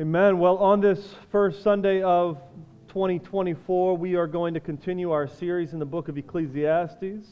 Amen. 0.00 0.38
Well, 0.38 0.58
on 0.58 0.80
this 0.80 1.16
first 1.32 1.64
Sunday 1.64 2.02
of 2.02 2.40
2024, 2.86 3.96
we 3.96 4.14
are 4.14 4.28
going 4.28 4.54
to 4.54 4.60
continue 4.60 5.10
our 5.10 5.26
series 5.26 5.72
in 5.72 5.80
the 5.80 5.86
book 5.86 6.06
of 6.06 6.16
Ecclesiastes. 6.16 7.26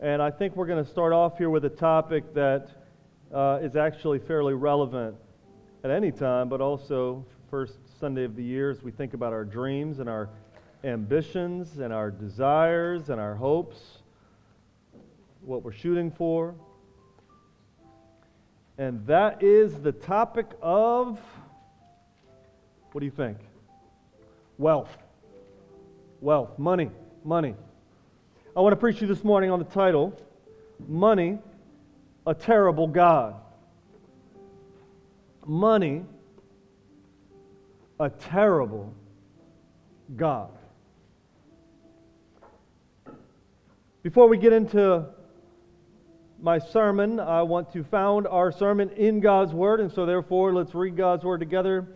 And 0.00 0.22
I 0.22 0.30
think 0.30 0.56
we're 0.56 0.64
going 0.64 0.82
to 0.82 0.90
start 0.90 1.12
off 1.12 1.36
here 1.36 1.50
with 1.50 1.66
a 1.66 1.68
topic 1.68 2.32
that 2.32 2.70
uh, 3.30 3.58
is 3.60 3.76
actually 3.76 4.20
fairly 4.20 4.54
relevant 4.54 5.16
at 5.84 5.90
any 5.90 6.10
time, 6.10 6.48
but 6.48 6.62
also 6.62 7.22
first 7.50 7.74
Sunday 8.00 8.24
of 8.24 8.36
the 8.36 8.42
year 8.42 8.70
as 8.70 8.82
we 8.82 8.90
think 8.90 9.12
about 9.12 9.34
our 9.34 9.44
dreams 9.44 9.98
and 9.98 10.08
our 10.08 10.30
ambitions 10.82 11.78
and 11.78 11.92
our 11.92 12.10
desires 12.10 13.10
and 13.10 13.20
our 13.20 13.34
hopes, 13.34 13.98
what 15.42 15.62
we're 15.62 15.72
shooting 15.72 16.10
for. 16.10 16.54
And 18.78 19.06
that 19.06 19.42
is 19.42 19.74
the 19.82 19.92
topic 19.92 20.46
of 20.62 21.20
what 22.94 23.00
do 23.00 23.06
you 23.06 23.12
think? 23.12 23.38
Wealth. 24.56 24.96
Wealth. 26.20 26.56
Money. 26.60 26.92
Money. 27.24 27.56
I 28.56 28.60
want 28.60 28.72
to 28.72 28.76
preach 28.76 29.00
you 29.00 29.08
this 29.08 29.24
morning 29.24 29.50
on 29.50 29.58
the 29.58 29.64
title 29.64 30.16
Money, 30.86 31.40
a 32.24 32.34
Terrible 32.34 32.86
God. 32.86 33.34
Money, 35.44 36.04
a 37.98 38.10
Terrible 38.10 38.94
God. 40.14 40.50
Before 44.04 44.28
we 44.28 44.38
get 44.38 44.52
into 44.52 45.04
my 46.40 46.60
sermon, 46.60 47.18
I 47.18 47.42
want 47.42 47.72
to 47.72 47.82
found 47.82 48.28
our 48.28 48.52
sermon 48.52 48.90
in 48.90 49.18
God's 49.18 49.52
Word, 49.52 49.80
and 49.80 49.90
so 49.90 50.06
therefore 50.06 50.54
let's 50.54 50.76
read 50.76 50.96
God's 50.96 51.24
Word 51.24 51.40
together. 51.40 51.88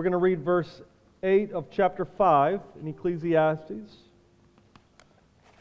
We're 0.00 0.04
going 0.04 0.12
to 0.12 0.16
read 0.16 0.42
verse 0.42 0.80
8 1.22 1.52
of 1.52 1.66
chapter 1.70 2.06
5 2.06 2.60
in 2.80 2.88
Ecclesiastes 2.88 3.96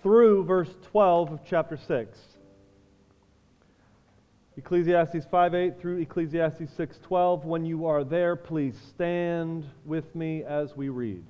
through 0.02 0.46
verse 0.46 0.74
12 0.94 1.34
of 1.34 1.40
chapter 1.46 1.76
6. 1.76 2.18
Ecclesiastes 4.56 5.26
5:8 5.26 5.78
through 5.82 5.98
Ecclesiastes 5.98 6.72
6:12. 6.74 7.44
When 7.44 7.66
you 7.66 7.86
are 7.86 8.06
there, 8.06 8.38
please 8.38 8.80
stand 8.96 9.66
with 9.84 10.16
me 10.16 10.46
as 10.46 10.74
we 10.74 10.88
read. 10.88 11.26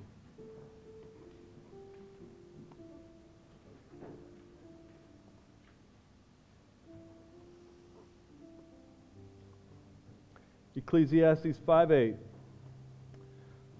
Ecclesiastes 10.76 11.58
5:8 11.66 12.29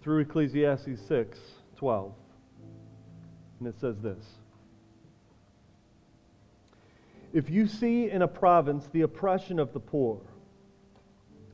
through 0.02 0.20
Ecclesiastes 0.20 1.00
6:12. 1.08 2.12
And 3.58 3.68
it 3.68 3.74
says 3.74 4.00
this: 4.00 4.38
If 7.32 7.50
you 7.50 7.66
see 7.66 8.10
in 8.10 8.22
a 8.22 8.28
province 8.28 8.88
the 8.88 9.02
oppression 9.02 9.58
of 9.58 9.72
the 9.72 9.80
poor 9.80 10.20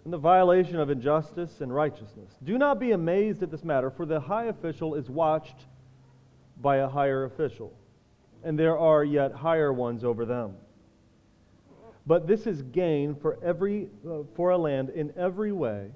and 0.04 0.12
the 0.12 0.18
violation 0.18 0.78
of 0.78 0.88
injustice 0.88 1.60
and 1.60 1.74
righteousness, 1.74 2.36
do 2.44 2.58
not 2.58 2.78
be 2.78 2.92
amazed 2.92 3.42
at 3.42 3.50
this 3.50 3.64
matter, 3.64 3.90
for 3.90 4.06
the 4.06 4.20
high 4.20 4.44
official 4.44 4.94
is 4.94 5.10
watched 5.10 5.66
by 6.60 6.76
a 6.76 6.88
higher 6.88 7.24
official, 7.24 7.72
and 8.44 8.58
there 8.58 8.78
are 8.78 9.04
yet 9.04 9.32
higher 9.32 9.72
ones 9.72 10.04
over 10.04 10.24
them. 10.24 10.54
But 12.06 12.28
this 12.28 12.46
is 12.46 12.62
gain 12.62 13.16
for, 13.16 13.36
every, 13.42 13.88
uh, 14.08 14.22
for 14.34 14.50
a 14.50 14.56
land 14.56 14.90
in 14.90 15.12
every 15.16 15.50
way, 15.50 15.90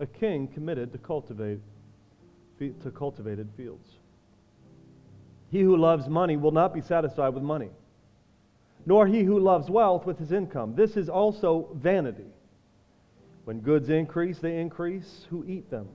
a 0.00 0.06
king 0.06 0.48
committed 0.48 0.90
to 0.92 0.98
cultivate 0.98 1.60
to 2.68 2.90
cultivated 2.90 3.48
fields. 3.56 3.88
He 5.50 5.62
who 5.62 5.76
loves 5.76 6.08
money 6.08 6.36
will 6.36 6.52
not 6.52 6.74
be 6.74 6.80
satisfied 6.80 7.30
with 7.30 7.42
money, 7.42 7.70
nor 8.86 9.06
he 9.06 9.22
who 9.22 9.40
loves 9.40 9.70
wealth 9.70 10.06
with 10.06 10.18
his 10.18 10.30
income. 10.30 10.74
This 10.76 10.96
is 10.96 11.08
also 11.08 11.70
vanity. 11.74 12.30
When 13.44 13.60
goods 13.60 13.88
increase, 13.88 14.38
they 14.38 14.58
increase 14.58 15.26
who 15.30 15.44
eat 15.46 15.70
them. 15.70 15.88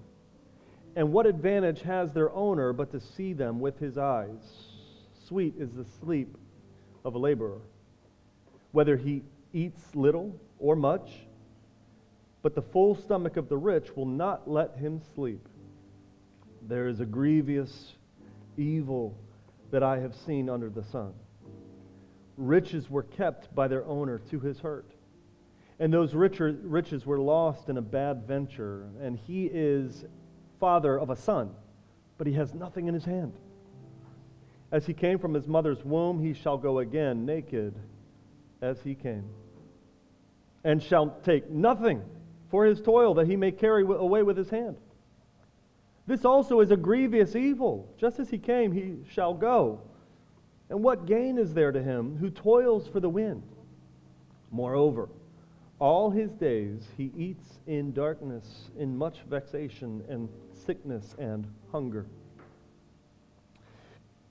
And 0.95 1.13
what 1.13 1.25
advantage 1.25 1.81
has 1.81 2.11
their 2.11 2.31
owner 2.31 2.73
but 2.73 2.91
to 2.91 2.99
see 2.99 3.33
them 3.33 3.59
with 3.59 3.79
his 3.79 3.97
eyes? 3.97 4.41
Sweet 5.27 5.53
is 5.57 5.71
the 5.71 5.85
sleep 6.01 6.35
of 7.03 7.15
a 7.15 7.17
laborer, 7.17 7.61
whether 8.71 8.97
he 8.97 9.21
eats 9.53 9.79
little 9.93 10.35
or 10.59 10.75
much, 10.75 11.11
but 12.41 12.55
the 12.55 12.61
full 12.61 12.95
stomach 12.95 13.37
of 13.37 13.49
the 13.49 13.57
rich 13.57 13.95
will 13.95 14.05
not 14.05 14.49
let 14.49 14.75
him 14.77 15.01
sleep. 15.13 15.47
There 16.67 16.87
is 16.87 16.99
a 16.99 17.05
grievous 17.05 17.93
evil 18.57 19.17
that 19.71 19.83
I 19.83 19.99
have 19.99 20.15
seen 20.15 20.49
under 20.49 20.69
the 20.69 20.83
sun. 20.83 21.13
Riches 22.37 22.89
were 22.89 23.03
kept 23.03 23.53
by 23.53 23.67
their 23.67 23.85
owner 23.85 24.19
to 24.29 24.39
his 24.39 24.59
hurt. 24.59 24.91
And 25.79 25.93
those 25.93 26.13
richer, 26.13 26.57
riches 26.63 27.05
were 27.05 27.19
lost 27.19 27.69
in 27.69 27.77
a 27.77 27.81
bad 27.81 28.27
venture. 28.27 28.87
And 29.01 29.17
he 29.17 29.45
is 29.45 30.05
father 30.59 30.97
of 30.97 31.09
a 31.09 31.15
son, 31.15 31.51
but 32.17 32.25
he 32.25 32.33
has 32.33 32.53
nothing 32.53 32.87
in 32.87 32.93
his 32.93 33.05
hand. 33.05 33.33
As 34.71 34.85
he 34.85 34.93
came 34.93 35.19
from 35.19 35.33
his 35.33 35.47
mother's 35.47 35.83
womb, 35.85 36.19
he 36.19 36.33
shall 36.33 36.57
go 36.57 36.79
again 36.79 37.25
naked 37.25 37.75
as 38.61 38.81
he 38.81 38.95
came 38.95 39.29
and 40.63 40.81
shall 40.81 41.15
take 41.23 41.49
nothing 41.49 42.01
for 42.49 42.65
his 42.65 42.81
toil 42.81 43.13
that 43.13 43.27
he 43.27 43.35
may 43.35 43.51
carry 43.51 43.83
away 43.83 44.23
with 44.23 44.35
his 44.35 44.49
hand. 44.49 44.75
This 46.07 46.23
also 46.23 46.59
is 46.59 46.71
a 46.71 46.77
grievous 46.77 47.35
evil. 47.35 47.91
Just 47.97 48.19
as 48.19 48.29
he 48.29 48.37
came, 48.37 48.71
he 48.71 48.97
shall 49.09 49.33
go. 49.33 49.81
And 50.69 50.83
what 50.83 51.05
gain 51.05 51.37
is 51.37 51.53
there 51.53 51.71
to 51.71 51.81
him 51.81 52.17
who 52.17 52.29
toils 52.29 52.87
for 52.87 52.99
the 52.99 53.09
wind? 53.09 53.43
Moreover, 54.51 55.09
all 55.79 56.09
his 56.09 56.31
days 56.31 56.87
he 56.95 57.11
eats 57.17 57.59
in 57.67 57.91
darkness, 57.93 58.69
in 58.77 58.95
much 58.97 59.21
vexation 59.29 60.03
and 60.07 60.29
sickness 60.53 61.15
and 61.17 61.45
hunger. 61.71 62.05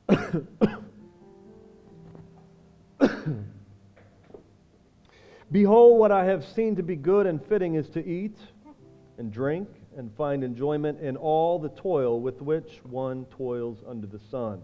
Behold, 5.52 5.98
what 5.98 6.12
I 6.12 6.24
have 6.24 6.44
seen 6.44 6.76
to 6.76 6.82
be 6.82 6.96
good 6.96 7.26
and 7.26 7.44
fitting 7.44 7.74
is 7.74 7.88
to 7.90 8.04
eat 8.04 8.38
and 9.18 9.30
drink 9.32 9.68
and 9.96 10.14
find 10.16 10.44
enjoyment 10.44 11.00
in 11.00 11.16
all 11.16 11.58
the 11.58 11.68
toil 11.70 12.20
with 12.20 12.40
which 12.42 12.80
one 12.84 13.24
toils 13.26 13.78
under 13.86 14.06
the 14.06 14.18
sun, 14.30 14.60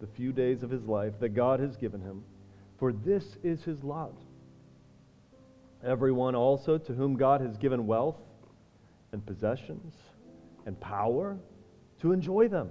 the 0.00 0.06
few 0.06 0.32
days 0.32 0.62
of 0.62 0.70
his 0.70 0.84
life 0.84 1.14
that 1.20 1.30
God 1.30 1.60
has 1.60 1.76
given 1.76 2.00
him, 2.00 2.22
for 2.78 2.92
this 2.92 3.36
is 3.42 3.62
his 3.62 3.82
lot. 3.82 4.14
Everyone 5.84 6.34
also 6.34 6.78
to 6.78 6.92
whom 6.92 7.16
God 7.16 7.40
has 7.40 7.56
given 7.56 7.86
wealth 7.86 8.16
and 9.12 9.24
possessions 9.24 9.94
and 10.66 10.78
power 10.80 11.36
to 12.00 12.12
enjoy 12.12 12.48
them 12.48 12.70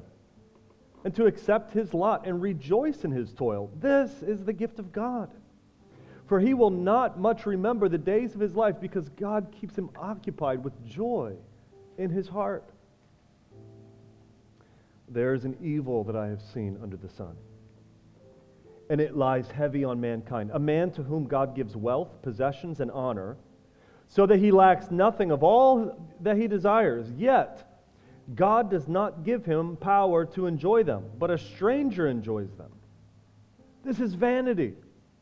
and 1.03 1.15
to 1.15 1.25
accept 1.25 1.73
his 1.73 1.93
lot 1.93 2.25
and 2.25 2.41
rejoice 2.41 3.03
in 3.03 3.11
his 3.11 3.31
toil. 3.33 3.69
This 3.79 4.09
is 4.23 4.43
the 4.43 4.53
gift 4.53 4.79
of 4.79 4.91
God. 4.91 5.29
For 6.25 6.39
he 6.39 6.53
will 6.53 6.69
not 6.69 7.19
much 7.19 7.45
remember 7.45 7.89
the 7.89 7.97
days 7.97 8.33
of 8.33 8.39
his 8.39 8.55
life 8.55 8.79
because 8.79 9.09
God 9.09 9.53
keeps 9.59 9.77
him 9.77 9.89
occupied 9.95 10.63
with 10.63 10.73
joy 10.85 11.35
in 11.97 12.09
his 12.09 12.27
heart. 12.27 12.69
There 15.09 15.33
is 15.33 15.45
an 15.45 15.57
evil 15.61 16.03
that 16.05 16.15
I 16.15 16.27
have 16.27 16.41
seen 16.41 16.79
under 16.81 16.97
the 16.97 17.09
sun, 17.09 17.35
and 18.89 19.01
it 19.01 19.15
lies 19.15 19.51
heavy 19.51 19.83
on 19.83 19.99
mankind. 19.99 20.51
A 20.53 20.59
man 20.59 20.91
to 20.91 21.03
whom 21.03 21.25
God 21.25 21.55
gives 21.55 21.75
wealth, 21.75 22.21
possessions, 22.21 22.79
and 22.79 22.89
honor, 22.89 23.37
so 24.07 24.25
that 24.25 24.39
he 24.39 24.51
lacks 24.51 24.91
nothing 24.91 25.29
of 25.29 25.43
all 25.43 26.09
that 26.21 26.37
he 26.37 26.47
desires. 26.47 27.11
Yet, 27.17 27.69
God 28.35 28.71
does 28.71 28.87
not 28.87 29.23
give 29.23 29.45
him 29.45 29.75
power 29.75 30.25
to 30.27 30.47
enjoy 30.47 30.83
them, 30.83 31.03
but 31.19 31.29
a 31.29 31.37
stranger 31.37 32.07
enjoys 32.07 32.51
them. 32.53 32.71
This 33.83 33.99
is 33.99 34.13
vanity. 34.13 34.73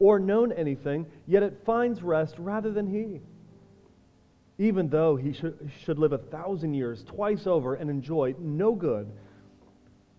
or 0.00 0.18
known 0.18 0.52
anything, 0.52 1.06
yet 1.26 1.42
it 1.42 1.62
finds 1.64 2.02
rest 2.02 2.34
rather 2.38 2.70
than 2.70 2.86
he. 2.86 3.20
Even 4.58 4.88
though 4.88 5.16
he 5.16 5.32
should, 5.32 5.70
should 5.84 5.98
live 5.98 6.12
a 6.12 6.18
thousand 6.18 6.74
years 6.74 7.04
twice 7.04 7.46
over 7.46 7.74
and 7.74 7.88
enjoy 7.88 8.34
no 8.38 8.74
good, 8.74 9.10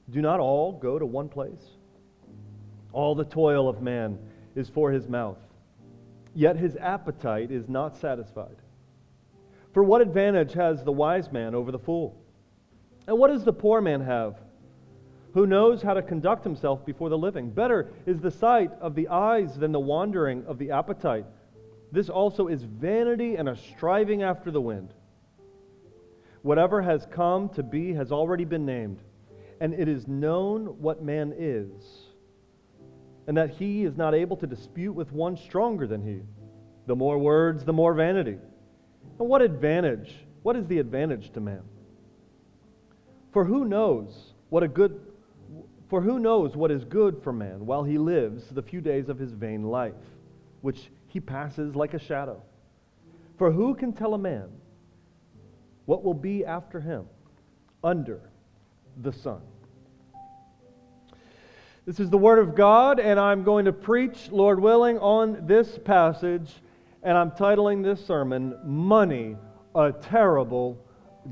Do 0.09 0.21
not 0.21 0.39
all 0.39 0.71
go 0.71 0.97
to 0.97 1.05
one 1.05 1.29
place? 1.29 1.77
All 2.93 3.13
the 3.13 3.25
toil 3.25 3.69
of 3.69 3.81
man 3.81 4.17
is 4.55 4.69
for 4.69 4.91
his 4.91 5.07
mouth, 5.07 5.37
yet 6.33 6.55
his 6.55 6.75
appetite 6.77 7.51
is 7.51 7.69
not 7.69 7.95
satisfied. 7.97 8.55
For 9.73 9.83
what 9.83 10.01
advantage 10.01 10.53
has 10.53 10.83
the 10.83 10.91
wise 10.91 11.31
man 11.31 11.53
over 11.53 11.71
the 11.71 11.77
fool? 11.79 12.19
And 13.07 13.17
what 13.19 13.29
does 13.29 13.43
the 13.43 13.53
poor 13.53 13.81
man 13.81 14.01
have? 14.01 14.39
Who 15.33 15.45
knows 15.45 15.81
how 15.81 15.93
to 15.93 16.01
conduct 16.01 16.43
himself 16.43 16.85
before 16.85 17.09
the 17.09 17.17
living? 17.17 17.51
Better 17.51 17.91
is 18.05 18.19
the 18.19 18.31
sight 18.31 18.71
of 18.81 18.95
the 18.95 19.07
eyes 19.09 19.55
than 19.55 19.71
the 19.71 19.79
wandering 19.79 20.43
of 20.47 20.57
the 20.57 20.71
appetite. 20.71 21.25
This 21.91 22.09
also 22.09 22.47
is 22.47 22.63
vanity 22.63 23.35
and 23.35 23.49
a 23.49 23.55
striving 23.55 24.23
after 24.23 24.49
the 24.49 24.61
wind. 24.61 24.93
Whatever 26.41 26.81
has 26.81 27.05
come 27.11 27.49
to 27.49 27.63
be 27.63 27.93
has 27.93 28.11
already 28.11 28.45
been 28.45 28.65
named, 28.65 29.01
and 29.59 29.73
it 29.73 29.87
is 29.87 30.07
known 30.07 30.65
what 30.81 31.03
man 31.03 31.33
is, 31.37 31.69
and 33.27 33.37
that 33.37 33.51
he 33.51 33.83
is 33.83 33.97
not 33.97 34.15
able 34.15 34.37
to 34.37 34.47
dispute 34.47 34.93
with 34.93 35.11
one 35.11 35.37
stronger 35.37 35.85
than 35.85 36.01
he. 36.01 36.21
The 36.87 36.95
more 36.95 37.19
words, 37.19 37.63
the 37.65 37.73
more 37.73 37.93
vanity. 37.93 38.37
And 39.19 39.29
what 39.29 39.41
advantage? 39.41 40.15
What 40.41 40.55
is 40.55 40.65
the 40.65 40.79
advantage 40.79 41.31
to 41.33 41.39
man? 41.39 41.61
For 43.31 43.43
who 43.45 43.65
knows 43.65 44.33
what 44.49 44.63
a 44.63 44.67
good 44.67 44.99
for 45.89 46.01
who 46.01 46.19
knows 46.19 46.56
what 46.56 46.69
is 46.71 46.86
good 46.86 47.21
for 47.24 47.33
man 47.33 47.65
while 47.65 47.83
he 47.83 47.97
lives 47.97 48.45
the 48.50 48.62
few 48.62 48.80
days 48.80 49.09
of 49.09 49.18
his 49.18 49.33
vain 49.33 49.63
life, 49.63 49.94
which 50.62 50.91
he 51.07 51.19
passes 51.19 51.75
like 51.75 51.95
a 51.95 52.00
shadow? 52.00 52.41
For 53.38 53.51
who 53.51 53.74
can 53.74 53.91
tell 53.91 54.13
a 54.13 54.18
man 54.18 54.50
what 55.86 56.03
will 56.03 56.13
be 56.13 56.45
after 56.45 56.80
him 56.80 57.07
under 57.83 58.21
the 59.01 59.12
sun? 59.12 59.41
This 61.88 62.00
is 62.00 62.12
the 62.12 62.19
Word 62.19 62.38
of 62.38 62.53
God, 62.53 63.00
and 63.00 63.19
I'm 63.19 63.44
going 63.44 63.65
to 63.65 63.74
preach, 63.74 64.30
Lord 64.30 64.59
willing, 64.59 65.00
on 65.00 65.47
this 65.47 65.80
passage, 65.80 66.53
and 67.01 67.18
I'm 67.18 67.31
titling 67.31 67.81
this 67.81 68.06
sermon, 68.06 68.56
Money, 68.63 69.38
a 69.74 69.91
Terrible 69.91 70.77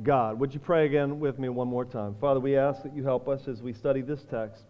God. 0.03 0.39
Would 0.39 0.53
you 0.53 0.59
pray 0.59 0.85
again 0.85 1.19
with 1.19 1.39
me 1.39 1.49
one 1.49 1.67
more 1.67 1.85
time? 1.85 2.15
Father, 2.19 2.39
we 2.39 2.57
ask 2.57 2.83
that 2.83 2.95
you 2.95 3.03
help 3.03 3.27
us 3.27 3.47
as 3.47 3.61
we 3.61 3.73
study 3.73 4.01
this 4.01 4.23
text. 4.29 4.63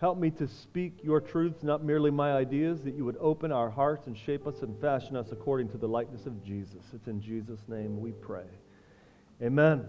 Help 0.00 0.18
me 0.18 0.30
to 0.30 0.46
speak 0.46 0.98
your 1.02 1.20
truths, 1.20 1.62
not 1.62 1.84
merely 1.84 2.10
my 2.10 2.32
ideas, 2.32 2.82
that 2.82 2.94
you 2.94 3.04
would 3.04 3.16
open 3.20 3.52
our 3.52 3.70
hearts 3.70 4.06
and 4.06 4.16
shape 4.16 4.46
us 4.46 4.62
and 4.62 4.78
fashion 4.80 5.16
us 5.16 5.28
according 5.32 5.68
to 5.70 5.78
the 5.78 5.88
likeness 5.88 6.26
of 6.26 6.44
Jesus. 6.44 6.82
It's 6.92 7.06
in 7.06 7.20
Jesus' 7.20 7.60
name 7.68 8.00
we 8.00 8.12
pray. 8.12 8.46
Amen. 9.42 9.86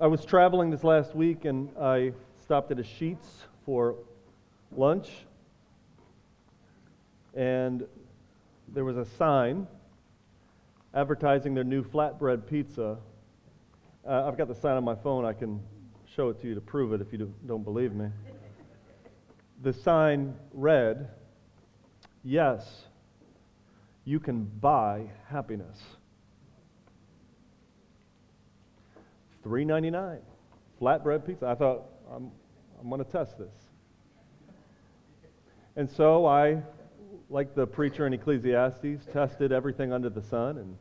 I 0.00 0.06
was 0.06 0.24
traveling 0.24 0.70
this 0.70 0.84
last 0.84 1.16
week 1.16 1.44
and 1.44 1.76
I 1.76 2.12
stopped 2.40 2.70
at 2.70 2.78
a 2.78 2.84
Sheetz 2.84 3.26
for 3.66 3.96
lunch. 4.76 5.08
And 7.34 7.82
there 8.72 8.84
was 8.84 8.96
a 8.96 9.04
sign 9.04 9.66
advertising 10.94 11.52
their 11.52 11.64
new 11.64 11.82
flatbread 11.82 12.46
pizza. 12.46 12.96
Uh, 14.08 14.28
I've 14.28 14.38
got 14.38 14.46
the 14.46 14.54
sign 14.54 14.76
on 14.76 14.84
my 14.84 14.94
phone. 14.94 15.24
I 15.24 15.32
can 15.32 15.60
show 16.14 16.28
it 16.28 16.40
to 16.42 16.46
you 16.46 16.54
to 16.54 16.60
prove 16.60 16.92
it 16.92 17.00
if 17.00 17.12
you 17.12 17.34
don't 17.48 17.64
believe 17.64 17.92
me. 17.92 18.06
The 19.64 19.72
sign 19.72 20.36
read, 20.52 21.08
Yes, 22.22 22.84
you 24.04 24.20
can 24.20 24.44
buy 24.44 25.10
happiness. 25.28 25.76
Three 29.48 29.64
ninety 29.64 29.88
nine, 29.88 30.18
flatbread 30.78 31.24
pizza. 31.24 31.46
I 31.46 31.54
thought 31.54 31.84
I'm 32.14 32.30
I'm 32.78 32.90
going 32.90 33.02
to 33.02 33.10
test 33.10 33.38
this, 33.38 33.54
and 35.74 35.90
so 35.90 36.26
I, 36.26 36.60
like 37.30 37.54
the 37.54 37.66
preacher 37.66 38.06
in 38.06 38.12
Ecclesiastes, 38.12 39.06
tested 39.10 39.50
everything 39.50 39.90
under 39.90 40.10
the 40.10 40.20
sun, 40.20 40.58
and 40.58 40.76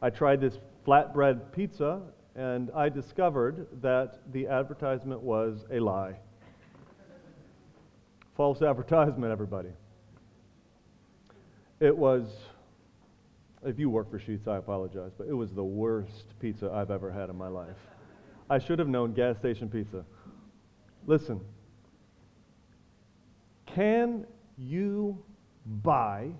I 0.00 0.10
tried 0.10 0.40
this 0.40 0.56
flatbread 0.86 1.50
pizza, 1.50 2.00
and 2.36 2.70
I 2.76 2.90
discovered 2.90 3.66
that 3.82 4.20
the 4.32 4.46
advertisement 4.46 5.20
was 5.20 5.64
a 5.72 5.80
lie. 5.80 6.14
False 8.36 8.62
advertisement, 8.62 9.32
everybody. 9.32 9.70
It 11.80 11.96
was 11.96 12.28
if 13.64 13.80
you 13.80 13.90
work 13.90 14.12
for 14.12 14.20
Sheetz, 14.20 14.46
I 14.46 14.58
apologize, 14.58 15.10
but 15.18 15.26
it 15.26 15.34
was 15.34 15.52
the 15.52 15.64
worst 15.64 16.38
pizza 16.38 16.70
I've 16.72 16.92
ever 16.92 17.10
had 17.10 17.30
in 17.30 17.36
my 17.36 17.48
life. 17.48 17.74
I 18.48 18.58
should 18.58 18.78
have 18.78 18.88
known 18.88 19.12
gas 19.12 19.36
station 19.38 19.68
pizza. 19.68 20.04
Listen, 21.06 21.40
can 23.66 24.26
you 24.56 25.22
buy 25.82 26.30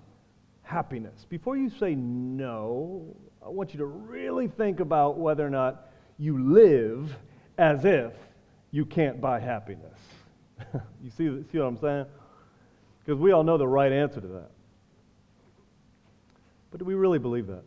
happiness? 0.63 1.25
Before 1.29 1.57
you 1.57 1.69
say 1.69 1.95
no, 1.95 3.15
I 3.45 3.49
want 3.49 3.73
you 3.73 3.79
to 3.79 3.85
really 3.85 4.47
think 4.47 4.79
about 4.79 5.17
whether 5.17 5.45
or 5.45 5.49
not 5.49 5.89
you 6.17 6.51
live 6.53 7.15
as 7.57 7.85
if 7.85 8.13
you 8.71 8.85
can't 8.85 9.21
buy 9.21 9.39
happiness. 9.39 9.99
you 11.03 11.09
see, 11.09 11.43
see 11.51 11.59
what 11.59 11.65
I'm 11.65 11.77
saying? 11.77 12.05
Because 13.05 13.19
we 13.19 13.31
all 13.31 13.43
know 13.43 13.57
the 13.57 13.67
right 13.67 13.91
answer 13.91 14.19
to 14.19 14.27
that. 14.27 14.49
But 16.71 16.79
do 16.79 16.85
we 16.85 16.95
really 16.95 17.19
believe 17.19 17.47
that? 17.47 17.63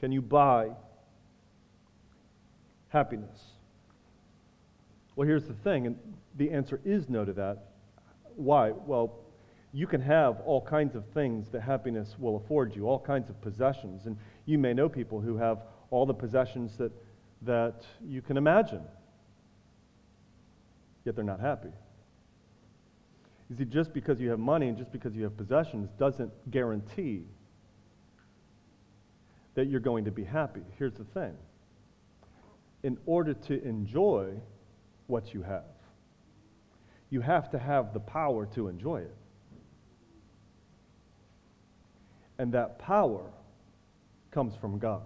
Can 0.00 0.12
you 0.12 0.22
buy 0.22 0.70
happiness? 2.90 3.40
Well, 5.16 5.26
here's 5.26 5.44
the 5.44 5.54
thing, 5.54 5.86
and 5.86 5.96
the 6.36 6.50
answer 6.50 6.80
is 6.84 7.08
no 7.08 7.24
to 7.24 7.32
that. 7.32 7.70
Why? 8.36 8.70
Well, 8.70 9.18
you 9.72 9.86
can 9.86 10.00
have 10.00 10.40
all 10.44 10.60
kinds 10.60 10.94
of 10.94 11.04
things 11.14 11.48
that 11.50 11.62
happiness 11.62 12.16
will 12.18 12.36
afford 12.36 12.74
you, 12.74 12.88
all 12.88 12.98
kinds 12.98 13.30
of 13.30 13.40
possessions. 13.40 14.06
And 14.06 14.16
you 14.46 14.58
may 14.58 14.72
know 14.72 14.88
people 14.88 15.20
who 15.20 15.36
have 15.36 15.58
all 15.90 16.06
the 16.06 16.14
possessions 16.14 16.76
that, 16.76 16.92
that 17.42 17.84
you 18.04 18.22
can 18.22 18.36
imagine, 18.36 18.82
yet 21.04 21.14
they're 21.14 21.24
not 21.24 21.40
happy. 21.40 21.70
You 23.48 23.56
see, 23.56 23.64
just 23.64 23.92
because 23.92 24.20
you 24.20 24.30
have 24.30 24.38
money 24.38 24.68
and 24.68 24.78
just 24.78 24.92
because 24.92 25.14
you 25.14 25.24
have 25.24 25.36
possessions 25.36 25.90
doesn't 25.98 26.30
guarantee 26.50 27.24
that 29.54 29.66
you're 29.66 29.80
going 29.80 30.04
to 30.04 30.12
be 30.12 30.24
happy. 30.24 30.62
Here's 30.78 30.94
the 30.94 31.04
thing 31.04 31.36
in 32.82 32.98
order 33.06 33.34
to 33.34 33.62
enjoy 33.64 34.32
what 35.06 35.34
you 35.34 35.42
have, 35.42 35.64
you 37.10 37.20
have 37.20 37.50
to 37.50 37.58
have 37.58 37.92
the 37.92 38.00
power 38.00 38.46
to 38.54 38.68
enjoy 38.68 38.98
it. 39.00 39.16
And 42.38 42.52
that 42.52 42.78
power 42.78 43.30
comes 44.30 44.54
from 44.56 44.78
God. 44.78 45.02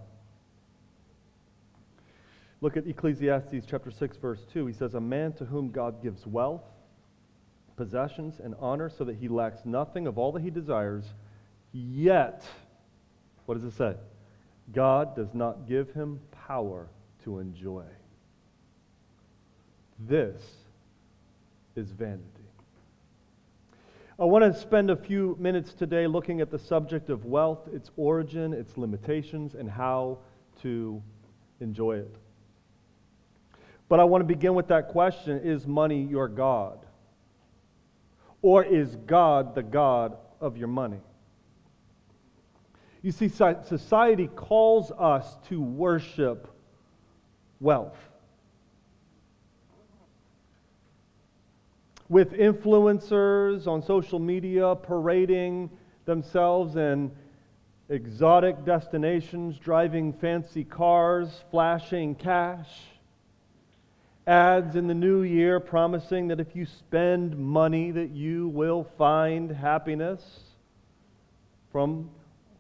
Look 2.61 2.77
at 2.77 2.87
Ecclesiastes 2.87 3.67
chapter 3.69 3.91
6 3.91 4.17
verse 4.19 4.45
2. 4.53 4.67
He 4.67 4.73
says 4.73 4.95
a 4.95 5.01
man 5.01 5.33
to 5.35 5.45
whom 5.45 5.71
God 5.71 6.03
gives 6.03 6.27
wealth 6.27 6.63
possessions, 7.77 8.41
and 8.43 8.55
honor 8.61 8.89
so 8.89 9.05
that 9.05 9.17
he 9.17 9.29
lacks 9.29 9.65
nothing 9.65 10.07
of 10.07 10.19
all 10.19 10.33
that 10.33 10.43
he 10.43 10.51
desires. 10.51 11.05
Yet, 11.73 12.45
what 13.47 13.55
does 13.55 13.65
it 13.65 13.77
say? 13.77 13.95
God 14.73 15.15
does 15.17 15.35
not 15.35 15.69
give 15.69 15.93
him 15.93 16.21
power 16.47 16.89
to 17.25 17.39
enjoy. 17.39 17.85
This 19.99 20.43
is 21.77 21.91
vanity. 21.91 22.23
I 24.19 24.25
want 24.25 24.45
to 24.45 24.61
spend 24.61 24.91
a 24.91 24.97
few 24.97 25.37
minutes 25.41 25.75
today 25.75 26.07
looking 26.07 26.41
at 26.41 26.51
the 26.51 26.59
subject 26.59 27.11
of 27.11 27.25
wealth, 27.25 27.69
its 27.73 27.91
origin, 27.97 28.53
its 28.53 28.77
limitations, 28.77 29.55
and 29.55 29.69
how 29.69 30.19
to 30.63 31.03
enjoy 31.61 31.97
it. 31.97 32.15
But 33.89 33.99
I 33.99 34.05
want 34.05 34.23
to 34.23 34.27
begin 34.27 34.55
with 34.55 34.69
that 34.69 34.89
question 34.89 35.41
Is 35.41 35.67
money 35.67 36.05
your 36.05 36.29
God? 36.29 36.87
Or 38.41 38.63
is 38.63 38.97
God 39.07 39.55
the 39.55 39.63
God 39.63 40.17
of 40.41 40.57
your 40.57 40.69
money? 40.69 41.01
You 43.03 43.11
see, 43.11 43.29
society 43.29 44.29
calls 44.29 44.91
us 44.93 45.37
to 45.49 45.61
worship 45.61 46.54
wealth. 47.61 47.97
With 52.09 52.33
influencers 52.33 53.67
on 53.67 53.83
social 53.83 54.19
media 54.19 54.75
parading 54.77 55.71
themselves 56.05 56.77
in 56.77 57.11
exotic 57.89 58.65
destinations, 58.65 59.59
driving 59.59 60.13
fancy 60.13 60.65
cars, 60.65 61.43
flashing 61.51 62.15
cash, 62.15 62.69
ads 64.27 64.75
in 64.77 64.87
the 64.87 64.95
new 64.95 65.23
year 65.23 65.61
promising 65.61 66.29
that 66.29 66.41
if 66.41 66.57
you 66.57 66.65
spend 66.65 67.39
money 67.39 67.91
that 67.91 68.11
you 68.11 68.49
will 68.49 68.85
find 68.97 69.51
happiness 69.51 70.23
from 71.71 72.09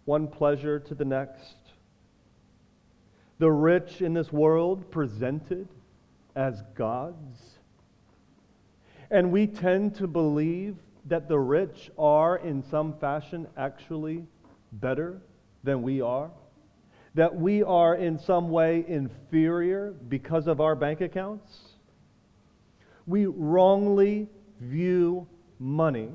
one 0.05 0.27
pleasure 0.27 0.79
to 0.79 0.95
the 0.95 1.05
next. 1.05 1.63
The 3.38 3.50
rich 3.50 4.00
in 4.00 4.14
this 4.14 4.33
world 4.33 4.91
presented 4.91 5.69
as 6.37 6.62
gods. 6.75 7.59
And 9.11 9.31
we 9.31 9.47
tend 9.47 9.97
to 9.97 10.07
believe 10.07 10.76
that 11.07 11.29
the 11.29 11.38
rich 11.38 11.91
are, 11.99 12.38
in 12.38 12.62
some 12.62 12.95
fashion, 12.95 13.47
actually 13.57 14.25
better 14.73 15.21
than 15.62 15.83
we 15.83 16.00
are. 16.00 16.31
That 17.14 17.35
we 17.35 17.62
are, 17.62 17.95
in 17.95 18.19
some 18.19 18.50
way, 18.50 18.85
inferior 18.88 19.95
because 20.09 20.47
of 20.47 20.61
our 20.61 20.75
bank 20.75 21.00
accounts. 21.00 21.61
We 23.07 23.26
wrongly 23.26 24.29
view 24.61 25.26
money 25.59 26.11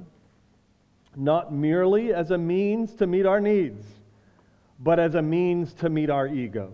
not 1.15 1.53
merely 1.53 2.13
as 2.13 2.31
a 2.31 2.37
means 2.37 2.93
to 2.95 3.07
meet 3.07 3.25
our 3.25 3.41
needs, 3.41 3.85
but 4.79 4.99
as 4.99 5.15
a 5.15 5.21
means 5.21 5.73
to 5.73 5.89
meet 5.89 6.09
our 6.09 6.27
ego, 6.27 6.71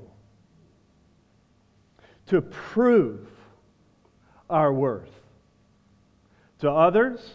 to 2.28 2.42
prove 2.42 3.28
our 4.50 4.74
worth 4.74 5.10
to 6.60 6.72
others, 6.72 7.34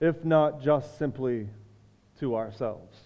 if 0.00 0.24
not 0.24 0.62
just 0.62 0.98
simply 0.98 1.48
to 2.18 2.36
ourselves. 2.36 2.96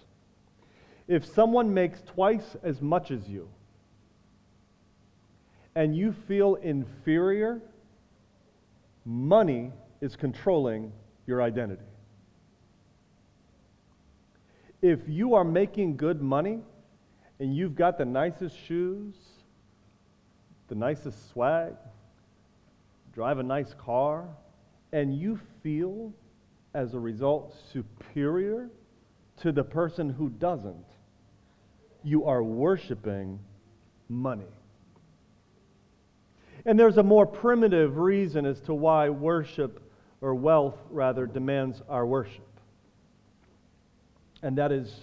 If 1.09 1.25
someone 1.25 1.73
makes 1.73 2.03
twice 2.03 2.57
as 2.63 2.81
much 2.81 3.11
as 3.11 3.29
you, 3.29 3.49
and 5.75 5.97
you 5.97 6.15
feel 6.29 6.55
inferior, 6.57 7.61
money 9.05 9.73
is 10.01 10.17
controlling 10.17 10.93
your 11.27 11.43
identity. 11.43 11.83
If 14.83 15.01
you 15.09 15.35
are 15.35 15.45
making 15.45 15.97
good 15.97 16.23
money 16.23 16.61
and 17.41 17.57
you've 17.57 17.75
got 17.75 17.99
the 17.99 18.05
nicest 18.05 18.57
shoes, 18.67 19.15
the 20.75 20.81
nicest 20.81 21.31
swag, 21.31 21.75
drive 23.13 23.39
a 23.39 23.43
nice 23.43 23.73
car, 23.75 24.27
and 24.93 25.17
you 25.17 25.39
feel 25.63 26.13
as 26.75 26.95
a 26.95 26.99
result 26.99 27.57
superior 27.73 28.69
to 29.37 29.53
the 29.53 29.63
person 29.63 30.11
who 30.11 30.29
doesn't, 30.31 30.85
you 32.03 32.25
are 32.25 32.43
worshiping 32.43 33.39
money. 34.09 34.43
And 36.67 36.77
there's 36.77 36.99
a 36.99 37.03
more 37.05 37.25
primitive 37.25 37.97
reason 37.97 38.45
as 38.45 38.61
to 38.63 38.75
why 38.75 39.09
worship, 39.11 39.81
or 40.21 40.35
wealth 40.35 40.79
rather, 40.91 41.27
demands 41.27 41.83
our 41.89 42.05
worship 42.05 42.49
and 44.45 44.59
that 44.59 44.71
is 44.71 44.95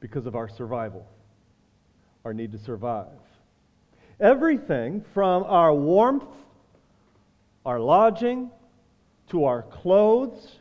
because 0.00 0.24
of 0.24 0.34
our 0.34 0.48
survival, 0.48 1.06
our 2.24 2.32
need 2.32 2.50
to 2.52 2.58
survive. 2.58 3.08
Everything 4.20 5.04
from 5.12 5.42
our 5.44 5.74
warmth, 5.74 6.24
our 7.66 7.80
lodging, 7.80 8.50
to 9.30 9.44
our 9.44 9.62
clothes, 9.62 10.60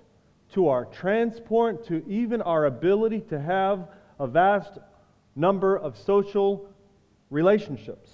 to 0.54 0.68
our 0.68 0.86
transport, 0.86 1.86
to 1.88 2.04
even 2.08 2.42
our 2.42 2.66
ability 2.66 3.22
to 3.30 3.40
have 3.40 3.88
a 4.20 4.28
vast 4.28 4.78
number 5.36 5.78
of 5.78 5.98
social 5.98 6.70
relationships 7.30 8.10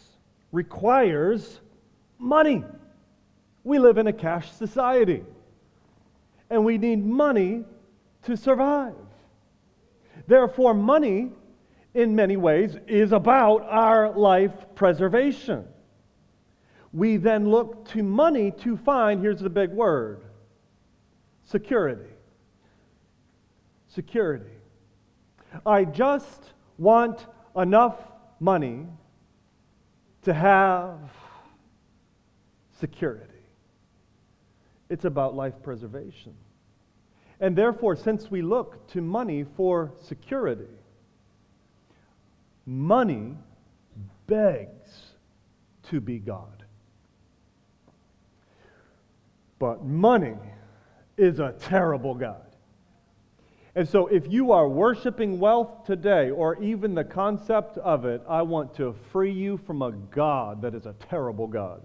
requires 0.51 1.59
money. 2.17 2.63
We 3.63 3.79
live 3.79 3.97
in 3.97 4.07
a 4.07 4.13
cash 4.13 4.51
society, 4.51 5.23
and 6.49 6.65
we 6.65 6.77
need 6.77 7.05
money 7.05 7.65
to 8.23 8.35
survive. 8.35 8.95
Therefore, 10.27 10.73
money, 10.73 11.31
in 11.93 12.15
many 12.15 12.37
ways, 12.37 12.77
is 12.87 13.11
about 13.11 13.63
our 13.63 14.11
life 14.11 14.53
preservation. 14.75 15.65
We 16.93 17.17
then 17.17 17.49
look 17.49 17.87
to 17.89 18.03
money 18.03 18.51
to 18.59 18.77
find, 18.77 19.21
here's 19.21 19.39
the 19.39 19.49
big 19.49 19.71
word 19.71 20.21
security. 21.45 22.09
Security. 23.87 24.51
I 25.65 25.83
just 25.83 26.53
want 26.77 27.25
enough 27.55 27.97
money 28.39 28.85
to 30.21 30.33
have 30.33 30.99
security. 32.79 33.25
It's 34.89 35.05
about 35.05 35.35
life 35.35 35.55
preservation. 35.63 36.35
And 37.39 37.55
therefore, 37.55 37.95
since 37.95 38.29
we 38.29 38.41
look 38.41 38.87
to 38.89 39.01
money 39.01 39.45
for 39.55 39.91
security, 40.01 40.67
money 42.69 43.35
begs 44.27 45.13
to 45.89 45.99
be 45.99 46.19
God. 46.19 46.63
But 49.57 49.83
money 49.83 50.37
is 51.17 51.39
a 51.39 51.53
terrible 51.59 52.13
God. 52.13 52.45
And 53.75 53.87
so, 53.87 54.07
if 54.07 54.31
you 54.31 54.51
are 54.51 54.67
worshiping 54.67 55.39
wealth 55.39 55.85
today, 55.85 56.31
or 56.31 56.61
even 56.61 56.95
the 56.95 57.03
concept 57.03 57.77
of 57.77 58.05
it, 58.05 58.21
I 58.27 58.41
want 58.41 58.73
to 58.75 58.95
free 59.11 59.31
you 59.31 59.57
from 59.57 59.81
a 59.81 59.91
God 59.91 60.61
that 60.61 60.73
is 60.73 60.85
a 60.85 60.93
terrible 61.09 61.47
God. 61.47 61.81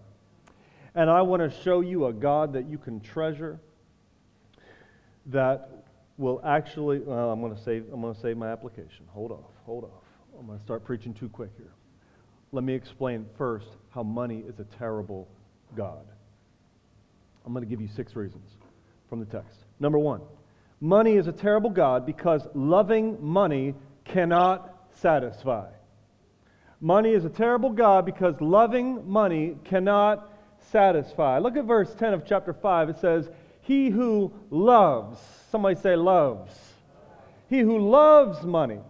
And 0.94 1.10
I 1.10 1.22
want 1.22 1.42
to 1.42 1.50
show 1.62 1.80
you 1.80 2.06
a 2.06 2.12
God 2.12 2.52
that 2.52 2.68
you 2.68 2.78
can 2.78 3.00
treasure 3.00 3.58
that 5.26 5.84
will 6.16 6.40
actually, 6.44 7.00
well, 7.00 7.30
I'm 7.30 7.40
going 7.40 7.54
to 7.54 7.62
save, 7.62 7.84
I'm 7.92 8.00
going 8.00 8.14
to 8.14 8.20
save 8.20 8.36
my 8.36 8.50
application. 8.50 9.06
Hold 9.08 9.32
off, 9.32 9.50
hold 9.64 9.84
off. 9.84 10.03
I'm 10.38 10.46
going 10.46 10.58
to 10.58 10.64
start 10.64 10.84
preaching 10.84 11.14
too 11.14 11.28
quick 11.28 11.50
here. 11.56 11.72
Let 12.52 12.64
me 12.64 12.74
explain 12.74 13.26
first 13.36 13.68
how 13.90 14.02
money 14.02 14.44
is 14.46 14.58
a 14.58 14.64
terrible 14.78 15.28
God. 15.76 16.04
I'm 17.44 17.52
going 17.52 17.64
to 17.64 17.70
give 17.70 17.80
you 17.80 17.88
six 17.88 18.16
reasons 18.16 18.48
from 19.08 19.20
the 19.20 19.26
text. 19.26 19.58
Number 19.80 19.98
one, 19.98 20.20
money 20.80 21.16
is 21.16 21.26
a 21.26 21.32
terrible 21.32 21.70
God 21.70 22.06
because 22.06 22.46
loving 22.54 23.18
money 23.24 23.74
cannot 24.04 24.88
satisfy. 25.00 25.68
Money 26.80 27.12
is 27.12 27.24
a 27.24 27.30
terrible 27.30 27.70
God 27.70 28.04
because 28.04 28.40
loving 28.40 29.08
money 29.08 29.56
cannot 29.64 30.30
satisfy. 30.70 31.38
Look 31.38 31.56
at 31.56 31.64
verse 31.64 31.94
10 31.94 32.14
of 32.14 32.26
chapter 32.26 32.52
5. 32.52 32.90
It 32.90 32.98
says, 32.98 33.28
he 33.62 33.88
who 33.90 34.32
loves, 34.50 35.18
somebody 35.50 35.76
say 35.76 35.96
loves. 35.96 36.52
He 37.48 37.60
who 37.60 37.78
loves 37.78 38.42
money 38.44 38.80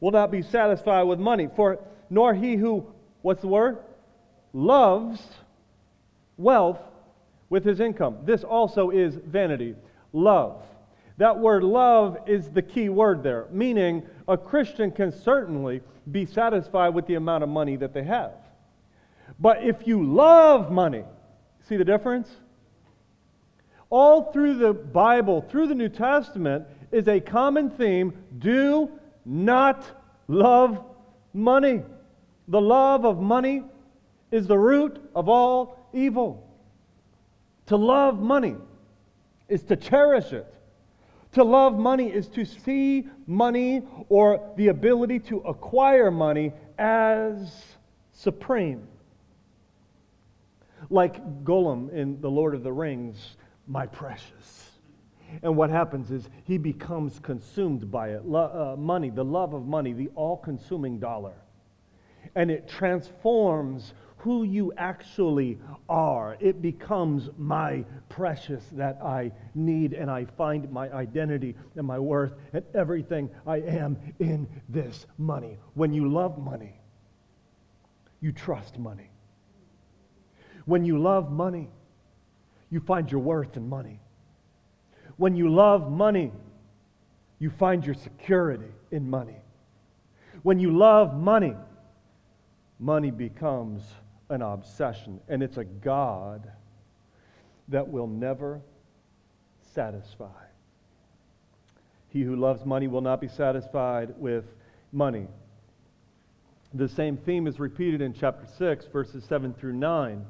will 0.00 0.10
not 0.10 0.30
be 0.30 0.42
satisfied 0.42 1.04
with 1.04 1.18
money, 1.18 1.48
for 1.54 1.78
nor 2.10 2.34
he 2.34 2.56
who, 2.56 2.86
what's 3.22 3.40
the 3.40 3.48
word? 3.48 3.78
Loves 4.52 5.20
wealth 6.36 6.80
with 7.48 7.64
his 7.64 7.80
income. 7.80 8.18
This 8.24 8.44
also 8.44 8.90
is 8.90 9.14
vanity. 9.14 9.74
Love. 10.12 10.62
That 11.18 11.38
word 11.38 11.64
love 11.64 12.18
is 12.26 12.50
the 12.50 12.62
key 12.62 12.88
word 12.88 13.22
there, 13.22 13.46
meaning 13.50 14.02
a 14.28 14.36
Christian 14.36 14.90
can 14.90 15.12
certainly 15.12 15.80
be 16.10 16.26
satisfied 16.26 16.90
with 16.90 17.06
the 17.06 17.14
amount 17.14 17.42
of 17.42 17.48
money 17.48 17.76
that 17.76 17.94
they 17.94 18.04
have. 18.04 18.32
But 19.40 19.64
if 19.64 19.86
you 19.86 20.04
love 20.04 20.70
money, 20.70 21.04
see 21.68 21.76
the 21.76 21.84
difference? 21.84 22.28
all 23.90 24.32
through 24.32 24.54
the 24.54 24.72
Bible, 24.72 25.42
through 25.42 25.68
the 25.68 25.74
New 25.74 25.88
Testament, 25.88 26.64
is 26.90 27.08
a 27.08 27.20
common 27.20 27.70
theme 27.70 28.12
do 28.38 28.90
not 29.26 29.84
love 30.28 30.82
money. 31.34 31.82
The 32.48 32.60
love 32.60 33.04
of 33.04 33.20
money 33.20 33.64
is 34.30 34.46
the 34.46 34.56
root 34.56 35.10
of 35.14 35.28
all 35.28 35.88
evil. 35.92 36.48
To 37.66 37.76
love 37.76 38.20
money 38.20 38.54
is 39.48 39.64
to 39.64 39.76
cherish 39.76 40.32
it. 40.32 40.52
To 41.32 41.42
love 41.42 41.76
money 41.76 42.08
is 42.10 42.28
to 42.28 42.44
see 42.44 43.08
money 43.26 43.82
or 44.08 44.52
the 44.56 44.68
ability 44.68 45.18
to 45.20 45.38
acquire 45.40 46.10
money 46.10 46.52
as 46.78 47.76
supreme. 48.12 48.86
Like 50.88 51.44
Gollum 51.44 51.92
in 51.92 52.20
The 52.20 52.30
Lord 52.30 52.54
of 52.54 52.62
the 52.62 52.72
Rings 52.72 53.36
my 53.66 53.86
precious. 53.86 54.65
And 55.42 55.56
what 55.56 55.70
happens 55.70 56.10
is 56.10 56.28
he 56.44 56.58
becomes 56.58 57.18
consumed 57.20 57.90
by 57.90 58.10
it. 58.10 58.24
Lo- 58.24 58.74
uh, 58.74 58.80
money, 58.80 59.10
the 59.10 59.24
love 59.24 59.54
of 59.54 59.66
money, 59.66 59.92
the 59.92 60.08
all 60.14 60.36
consuming 60.36 60.98
dollar. 60.98 61.34
And 62.34 62.50
it 62.50 62.68
transforms 62.68 63.94
who 64.18 64.42
you 64.42 64.72
actually 64.76 65.58
are. 65.88 66.36
It 66.40 66.60
becomes 66.60 67.28
my 67.38 67.84
precious 68.08 68.64
that 68.72 68.98
I 69.02 69.30
need, 69.54 69.92
and 69.92 70.10
I 70.10 70.24
find 70.24 70.70
my 70.72 70.90
identity 70.90 71.54
and 71.76 71.86
my 71.86 71.98
worth 71.98 72.34
and 72.52 72.64
everything 72.74 73.30
I 73.46 73.58
am 73.58 73.96
in 74.18 74.48
this 74.68 75.06
money. 75.18 75.58
When 75.74 75.92
you 75.92 76.10
love 76.10 76.38
money, 76.38 76.80
you 78.20 78.32
trust 78.32 78.78
money. 78.78 79.10
When 80.64 80.84
you 80.84 80.98
love 80.98 81.30
money, 81.30 81.70
you 82.70 82.80
find 82.80 83.10
your 83.10 83.20
worth 83.20 83.56
in 83.56 83.68
money. 83.68 84.00
When 85.16 85.34
you 85.36 85.48
love 85.48 85.90
money, 85.90 86.32
you 87.38 87.50
find 87.50 87.84
your 87.84 87.94
security 87.94 88.72
in 88.90 89.08
money. 89.08 89.36
When 90.42 90.58
you 90.60 90.76
love 90.76 91.14
money, 91.14 91.54
money 92.78 93.10
becomes 93.10 93.82
an 94.28 94.42
obsession, 94.42 95.20
and 95.28 95.42
it's 95.42 95.56
a 95.56 95.64
God 95.64 96.50
that 97.68 97.88
will 97.88 98.06
never 98.06 98.60
satisfy. 99.74 100.26
He 102.08 102.22
who 102.22 102.36
loves 102.36 102.64
money 102.64 102.88
will 102.88 103.00
not 103.00 103.20
be 103.20 103.28
satisfied 103.28 104.14
with 104.18 104.44
money. 104.92 105.26
The 106.74 106.88
same 106.88 107.16
theme 107.16 107.46
is 107.46 107.58
repeated 107.58 108.00
in 108.00 108.12
chapter 108.12 108.46
6, 108.58 108.86
verses 108.86 109.24
7 109.24 109.54
through 109.54 109.74
9. 109.74 110.24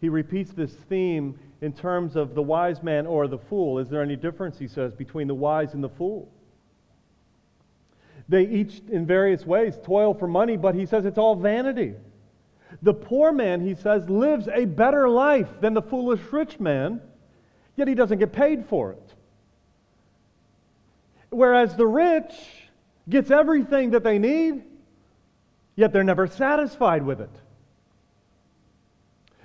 He 0.00 0.08
repeats 0.08 0.50
this 0.52 0.72
theme 0.88 1.38
in 1.60 1.72
terms 1.72 2.16
of 2.16 2.34
the 2.34 2.42
wise 2.42 2.82
man 2.82 3.06
or 3.06 3.28
the 3.28 3.38
fool. 3.38 3.78
Is 3.78 3.88
there 3.88 4.02
any 4.02 4.16
difference, 4.16 4.58
he 4.58 4.68
says, 4.68 4.92
between 4.92 5.26
the 5.26 5.34
wise 5.34 5.74
and 5.74 5.82
the 5.82 5.88
fool? 5.88 6.30
They 8.28 8.46
each, 8.46 8.82
in 8.90 9.06
various 9.06 9.46
ways, 9.46 9.78
toil 9.84 10.12
for 10.12 10.26
money, 10.26 10.56
but 10.56 10.74
he 10.74 10.84
says 10.86 11.04
it's 11.04 11.18
all 11.18 11.36
vanity. 11.36 11.94
The 12.82 12.94
poor 12.94 13.32
man, 13.32 13.60
he 13.60 13.74
says, 13.74 14.08
lives 14.08 14.48
a 14.52 14.64
better 14.64 15.08
life 15.08 15.48
than 15.60 15.74
the 15.74 15.82
foolish 15.82 16.20
rich 16.32 16.58
man, 16.58 17.00
yet 17.76 17.88
he 17.88 17.94
doesn't 17.94 18.18
get 18.18 18.32
paid 18.32 18.66
for 18.66 18.92
it. 18.92 19.14
Whereas 21.30 21.76
the 21.76 21.86
rich 21.86 22.34
gets 23.08 23.30
everything 23.30 23.90
that 23.90 24.02
they 24.02 24.18
need, 24.18 24.64
yet 25.76 25.92
they're 25.92 26.04
never 26.04 26.26
satisfied 26.26 27.04
with 27.04 27.20
it. 27.20 27.30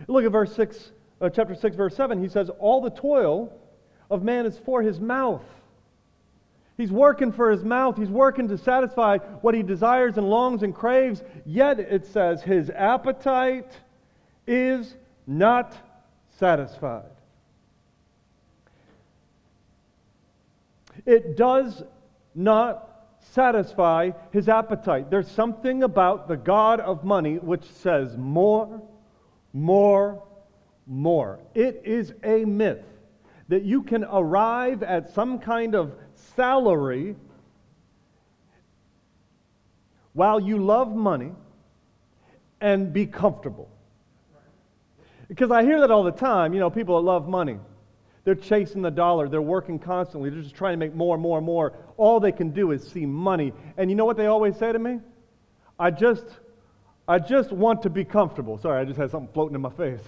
Look 0.08 0.25
at 0.25 0.32
verse 0.32 0.56
6, 0.56 0.91
uh, 1.22 1.30
chapter 1.30 1.56
6, 1.56 1.75
verse 1.75 1.96
7. 1.96 2.22
He 2.22 2.28
says, 2.28 2.50
All 2.60 2.82
the 2.82 2.90
toil 2.90 3.54
of 4.10 4.24
man 4.24 4.46
is 4.46 4.58
for 4.58 4.82
his 4.82 5.00
mouth. 5.00 5.44
He's 6.78 6.92
working 6.92 7.32
for 7.32 7.51
his 7.51 7.63
mouth. 7.63 7.98
He's 7.98 8.10
working 8.10 8.48
to 8.48 8.58
satisfy 8.58 9.20
what 9.42 9.54
he 9.54 9.62
desires 9.62 10.18
and 10.18 10.28
longs 10.28 10.63
and 10.63 10.74
craves. 10.74 11.22
Yet 11.46 11.80
it 11.80 12.08
says 12.08 12.42
his 12.42 12.70
appetite 12.72 13.72
is 14.48 14.96
not 15.28 15.78
satisfied. 16.40 17.06
It 21.06 21.38
does 21.38 21.84
not 22.34 22.88
satisfy 23.20 24.12
his 24.32 24.50
appetite. 24.50 25.10
There's 25.10 25.30
something 25.30 25.84
about 25.84 26.28
the 26.28 26.38
God 26.38 26.80
of 26.80 27.04
money 27.04 27.36
which 27.36 27.63
says 27.63 28.18
more, 28.18 28.82
more, 29.54 30.24
more. 30.92 31.40
It 31.56 31.82
is 31.86 32.14
a 32.24 32.46
myth 32.46 32.84
that 33.48 33.64
you 33.64 33.82
can 33.82 34.04
arrive 34.04 34.84
at 34.84 35.14
some 35.14 35.40
kind 35.40 35.74
of 35.74 35.94
salary 36.36 37.16
while 40.14 40.40
you 40.40 40.58
love 40.58 40.94
money 40.94 41.32
and 42.60 42.94
be 42.94 43.08
comfortable. 43.08 43.70
Because 45.28 45.50
I 45.50 45.64
hear 45.64 45.80
that 45.80 45.92
all 45.92 46.04
the 46.04 46.12
time. 46.12 46.54
You 46.54 46.60
know, 46.60 46.70
people 46.70 46.96
that 46.98 47.06
love 47.06 47.28
money. 47.28 47.58
They're 48.24 48.36
chasing 48.36 48.82
the 48.82 48.92
dollar. 48.92 49.30
They're 49.30 49.42
working 49.42 49.80
constantly. 49.80 50.30
They're 50.30 50.42
just 50.42 50.56
trying 50.56 50.74
to 50.74 50.78
make 50.78 50.94
more 50.94 51.16
and 51.16 51.24
more 51.24 51.38
and 51.38 51.46
more. 51.46 51.74
All 51.98 52.20
they 52.20 52.32
can 52.32 52.52
do 52.52 52.72
is 52.72 52.86
see 52.86 53.06
money. 53.06 53.54
And 53.78 53.90
you 53.90 53.96
know 53.96 54.06
what 54.06 54.18
they 54.18 54.28
always 54.28 54.58
say 54.58 54.72
to 54.72 54.78
me? 54.78 55.00
I 55.80 55.90
just, 55.90 56.26
I 57.08 57.18
just 57.18 57.52
want 57.52 57.82
to 57.84 57.90
be 57.90 58.04
comfortable. 58.04 58.58
Sorry, 58.58 58.80
I 58.80 58.86
just 58.86 59.00
had 59.00 59.10
something 59.10 59.34
floating 59.34 59.56
in 59.56 59.62
my 59.62 59.72
face. 59.72 60.02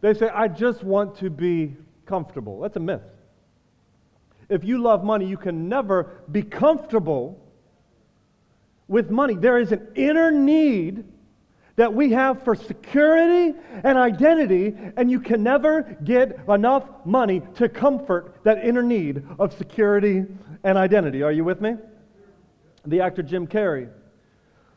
They 0.00 0.14
say, 0.14 0.28
I 0.28 0.48
just 0.48 0.84
want 0.84 1.18
to 1.18 1.30
be 1.30 1.76
comfortable. 2.06 2.60
That's 2.60 2.76
a 2.76 2.80
myth. 2.80 3.02
If 4.48 4.64
you 4.64 4.78
love 4.78 5.04
money, 5.04 5.26
you 5.26 5.36
can 5.36 5.68
never 5.68 6.22
be 6.30 6.42
comfortable 6.42 7.38
with 8.86 9.10
money. 9.10 9.34
There 9.34 9.58
is 9.58 9.72
an 9.72 9.88
inner 9.94 10.30
need 10.30 11.04
that 11.76 11.94
we 11.94 12.10
have 12.12 12.42
for 12.42 12.56
security 12.56 13.56
and 13.84 13.98
identity, 13.98 14.74
and 14.96 15.10
you 15.10 15.20
can 15.20 15.42
never 15.42 15.82
get 16.02 16.40
enough 16.48 16.84
money 17.04 17.42
to 17.54 17.68
comfort 17.68 18.34
that 18.42 18.64
inner 18.64 18.82
need 18.82 19.24
of 19.38 19.56
security 19.56 20.24
and 20.64 20.78
identity. 20.78 21.22
Are 21.22 21.30
you 21.30 21.44
with 21.44 21.60
me? 21.60 21.76
The 22.86 23.00
actor 23.02 23.22
Jim 23.22 23.46
Carrey, 23.46 23.88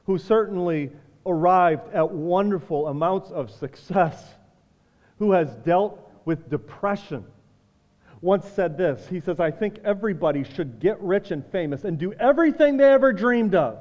who 0.06 0.18
certainly 0.18 0.92
arrived 1.26 1.92
at 1.94 2.12
wonderful 2.12 2.88
amounts 2.88 3.32
of 3.32 3.50
success, 3.50 4.24
who 5.22 5.34
has 5.34 5.54
dealt 5.58 6.12
with 6.26 6.50
depression 6.50 7.24
once 8.22 8.44
said 8.56 8.76
this. 8.76 9.06
He 9.08 9.20
says, 9.20 9.40
I 9.40 9.52
think 9.52 9.78
everybody 9.86 10.44
should 10.44 10.80
get 10.80 11.00
rich 11.00 11.30
and 11.30 11.46
famous 11.52 11.84
and 11.84 12.00
do 12.00 12.12
everything 12.14 12.78
they 12.78 12.92
ever 12.92 13.14
dreamed 13.14 13.54
of 13.54 13.78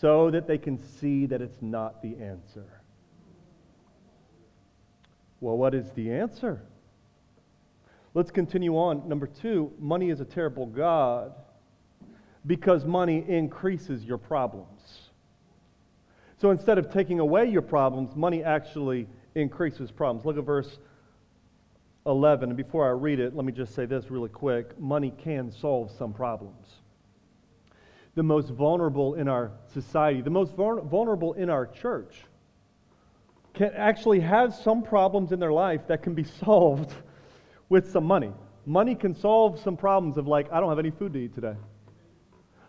so 0.00 0.30
that 0.30 0.46
they 0.46 0.56
can 0.56 0.78
see 0.78 1.26
that 1.26 1.42
it's 1.42 1.60
not 1.60 2.00
the 2.00 2.16
answer. 2.22 2.64
Well, 5.42 5.58
what 5.58 5.74
is 5.74 5.90
the 5.90 6.10
answer? 6.10 6.62
Let's 8.14 8.30
continue 8.30 8.78
on. 8.78 9.06
Number 9.06 9.26
two, 9.26 9.74
money 9.78 10.08
is 10.08 10.20
a 10.20 10.24
terrible 10.24 10.64
God 10.64 11.34
because 12.46 12.86
money 12.86 13.26
increases 13.28 14.04
your 14.04 14.16
problems. 14.16 15.10
So 16.38 16.50
instead 16.50 16.78
of 16.78 16.90
taking 16.90 17.20
away 17.20 17.50
your 17.50 17.60
problems, 17.60 18.16
money 18.16 18.42
actually 18.42 19.06
increases 19.34 19.90
problems. 19.90 20.24
Look 20.24 20.38
at 20.38 20.44
verse 20.44 20.78
11. 22.06 22.50
And 22.50 22.56
before 22.56 22.86
I 22.86 22.90
read 22.90 23.20
it, 23.20 23.34
let 23.34 23.44
me 23.44 23.52
just 23.52 23.74
say 23.74 23.86
this 23.86 24.10
really 24.10 24.28
quick 24.28 24.78
money 24.78 25.12
can 25.22 25.50
solve 25.50 25.90
some 25.90 26.12
problems. 26.12 26.66
The 28.14 28.22
most 28.22 28.50
vulnerable 28.50 29.14
in 29.14 29.28
our 29.28 29.52
society, 29.72 30.20
the 30.20 30.30
most 30.30 30.52
vulnerable 30.54 31.32
in 31.34 31.48
our 31.48 31.66
church, 31.66 32.24
can 33.54 33.70
actually 33.74 34.20
have 34.20 34.54
some 34.54 34.82
problems 34.82 35.32
in 35.32 35.38
their 35.38 35.52
life 35.52 35.86
that 35.86 36.02
can 36.02 36.14
be 36.14 36.24
solved 36.44 36.92
with 37.68 37.90
some 37.90 38.04
money. 38.04 38.32
Money 38.66 38.94
can 38.94 39.14
solve 39.14 39.58
some 39.60 39.76
problems 39.76 40.16
of, 40.16 40.26
like, 40.26 40.52
I 40.52 40.60
don't 40.60 40.68
have 40.68 40.78
any 40.78 40.90
food 40.90 41.12
to 41.14 41.18
eat 41.18 41.34
today. 41.34 41.56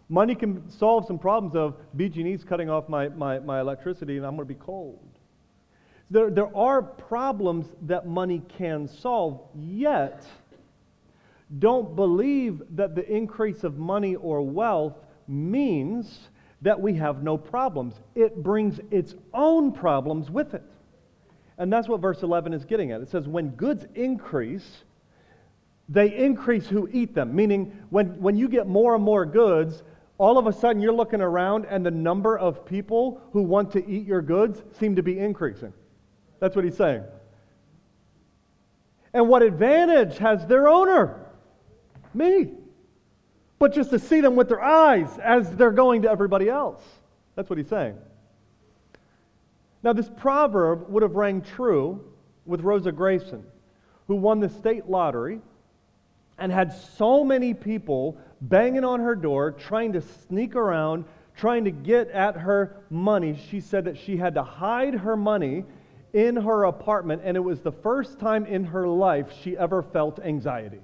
Money 0.10 0.36
can 0.36 0.70
solve 0.70 1.06
some 1.06 1.20
problems 1.20 1.56
of 1.56 1.76
BG&E's 1.96 2.44
cutting 2.44 2.70
off 2.70 2.90
my, 2.90 3.10
my, 3.10 3.40
my 3.40 3.60
electricity 3.60 4.18
and 4.18 4.26
I'm 4.26 4.36
going 4.36 4.48
to 4.48 4.54
be 4.54 4.60
cold. 4.60 5.13
There, 6.14 6.30
there 6.30 6.56
are 6.56 6.84
problems 6.84 7.66
that 7.88 8.06
money 8.06 8.44
can 8.60 8.88
solve, 8.88 9.42
yet, 9.56 10.24
don't 11.58 11.96
believe 11.96 12.62
that 12.76 12.94
the 12.94 13.04
increase 13.12 13.64
of 13.64 13.80
money 13.80 14.16
or 14.18 14.44
wealth 14.44 14.94
means 15.28 16.30
that 16.62 16.80
we 16.80 16.94
have 16.94 17.24
no 17.24 17.36
problems. 17.36 17.96
It 18.14 18.44
brings 18.44 18.80
its 18.92 19.16
own 19.34 19.72
problems 19.72 20.30
with 20.30 20.54
it. 20.54 20.62
And 21.58 21.74
that's 21.74 21.88
what 21.88 22.00
verse 22.00 22.22
11 22.22 22.54
is 22.54 22.64
getting 22.64 22.92
at. 22.92 23.02
It 23.02 23.10
says, 23.10 23.28
when 23.28 23.50
goods 23.50 23.88
increase, 23.96 24.84
they 25.90 26.16
increase 26.16 26.68
who 26.68 26.88
eat 26.94 27.16
them. 27.16 27.36
Meaning, 27.36 27.76
when, 27.90 28.22
when 28.22 28.38
you 28.38 28.48
get 28.48 28.68
more 28.68 28.94
and 28.94 29.04
more 29.04 29.26
goods, 29.26 29.82
all 30.20 30.38
of 30.38 30.46
a 30.46 30.54
sudden 30.54 30.80
you're 30.80 30.94
looking 30.94 31.22
around 31.22 31.66
and 31.66 31.84
the 31.84 31.92
number 31.92 32.38
of 32.38 32.68
people 32.68 33.20
who 33.32 33.42
want 33.42 33.72
to 33.72 33.90
eat 33.90 34.06
your 34.06 34.22
goods 34.22 34.62
seem 34.78 34.96
to 34.96 35.02
be 35.02 35.18
increasing. 35.18 35.74
That's 36.44 36.58
what 36.58 36.66
he's 36.66 36.76
saying. 36.76 37.06
And 39.14 39.30
what 39.30 39.44
advantage 39.44 40.18
has 40.18 40.46
their 40.46 40.68
owner? 40.68 41.26
Me. 42.14 42.52
But 43.60 43.74
just 43.74 43.92
to 43.92 44.00
see 44.00 44.20
them 44.20 44.36
with 44.36 44.50
their 44.50 44.62
eyes 44.62 45.08
as 45.20 45.50
they're 45.56 45.72
going 45.72 46.02
to 46.02 46.12
everybody 46.12 46.50
else. 46.50 46.84
That's 47.36 47.50
what 47.50 47.58
he's 47.58 47.70
saying. 47.70 47.96
Now, 49.84 49.94
this 49.94 50.10
proverb 50.18 50.90
would 50.90 51.02
have 51.02 51.16
rang 51.16 51.42
true 51.42 52.04
with 52.46 52.60
Rosa 52.60 52.92
Grayson, 52.92 53.46
who 54.08 54.16
won 54.16 54.42
the 54.42 54.50
state 54.50 54.90
lottery 54.90 55.40
and 56.38 56.52
had 56.52 56.74
so 56.74 57.24
many 57.24 57.54
people 57.54 58.18
banging 58.42 58.84
on 58.84 59.00
her 59.00 59.16
door, 59.16 59.54
trying 59.54 59.94
to 59.94 60.02
sneak 60.02 60.58
around, 60.58 61.06
trying 61.38 61.64
to 61.64 61.72
get 61.72 62.10
at 62.10 62.36
her 62.36 62.84
money. 62.90 63.40
She 63.50 63.62
said 63.62 63.86
that 63.86 63.98
she 63.98 64.18
had 64.18 64.34
to 64.34 64.44
hide 64.44 64.94
her 64.94 65.16
money 65.16 65.64
in 66.14 66.36
her 66.36 66.66
apartment, 66.66 67.22
and 67.26 67.36
it 67.36 67.40
was 67.40 67.60
the 67.60 67.72
first 67.72 68.20
time 68.20 68.46
in 68.46 68.64
her 68.64 68.88
life 68.88 69.28
she 69.42 69.58
ever 69.58 69.82
felt 69.82 70.20
anxiety. 70.20 70.82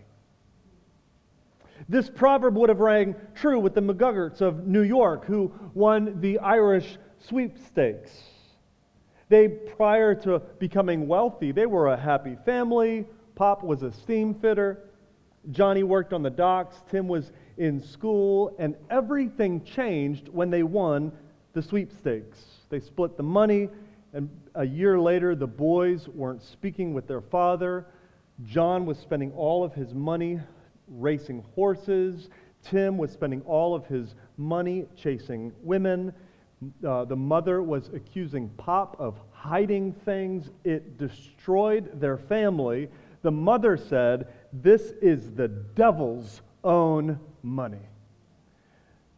This 1.87 2.09
proverb 2.09 2.55
would 2.57 2.69
have 2.69 2.79
rang 2.79 3.15
true 3.35 3.59
with 3.59 3.73
the 3.73 3.81
McGuggerts 3.81 4.41
of 4.41 4.67
New 4.67 4.81
York, 4.81 5.25
who 5.25 5.51
won 5.73 6.19
the 6.19 6.39
Irish 6.39 6.97
sweepstakes. 7.19 8.11
They, 9.29 9.47
prior 9.47 10.15
to 10.15 10.39
becoming 10.57 11.07
wealthy, 11.07 11.51
they 11.51 11.67
were 11.67 11.87
a 11.87 11.97
happy 11.97 12.35
family. 12.45 13.07
Pop 13.35 13.63
was 13.63 13.83
a 13.83 13.91
steam 13.91 14.33
fitter. 14.33 14.89
Johnny 15.51 15.83
worked 15.83 16.13
on 16.13 16.23
the 16.23 16.29
docks. 16.29 16.77
Tim 16.89 17.07
was 17.07 17.31
in 17.57 17.81
school. 17.81 18.55
And 18.57 18.75
everything 18.89 19.63
changed 19.63 20.27
when 20.29 20.49
they 20.49 20.63
won 20.63 21.11
the 21.53 21.61
sweepstakes. 21.61 22.43
They 22.69 22.79
split 22.79 23.17
the 23.17 23.23
money 23.23 23.69
And 24.13 24.29
a 24.55 24.65
year 24.65 24.99
later, 24.99 25.35
the 25.35 25.47
boys 25.47 26.07
weren't 26.07 26.41
speaking 26.41 26.93
with 26.93 27.07
their 27.07 27.21
father. 27.21 27.85
John 28.45 28.85
was 28.85 28.97
spending 28.97 29.31
all 29.33 29.63
of 29.63 29.73
his 29.73 29.93
money 29.93 30.39
racing 30.87 31.43
horses. 31.53 32.29
Tim 32.63 32.97
was 32.97 33.11
spending 33.11 33.41
all 33.41 33.75
of 33.75 33.85
his 33.85 34.15
money 34.37 34.85
chasing 34.95 35.51
women. 35.61 36.13
Uh, 36.85 37.05
the 37.05 37.15
mother 37.15 37.61
was 37.61 37.89
accusing 37.93 38.49
Pop 38.49 38.99
of 38.99 39.19
hiding 39.31 39.93
things. 39.93 40.49
It 40.63 40.97
destroyed 40.97 41.99
their 41.99 42.17
family. 42.17 42.89
The 43.21 43.31
mother 43.31 43.77
said, 43.77 44.27
This 44.51 44.93
is 45.01 45.31
the 45.31 45.47
devil's 45.47 46.41
own 46.63 47.19
money. 47.43 47.77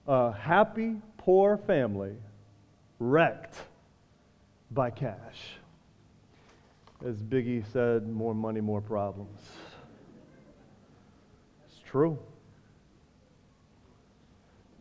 A 0.08 0.32
happy, 0.32 0.97
poor 1.17 1.58
family 1.58 2.15
wrecked 2.99 3.56
by 4.71 4.89
cash. 4.89 5.57
As 7.05 7.15
Biggie 7.17 7.63
said, 7.71 8.07
more 8.07 8.34
money, 8.34 8.62
more 8.62 8.81
problems. 8.81 9.39
It's 11.67 11.79
true. 11.86 12.17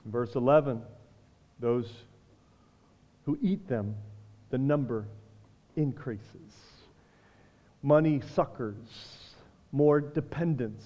Verse 0.07 0.35
11 0.35 0.83
those 1.61 1.91
who 3.27 3.39
eat 3.43 3.69
them, 3.69 3.95
the 4.49 4.57
number 4.57 5.05
increases. 5.77 6.25
Money 7.83 8.23
suckers, 8.35 8.77
more 9.73 10.01
dependence, 10.01 10.83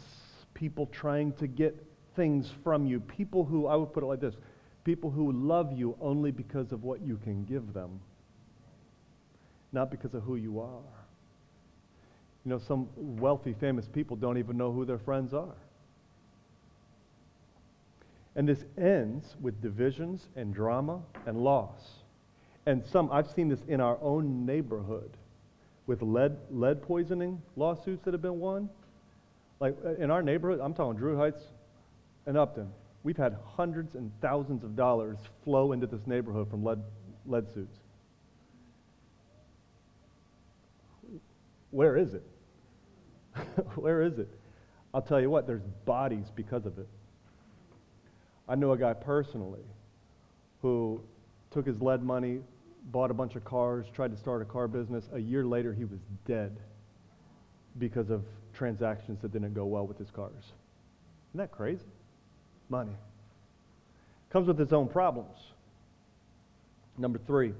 people 0.52 0.86
trying 0.86 1.32
to 1.34 1.46
get 1.46 1.80
things 2.16 2.50
from 2.62 2.86
you, 2.86 3.00
people 3.00 3.44
who, 3.44 3.66
I 3.66 3.76
would 3.76 3.92
put 3.92 4.02
it 4.02 4.06
like 4.06 4.20
this 4.20 4.34
people 4.84 5.10
who 5.10 5.32
love 5.32 5.72
you 5.72 5.96
only 5.98 6.30
because 6.30 6.70
of 6.70 6.84
what 6.84 7.00
you 7.00 7.18
can 7.24 7.42
give 7.46 7.72
them, 7.72 7.98
not 9.74 9.90
because 9.90 10.14
of 10.14 10.22
who 10.22 10.36
you 10.36 10.60
are. 10.60 10.94
You 12.44 12.50
know, 12.50 12.58
some 12.58 12.88
wealthy, 12.96 13.54
famous 13.58 13.86
people 13.88 14.16
don't 14.16 14.38
even 14.38 14.56
know 14.56 14.72
who 14.72 14.84
their 14.84 14.98
friends 14.98 15.34
are. 15.34 15.56
And 18.36 18.48
this 18.48 18.64
ends 18.78 19.36
with 19.40 19.60
divisions 19.60 20.28
and 20.36 20.54
drama 20.54 21.00
and 21.26 21.42
loss. 21.42 21.80
And 22.66 22.84
some, 22.86 23.10
I've 23.12 23.30
seen 23.30 23.48
this 23.48 23.60
in 23.68 23.80
our 23.80 23.98
own 24.00 24.46
neighborhood 24.46 25.10
with 25.86 26.02
lead, 26.02 26.36
lead 26.50 26.82
poisoning 26.82 27.40
lawsuits 27.56 28.04
that 28.04 28.14
have 28.14 28.22
been 28.22 28.40
won. 28.40 28.68
Like 29.60 29.76
uh, 29.84 29.94
in 29.94 30.10
our 30.10 30.22
neighborhood, 30.22 30.60
I'm 30.62 30.74
talking 30.74 30.98
Druid 30.98 31.18
Heights 31.18 31.42
and 32.26 32.36
Upton, 32.36 32.70
we've 33.02 33.16
had 33.16 33.36
hundreds 33.56 33.94
and 33.94 34.10
thousands 34.20 34.64
of 34.64 34.76
dollars 34.76 35.18
flow 35.44 35.72
into 35.72 35.86
this 35.86 36.06
neighborhood 36.06 36.50
from 36.50 36.64
lead, 36.64 36.80
lead 37.26 37.52
suits. 37.52 37.76
Where 41.74 41.96
is 41.96 42.14
it? 42.14 42.22
Where 43.74 44.02
is 44.02 44.20
it? 44.20 44.28
I'll 44.94 45.02
tell 45.02 45.20
you 45.20 45.28
what, 45.28 45.48
there's 45.48 45.64
bodies 45.84 46.26
because 46.36 46.66
of 46.66 46.78
it. 46.78 46.86
I 48.48 48.54
know 48.54 48.70
a 48.70 48.78
guy 48.78 48.92
personally 48.92 49.64
who 50.62 51.00
took 51.50 51.66
his 51.66 51.82
lead 51.82 52.04
money, 52.04 52.42
bought 52.92 53.10
a 53.10 53.14
bunch 53.14 53.34
of 53.34 53.44
cars, 53.44 53.86
tried 53.92 54.12
to 54.12 54.16
start 54.16 54.40
a 54.40 54.44
car 54.44 54.68
business. 54.68 55.08
A 55.14 55.18
year 55.18 55.44
later, 55.44 55.74
he 55.74 55.84
was 55.84 55.98
dead 56.28 56.56
because 57.80 58.08
of 58.08 58.22
transactions 58.52 59.20
that 59.22 59.32
didn't 59.32 59.54
go 59.54 59.64
well 59.64 59.84
with 59.84 59.98
his 59.98 60.12
cars. 60.12 60.44
Isn't 61.32 61.38
that 61.38 61.50
crazy? 61.50 61.82
Money. 62.68 62.94
Comes 64.30 64.46
with 64.46 64.60
its 64.60 64.72
own 64.72 64.86
problems. 64.86 65.38
Number 66.96 67.18
three, 67.26 67.52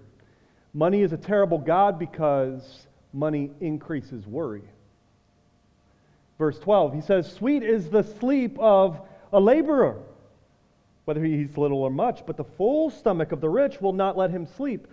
money 0.73 1.03
is 1.03 1.13
a 1.13 1.17
terrible 1.17 1.59
God 1.59 1.99
because 1.99 2.87
money 3.15 3.51
increases 3.61 4.27
worry. 4.27 4.63
Verse 6.39 6.59
12, 6.59 6.95
he 6.95 7.01
says, 7.01 7.33
Sweet 7.33 7.63
is 7.63 7.89
the 7.89 8.03
sleep 8.03 8.59
of 8.59 9.01
a 9.33 9.41
laborer, 9.41 10.03
whether 11.05 11.23
he 11.23 11.35
eats 11.35 11.57
little 11.57 11.79
or 11.79 11.91
much, 11.91 12.27
but 12.27 12.37
the 12.37 12.45
full 12.45 12.91
stomach 12.91 13.33
of 13.33 13.41
the 13.41 13.49
rich 13.49 13.81
will 13.81 13.93
not 13.93 14.17
let 14.17 14.31
him 14.31 14.47
sleep. 14.47 14.89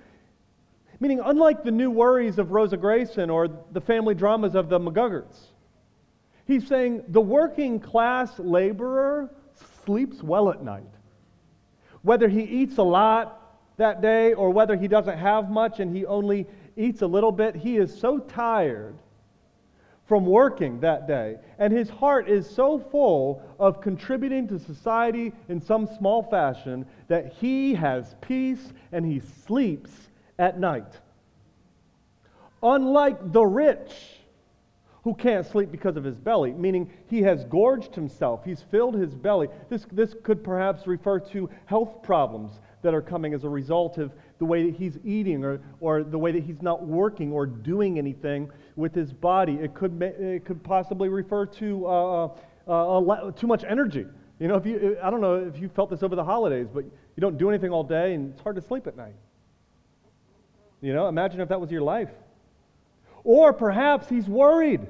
Meaning, 0.99 1.19
unlike 1.23 1.63
the 1.63 1.71
new 1.71 1.89
worries 1.89 2.37
of 2.37 2.51
Rosa 2.51 2.77
Grayson 2.77 3.31
or 3.31 3.49
the 3.71 3.81
family 3.81 4.13
dramas 4.13 4.53
of 4.53 4.69
the 4.69 4.79
McGuggarts, 4.79 5.35
he's 6.45 6.67
saying 6.67 7.03
the 7.07 7.21
working 7.21 7.79
class 7.79 8.37
laborer 8.37 9.33
sleeps 9.83 10.21
well 10.21 10.51
at 10.51 10.63
night. 10.63 10.83
Whether 12.03 12.27
he 12.27 12.43
eats 12.43 12.77
a 12.77 12.83
lot 12.83 13.57
that 13.77 14.01
day 14.01 14.33
or 14.33 14.51
whether 14.51 14.75
he 14.75 14.87
doesn't 14.87 15.17
have 15.17 15.49
much 15.49 15.79
and 15.79 15.95
he 15.95 16.05
only 16.05 16.45
eats 16.75 17.01
a 17.01 17.07
little 17.07 17.31
bit, 17.31 17.55
he 17.55 17.77
is 17.77 17.97
so 17.97 18.19
tired 18.19 18.95
from 20.05 20.25
working 20.25 20.79
that 20.81 21.07
day. 21.07 21.37
And 21.57 21.71
his 21.71 21.89
heart 21.89 22.29
is 22.29 22.49
so 22.49 22.79
full 22.79 23.41
of 23.59 23.81
contributing 23.81 24.47
to 24.49 24.59
society 24.59 25.31
in 25.47 25.61
some 25.61 25.87
small 25.97 26.23
fashion 26.23 26.85
that 27.07 27.33
he 27.39 27.73
has 27.75 28.15
peace 28.21 28.73
and 28.91 29.05
he 29.05 29.21
sleeps 29.45 29.91
at 30.37 30.59
night. 30.59 30.99
Unlike 32.61 33.31
the 33.31 33.43
rich, 33.43 33.93
who 35.03 35.15
can't 35.15 35.45
sleep 35.45 35.71
because 35.71 35.97
of 35.97 36.03
his 36.03 36.17
belly, 36.17 36.51
meaning 36.51 36.91
he 37.09 37.21
has 37.23 37.43
gorged 37.45 37.95
himself, 37.95 38.43
he's 38.45 38.61
filled 38.61 38.95
his 38.95 39.15
belly. 39.15 39.47
This, 39.69 39.85
this 39.91 40.15
could 40.23 40.43
perhaps 40.43 40.85
refer 40.85 41.19
to 41.19 41.49
health 41.65 42.03
problems 42.03 42.59
that 42.81 42.93
are 42.93 43.01
coming 43.01 43.33
as 43.33 43.43
a 43.43 43.49
result 43.49 43.97
of 43.97 44.11
the 44.41 44.45
way 44.45 44.63
that 44.63 44.75
he's 44.75 44.97
eating 45.05 45.45
or, 45.45 45.61
or 45.81 46.03
the 46.03 46.17
way 46.17 46.31
that 46.31 46.41
he's 46.41 46.63
not 46.63 46.83
working 46.83 47.31
or 47.31 47.45
doing 47.45 47.99
anything 47.99 48.49
with 48.75 48.91
his 48.91 49.13
body. 49.13 49.53
It 49.53 49.75
could, 49.75 50.01
it 50.01 50.45
could 50.45 50.63
possibly 50.63 51.09
refer 51.09 51.45
to 51.45 51.85
uh, 51.85 52.25
uh, 52.67 52.97
uh, 52.97 53.31
too 53.33 53.45
much 53.45 53.63
energy. 53.63 54.03
You 54.39 54.47
know, 54.47 54.55
if 54.55 54.65
you, 54.65 54.97
I 55.03 55.11
don't 55.11 55.21
know 55.21 55.35
if 55.35 55.61
you 55.61 55.69
felt 55.69 55.91
this 55.91 56.01
over 56.01 56.15
the 56.15 56.23
holidays, 56.23 56.65
but 56.73 56.85
you 56.85 57.21
don't 57.21 57.37
do 57.37 57.49
anything 57.49 57.69
all 57.69 57.83
day 57.83 58.15
and 58.15 58.33
it's 58.33 58.41
hard 58.41 58.55
to 58.55 58.63
sleep 58.63 58.87
at 58.87 58.97
night. 58.97 59.13
You 60.81 60.95
know, 60.95 61.07
imagine 61.07 61.39
if 61.39 61.49
that 61.49 61.61
was 61.61 61.69
your 61.69 61.83
life. 61.83 62.09
Or 63.23 63.53
perhaps 63.53 64.09
he's 64.09 64.27
worried. 64.27 64.87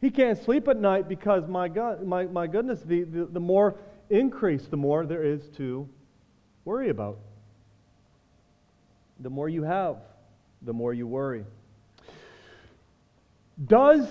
He 0.00 0.10
can't 0.10 0.36
sleep 0.36 0.66
at 0.66 0.80
night 0.80 1.08
because, 1.08 1.46
my, 1.46 1.68
God, 1.68 2.04
my, 2.04 2.26
my 2.26 2.48
goodness, 2.48 2.80
the, 2.80 3.04
the, 3.04 3.26
the 3.26 3.40
more 3.40 3.76
increase, 4.10 4.66
the 4.66 4.76
more 4.76 5.06
there 5.06 5.22
is 5.22 5.48
to 5.50 5.88
worry 6.64 6.88
about. 6.88 7.20
The 9.20 9.30
more 9.30 9.48
you 9.48 9.62
have, 9.62 9.96
the 10.62 10.72
more 10.72 10.94
you 10.94 11.06
worry. 11.06 11.44
Does 13.66 14.06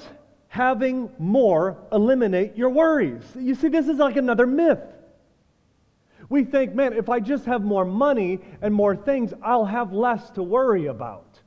having 0.50 1.10
more 1.18 1.78
eliminate 1.92 2.58
your 2.58 2.70
worries? 2.70 3.24
You 3.38 3.56
see, 3.56 3.70
this 3.70 3.88
is 3.88 3.98
like 3.98 4.18
another 4.18 4.46
myth. 4.46 4.80
We 6.30 6.44
think, 6.44 6.74
man, 6.76 6.94
if 6.94 7.08
I 7.10 7.20
just 7.20 7.46
have 7.46 7.64
more 7.64 7.86
money 7.86 8.40
and 8.62 8.74
more 8.74 8.96
things, 8.96 9.34
I'll 9.42 9.66
have 9.66 9.94
less 9.94 10.30
to 10.32 10.44
worry 10.44 10.88
about. 10.88 11.40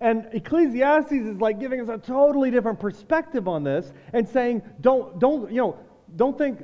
And 0.00 0.28
Ecclesiastes 0.32 1.12
is 1.12 1.36
like 1.40 1.60
giving 1.60 1.80
us 1.80 1.88
a 1.88 1.98
totally 1.98 2.50
different 2.50 2.80
perspective 2.80 3.46
on 3.46 3.62
this 3.62 3.92
and 4.12 4.28
saying, 4.28 4.62
don't, 4.80 5.18
don't, 5.18 5.50
you 5.50 5.58
know, 5.58 5.78
don't 6.16 6.36
think 6.36 6.62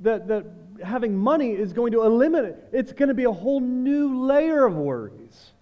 that, 0.00 0.28
that 0.28 0.46
having 0.82 1.16
money 1.16 1.52
is 1.52 1.72
going 1.72 1.92
to 1.92 2.02
eliminate, 2.02 2.54
it's 2.72 2.92
going 2.92 3.08
to 3.08 3.14
be 3.14 3.24
a 3.24 3.32
whole 3.32 3.60
new 3.60 4.26
layer 4.26 4.66
of 4.66 4.74
worries, 4.74 5.52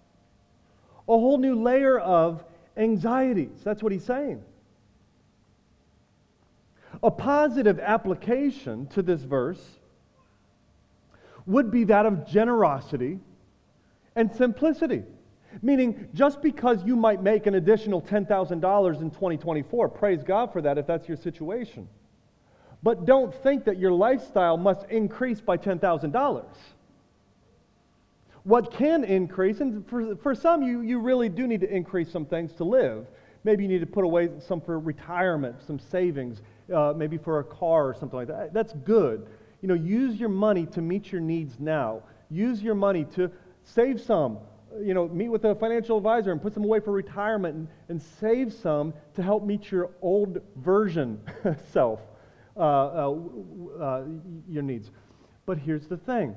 a 1.08 1.12
whole 1.12 1.38
new 1.38 1.62
layer 1.62 1.98
of 1.98 2.44
anxieties. 2.76 3.60
That's 3.64 3.82
what 3.82 3.92
he's 3.92 4.04
saying. 4.04 4.42
A 7.02 7.10
positive 7.10 7.78
application 7.78 8.86
to 8.88 9.02
this 9.02 9.22
verse 9.22 9.62
would 11.46 11.70
be 11.70 11.84
that 11.84 12.06
of 12.06 12.26
generosity 12.26 13.20
and 14.16 14.34
simplicity. 14.34 15.04
Meaning, 15.62 16.08
just 16.12 16.42
because 16.42 16.84
you 16.84 16.94
might 16.94 17.22
make 17.22 17.46
an 17.46 17.54
additional 17.54 18.02
$10,000 18.02 19.00
in 19.00 19.10
2024, 19.10 19.88
praise 19.88 20.22
God 20.22 20.52
for 20.52 20.60
that 20.60 20.76
if 20.76 20.86
that's 20.86 21.08
your 21.08 21.16
situation. 21.16 21.88
But 22.82 23.06
don't 23.06 23.34
think 23.42 23.64
that 23.64 23.78
your 23.78 23.92
lifestyle 23.92 24.56
must 24.56 24.88
increase 24.90 25.40
by 25.40 25.56
$10,000. 25.56 26.44
What 28.44 28.72
can 28.72 29.04
increase, 29.04 29.60
and 29.60 29.86
for, 29.88 30.16
for 30.16 30.34
some, 30.34 30.62
you, 30.62 30.80
you 30.80 31.00
really 31.00 31.28
do 31.28 31.46
need 31.46 31.60
to 31.60 31.70
increase 31.70 32.10
some 32.10 32.24
things 32.24 32.52
to 32.54 32.64
live. 32.64 33.06
Maybe 33.44 33.64
you 33.64 33.68
need 33.68 33.80
to 33.80 33.86
put 33.86 34.04
away 34.04 34.30
some 34.38 34.60
for 34.60 34.78
retirement, 34.78 35.56
some 35.66 35.78
savings, 35.78 36.40
uh, 36.74 36.92
maybe 36.96 37.18
for 37.18 37.40
a 37.40 37.44
car 37.44 37.88
or 37.88 37.94
something 37.94 38.18
like 38.18 38.28
that. 38.28 38.52
That's 38.52 38.72
good. 38.84 39.26
You 39.60 39.68
know, 39.68 39.74
use 39.74 40.18
your 40.20 40.28
money 40.28 40.66
to 40.66 40.80
meet 40.80 41.10
your 41.10 41.20
needs 41.20 41.58
now. 41.58 42.02
Use 42.30 42.62
your 42.62 42.74
money 42.74 43.04
to 43.16 43.30
save 43.64 44.00
some. 44.00 44.38
You 44.80 44.94
know, 44.94 45.08
meet 45.08 45.28
with 45.28 45.44
a 45.44 45.54
financial 45.54 45.96
advisor 45.96 46.30
and 46.30 46.40
put 46.40 46.54
some 46.54 46.64
away 46.64 46.80
for 46.80 46.92
retirement 46.92 47.54
and, 47.54 47.68
and 47.88 48.02
save 48.20 48.52
some 48.52 48.94
to 49.14 49.22
help 49.22 49.44
meet 49.44 49.70
your 49.70 49.90
old 50.00 50.40
version 50.56 51.20
self. 51.72 52.00
Uh, 52.58 52.62
uh, 52.62 53.14
uh, 53.80 54.04
your 54.48 54.64
needs. 54.64 54.90
But 55.46 55.58
here's 55.58 55.86
the 55.86 55.96
thing 55.96 56.34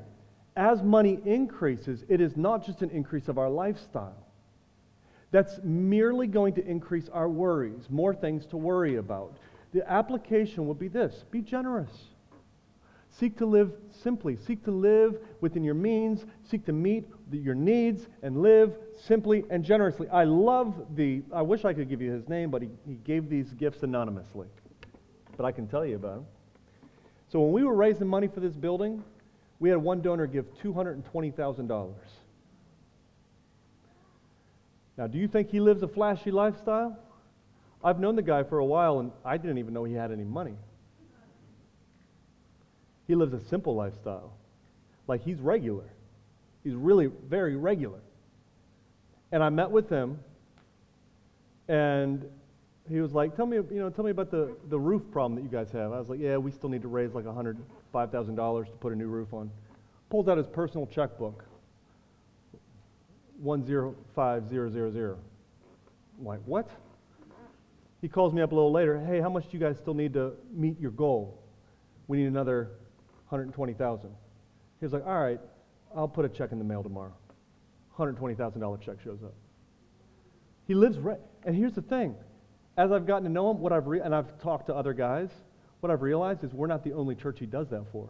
as 0.55 0.83
money 0.83 1.19
increases, 1.25 2.03
it 2.09 2.21
is 2.21 2.37
not 2.37 2.63
just 2.63 2.83
an 2.83 2.91
increase 2.91 3.27
of 3.27 3.39
our 3.39 3.49
lifestyle, 3.49 4.27
that's 5.31 5.59
merely 5.63 6.27
going 6.27 6.53
to 6.53 6.65
increase 6.67 7.09
our 7.09 7.27
worries, 7.27 7.89
more 7.89 8.13
things 8.13 8.45
to 8.47 8.57
worry 8.57 8.97
about. 8.97 9.37
The 9.73 9.89
application 9.89 10.67
would 10.67 10.77
be 10.77 10.89
this 10.89 11.25
be 11.31 11.41
generous. 11.41 11.91
Seek 13.09 13.37
to 13.39 13.45
live 13.45 13.71
simply. 14.03 14.37
Seek 14.37 14.63
to 14.65 14.71
live 14.71 15.17
within 15.41 15.63
your 15.63 15.73
means. 15.73 16.25
Seek 16.43 16.65
to 16.67 16.71
meet 16.71 17.09
your 17.31 17.55
needs 17.55 18.07
and 18.21 18.41
live 18.41 18.75
simply 19.07 19.43
and 19.49 19.65
generously. 19.65 20.07
I 20.09 20.23
love 20.23 20.85
the, 20.95 21.23
I 21.33 21.41
wish 21.41 21.65
I 21.65 21.73
could 21.73 21.89
give 21.89 22.01
you 22.01 22.11
his 22.11 22.29
name, 22.29 22.51
but 22.51 22.61
he, 22.61 22.69
he 22.87 22.93
gave 22.93 23.27
these 23.27 23.51
gifts 23.53 23.83
anonymously. 23.83 24.47
But 25.37 25.45
I 25.45 25.51
can 25.51 25.67
tell 25.67 25.85
you 25.85 25.95
about 25.95 26.17
him. 26.17 26.25
So 27.31 27.39
when 27.39 27.53
we 27.53 27.63
were 27.63 27.73
raising 27.73 28.07
money 28.07 28.27
for 28.27 28.41
this 28.41 28.53
building, 28.53 29.03
we 29.59 29.69
had 29.69 29.77
one 29.77 30.01
donor 30.01 30.27
give 30.27 30.45
$220,000. 30.61 31.93
Now, 34.97 35.07
do 35.07 35.17
you 35.17 35.27
think 35.27 35.49
he 35.49 35.59
lives 35.59 35.81
a 35.81 35.87
flashy 35.87 36.31
lifestyle? 36.31 36.97
I've 37.83 37.99
known 37.99 38.15
the 38.15 38.21
guy 38.21 38.43
for 38.43 38.59
a 38.59 38.65
while, 38.65 38.99
and 38.99 39.11
I 39.25 39.37
didn't 39.37 39.57
even 39.57 39.73
know 39.73 39.83
he 39.83 39.93
had 39.93 40.11
any 40.11 40.23
money. 40.23 40.55
He 43.07 43.15
lives 43.15 43.33
a 43.33 43.39
simple 43.49 43.75
lifestyle. 43.75 44.33
Like 45.07 45.23
he's 45.23 45.39
regular. 45.39 45.85
He's 46.63 46.75
really 46.75 47.07
very 47.27 47.55
regular. 47.55 47.99
And 49.31 49.43
I 49.43 49.49
met 49.49 49.71
with 49.71 49.89
him, 49.89 50.19
and 51.67 52.25
he 52.89 52.99
was 52.99 53.13
like, 53.13 53.35
"Tell 53.35 53.45
me, 53.45 53.57
you 53.57 53.79
know, 53.79 53.89
tell 53.89 54.05
me 54.05 54.11
about 54.11 54.31
the, 54.31 54.55
the 54.69 54.79
roof 54.79 55.03
problem 55.11 55.35
that 55.35 55.43
you 55.43 55.49
guys 55.49 55.71
have." 55.71 55.91
I 55.93 55.99
was 55.99 56.09
like, 56.09 56.19
"Yeah, 56.19 56.37
we 56.37 56.51
still 56.51 56.69
need 56.69 56.81
to 56.81 56.87
raise 56.87 57.13
like 57.13 57.25
hundred 57.25 57.57
five 57.91 58.11
thousand 58.11 58.35
dollars 58.35 58.67
to 58.69 58.75
put 58.75 58.93
a 58.93 58.95
new 58.95 59.07
roof 59.07 59.33
on." 59.33 59.51
Pulls 60.09 60.27
out 60.27 60.37
his 60.37 60.47
personal 60.47 60.87
checkbook. 60.87 61.45
One 63.39 63.65
zero 63.65 63.95
five 64.15 64.49
zero 64.49 64.69
zero 64.69 64.91
zero. 64.91 65.17
I'm 66.19 66.25
like, 66.25 66.41
what? 66.45 66.69
He 68.01 68.07
calls 68.07 68.33
me 68.33 68.41
up 68.41 68.51
a 68.51 68.55
little 68.55 68.71
later. 68.71 68.99
Hey, 68.99 69.19
how 69.19 69.29
much 69.29 69.45
do 69.45 69.57
you 69.57 69.59
guys 69.59 69.77
still 69.77 69.93
need 69.93 70.13
to 70.13 70.33
meet 70.51 70.79
your 70.79 70.91
goal? 70.91 71.39
We 72.07 72.17
need 72.17 72.27
another 72.27 72.71
120,000. 73.29 74.09
He 74.79 74.85
was 74.85 74.93
like, 74.93 75.05
all 75.05 75.19
right, 75.19 75.39
I'll 75.95 76.07
put 76.07 76.25
a 76.25 76.29
check 76.29 76.51
in 76.51 76.59
the 76.59 76.63
mail 76.63 76.83
tomorrow. 76.83 77.13
$120,000 77.97 78.81
check 78.81 78.97
shows 79.03 79.23
up. 79.23 79.33
He 80.67 80.73
lives 80.73 80.97
right. 80.97 81.19
And 81.45 81.55
here's 81.55 81.73
the 81.73 81.81
thing. 81.81 82.15
As 82.81 82.91
I've 82.91 83.05
gotten 83.05 83.25
to 83.25 83.29
know 83.29 83.51
him, 83.51 83.59
what 83.59 83.71
I've 83.71 83.85
re- 83.85 83.99
and 83.99 84.15
I've 84.15 84.41
talked 84.41 84.65
to 84.65 84.75
other 84.75 84.91
guys, 84.91 85.29
what 85.81 85.91
I've 85.91 86.01
realized 86.01 86.43
is 86.43 86.51
we're 86.51 86.65
not 86.65 86.83
the 86.83 86.93
only 86.93 87.13
church 87.13 87.37
he 87.37 87.45
does 87.45 87.69
that 87.69 87.83
for. 87.91 88.09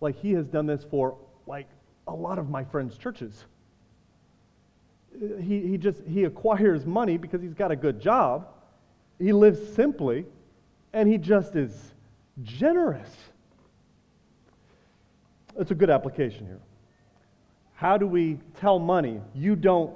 Like 0.00 0.16
he 0.16 0.32
has 0.32 0.48
done 0.48 0.64
this 0.64 0.82
for 0.82 1.18
like 1.46 1.66
a 2.06 2.14
lot 2.14 2.38
of 2.38 2.48
my 2.48 2.64
friends' 2.64 2.96
churches. 2.96 3.44
He, 5.42 5.60
he 5.60 5.76
just 5.76 6.00
he 6.08 6.24
acquires 6.24 6.86
money 6.86 7.18
because 7.18 7.42
he's 7.42 7.52
got 7.52 7.70
a 7.70 7.76
good 7.76 8.00
job. 8.00 8.48
He 9.18 9.30
lives 9.34 9.60
simply, 9.74 10.24
and 10.94 11.06
he 11.06 11.18
just 11.18 11.54
is 11.54 11.92
generous. 12.44 13.14
It's 15.58 15.70
a 15.70 15.74
good 15.74 15.90
application 15.90 16.46
here. 16.46 16.60
How 17.74 17.98
do 17.98 18.06
we 18.06 18.38
tell 18.58 18.78
money, 18.78 19.20
you 19.34 19.54
don't 19.54 19.94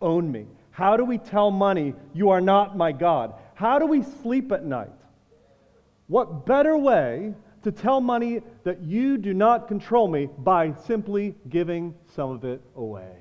own 0.00 0.30
me? 0.30 0.46
How 0.74 0.96
do 0.96 1.04
we 1.04 1.18
tell 1.18 1.52
money, 1.52 1.94
you 2.14 2.30
are 2.30 2.40
not 2.40 2.76
my 2.76 2.90
God? 2.90 3.34
How 3.54 3.78
do 3.78 3.86
we 3.86 4.02
sleep 4.02 4.50
at 4.50 4.64
night? 4.64 4.90
What 6.08 6.46
better 6.46 6.76
way 6.76 7.32
to 7.62 7.70
tell 7.70 8.00
money 8.00 8.42
that 8.64 8.82
you 8.82 9.16
do 9.16 9.32
not 9.32 9.68
control 9.68 10.08
me 10.08 10.28
by 10.36 10.74
simply 10.84 11.36
giving 11.48 11.94
some 12.16 12.32
of 12.32 12.44
it 12.44 12.60
away? 12.74 13.12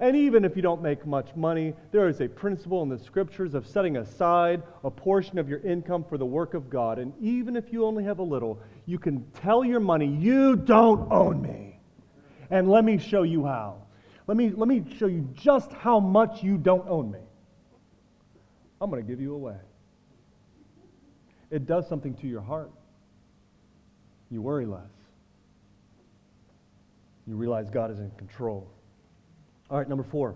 And 0.00 0.16
even 0.16 0.44
if 0.44 0.56
you 0.56 0.62
don't 0.62 0.82
make 0.82 1.06
much 1.06 1.32
money, 1.36 1.74
there 1.92 2.08
is 2.08 2.20
a 2.20 2.26
principle 2.26 2.82
in 2.82 2.88
the 2.88 2.98
scriptures 2.98 3.54
of 3.54 3.64
setting 3.64 3.98
aside 3.98 4.64
a 4.82 4.90
portion 4.90 5.38
of 5.38 5.48
your 5.48 5.60
income 5.60 6.02
for 6.02 6.18
the 6.18 6.26
work 6.26 6.54
of 6.54 6.68
God. 6.68 6.98
And 6.98 7.12
even 7.20 7.54
if 7.54 7.72
you 7.72 7.86
only 7.86 8.02
have 8.02 8.18
a 8.18 8.24
little, 8.24 8.58
you 8.84 8.98
can 8.98 9.24
tell 9.34 9.64
your 9.64 9.78
money, 9.78 10.08
You 10.08 10.56
don't 10.56 11.12
own 11.12 11.40
me. 11.40 11.78
And 12.50 12.68
let 12.68 12.84
me 12.84 12.98
show 12.98 13.22
you 13.22 13.46
how. 13.46 13.81
Let 14.26 14.36
me, 14.36 14.50
let 14.50 14.68
me 14.68 14.84
show 14.98 15.06
you 15.06 15.28
just 15.34 15.72
how 15.72 16.00
much 16.00 16.42
you 16.42 16.56
don't 16.56 16.88
own 16.88 17.10
me. 17.10 17.18
I'm 18.80 18.90
going 18.90 19.02
to 19.02 19.08
give 19.08 19.20
you 19.20 19.34
away. 19.34 19.56
It 21.50 21.66
does 21.66 21.88
something 21.88 22.14
to 22.14 22.26
your 22.26 22.40
heart. 22.40 22.70
You 24.30 24.42
worry 24.42 24.66
less. 24.66 24.90
You 27.26 27.36
realize 27.36 27.70
God 27.70 27.90
is 27.90 28.00
in 28.00 28.10
control. 28.12 28.68
All 29.70 29.78
right, 29.78 29.88
number 29.88 30.04
four. 30.04 30.34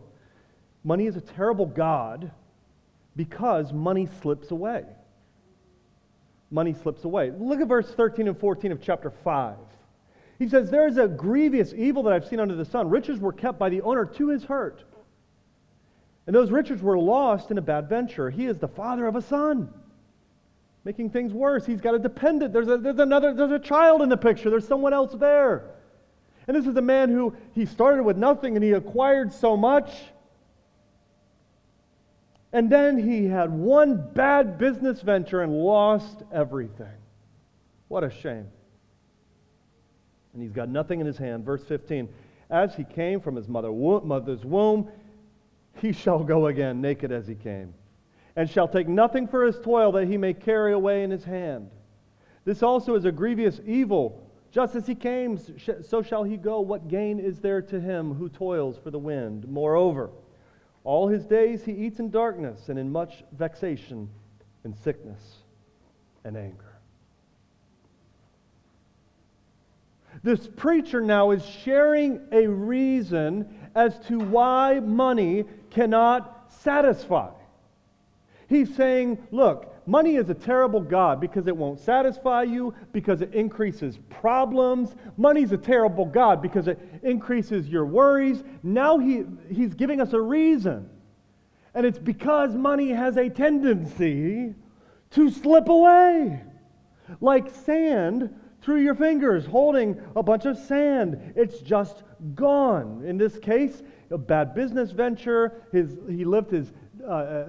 Money 0.84 1.06
is 1.06 1.16
a 1.16 1.20
terrible 1.20 1.66
God 1.66 2.30
because 3.16 3.72
money 3.72 4.08
slips 4.22 4.50
away. 4.50 4.84
Money 6.50 6.74
slips 6.74 7.04
away. 7.04 7.32
Look 7.36 7.60
at 7.60 7.66
verse 7.66 7.92
13 7.92 8.28
and 8.28 8.38
14 8.38 8.70
of 8.70 8.80
chapter 8.80 9.10
5. 9.10 9.56
He 10.38 10.48
says, 10.48 10.70
There 10.70 10.86
is 10.86 10.98
a 10.98 11.08
grievous 11.08 11.72
evil 11.74 12.02
that 12.04 12.12
I've 12.12 12.26
seen 12.26 12.40
under 12.40 12.54
the 12.54 12.64
sun. 12.64 12.90
Riches 12.90 13.18
were 13.18 13.32
kept 13.32 13.58
by 13.58 13.68
the 13.68 13.82
owner 13.82 14.04
to 14.04 14.28
his 14.28 14.44
hurt. 14.44 14.82
And 16.26 16.34
those 16.34 16.50
riches 16.50 16.82
were 16.82 16.98
lost 16.98 17.50
in 17.50 17.58
a 17.58 17.62
bad 17.62 17.88
venture. 17.88 18.30
He 18.30 18.46
is 18.46 18.58
the 18.58 18.68
father 18.68 19.06
of 19.06 19.16
a 19.16 19.22
son. 19.22 19.72
Making 20.84 21.10
things 21.10 21.32
worse. 21.32 21.64
He's 21.64 21.80
got 21.80 21.94
a 21.94 21.98
dependent. 21.98 22.52
There's, 22.52 22.68
a, 22.68 22.76
there's 22.76 22.98
another, 22.98 23.32
there's 23.34 23.52
a 23.52 23.58
child 23.58 24.02
in 24.02 24.08
the 24.08 24.16
picture. 24.16 24.50
There's 24.50 24.66
someone 24.66 24.92
else 24.92 25.14
there. 25.14 25.70
And 26.46 26.56
this 26.56 26.66
is 26.66 26.76
a 26.76 26.82
man 26.82 27.10
who 27.10 27.34
he 27.54 27.66
started 27.66 28.02
with 28.02 28.16
nothing 28.16 28.56
and 28.56 28.64
he 28.64 28.72
acquired 28.72 29.32
so 29.32 29.56
much. 29.56 29.90
And 32.52 32.70
then 32.70 32.96
he 32.96 33.26
had 33.26 33.50
one 33.50 34.10
bad 34.14 34.58
business 34.58 35.00
venture 35.00 35.42
and 35.42 35.52
lost 35.52 36.22
everything. 36.32 36.86
What 37.88 38.04
a 38.04 38.10
shame. 38.10 38.48
And 40.36 40.42
he's 40.42 40.52
got 40.52 40.68
nothing 40.68 41.00
in 41.00 41.06
his 41.06 41.16
hand. 41.16 41.46
Verse 41.46 41.64
15 41.64 42.10
As 42.50 42.74
he 42.74 42.84
came 42.84 43.20
from 43.22 43.36
his 43.36 43.48
mother, 43.48 43.72
mother's 43.72 44.44
womb, 44.44 44.90
he 45.80 45.92
shall 45.92 46.22
go 46.22 46.48
again 46.48 46.82
naked 46.82 47.10
as 47.10 47.26
he 47.26 47.34
came, 47.34 47.72
and 48.36 48.48
shall 48.48 48.68
take 48.68 48.86
nothing 48.86 49.26
for 49.26 49.44
his 49.44 49.58
toil 49.60 49.92
that 49.92 50.06
he 50.06 50.18
may 50.18 50.34
carry 50.34 50.74
away 50.74 51.04
in 51.04 51.10
his 51.10 51.24
hand. 51.24 51.70
This 52.44 52.62
also 52.62 52.96
is 52.96 53.06
a 53.06 53.12
grievous 53.12 53.60
evil 53.64 54.30
just 54.50 54.76
as 54.76 54.86
he 54.86 54.94
came, 54.94 55.38
so 55.82 56.02
shall 56.02 56.22
he 56.22 56.36
go. 56.36 56.60
What 56.60 56.88
gain 56.88 57.18
is 57.18 57.40
there 57.40 57.62
to 57.62 57.80
him 57.80 58.12
who 58.12 58.28
toils 58.28 58.78
for 58.82 58.90
the 58.90 58.98
wind? 58.98 59.48
Moreover, 59.48 60.10
all 60.84 61.08
his 61.08 61.24
days 61.24 61.64
he 61.64 61.72
eats 61.72 61.98
in 61.98 62.10
darkness 62.10 62.68
and 62.68 62.78
in 62.78 62.92
much 62.92 63.24
vexation 63.32 64.10
and 64.64 64.76
sickness 64.76 65.38
and 66.24 66.36
anger. 66.36 66.65
This 70.22 70.46
preacher 70.46 71.00
now 71.00 71.30
is 71.30 71.44
sharing 71.44 72.20
a 72.32 72.46
reason 72.46 73.54
as 73.74 73.98
to 74.06 74.18
why 74.18 74.80
money 74.80 75.44
cannot 75.70 76.50
satisfy. 76.50 77.30
He's 78.48 78.74
saying, 78.74 79.18
look, 79.30 79.74
money 79.86 80.16
is 80.16 80.30
a 80.30 80.34
terrible 80.34 80.80
God 80.80 81.20
because 81.20 81.46
it 81.46 81.56
won't 81.56 81.80
satisfy 81.80 82.44
you, 82.44 82.74
because 82.92 83.20
it 83.20 83.34
increases 83.34 83.98
problems. 84.08 84.94
Money's 85.16 85.52
a 85.52 85.58
terrible 85.58 86.06
God 86.06 86.40
because 86.40 86.68
it 86.68 86.78
increases 87.02 87.68
your 87.68 87.84
worries. 87.84 88.42
Now 88.62 88.98
he, 88.98 89.24
he's 89.50 89.74
giving 89.74 90.00
us 90.00 90.12
a 90.12 90.20
reason. 90.20 90.88
And 91.74 91.84
it's 91.84 91.98
because 91.98 92.54
money 92.54 92.90
has 92.90 93.16
a 93.16 93.28
tendency 93.28 94.54
to 95.10 95.30
slip 95.30 95.68
away 95.68 96.40
like 97.20 97.50
sand 97.50 98.34
through 98.66 98.82
your 98.82 98.96
fingers, 98.96 99.46
holding 99.46 99.96
a 100.16 100.22
bunch 100.24 100.44
of 100.44 100.58
sand. 100.58 101.34
It's 101.36 101.60
just 101.60 102.02
gone. 102.34 103.04
In 103.06 103.16
this 103.16 103.38
case, 103.38 103.80
a 104.10 104.18
bad 104.18 104.56
business 104.56 104.90
venture. 104.90 105.62
His, 105.70 105.96
he 106.08 106.24
lived 106.24 106.50
his 106.50 106.72
uh, 107.00 107.06
uh, 107.06 107.44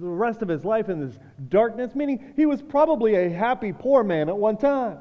the 0.00 0.08
rest 0.08 0.42
of 0.42 0.48
his 0.48 0.64
life 0.64 0.88
in 0.88 0.98
this 0.98 1.16
darkness, 1.48 1.94
meaning 1.94 2.32
he 2.34 2.44
was 2.44 2.60
probably 2.60 3.14
a 3.14 3.30
happy 3.30 3.72
poor 3.72 4.02
man 4.02 4.28
at 4.28 4.36
one 4.36 4.56
time. 4.56 4.98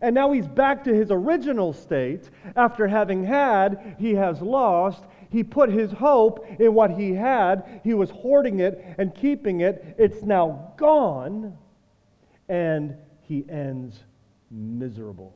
And 0.00 0.14
now 0.14 0.30
he's 0.30 0.46
back 0.46 0.84
to 0.84 0.94
his 0.94 1.10
original 1.10 1.72
state. 1.72 2.30
After 2.54 2.86
having 2.86 3.24
had, 3.24 3.96
he 3.98 4.14
has 4.14 4.40
lost. 4.40 5.02
He 5.30 5.42
put 5.42 5.70
his 5.70 5.90
hope 5.90 6.46
in 6.60 6.74
what 6.74 6.92
he 6.92 7.12
had. 7.12 7.80
He 7.82 7.94
was 7.94 8.10
hoarding 8.10 8.60
it 8.60 8.84
and 8.98 9.12
keeping 9.12 9.62
it. 9.62 9.96
It's 9.98 10.22
now 10.22 10.74
gone. 10.76 11.58
And 12.48 12.94
he 13.22 13.44
ends 13.48 14.04
miserable. 14.50 15.34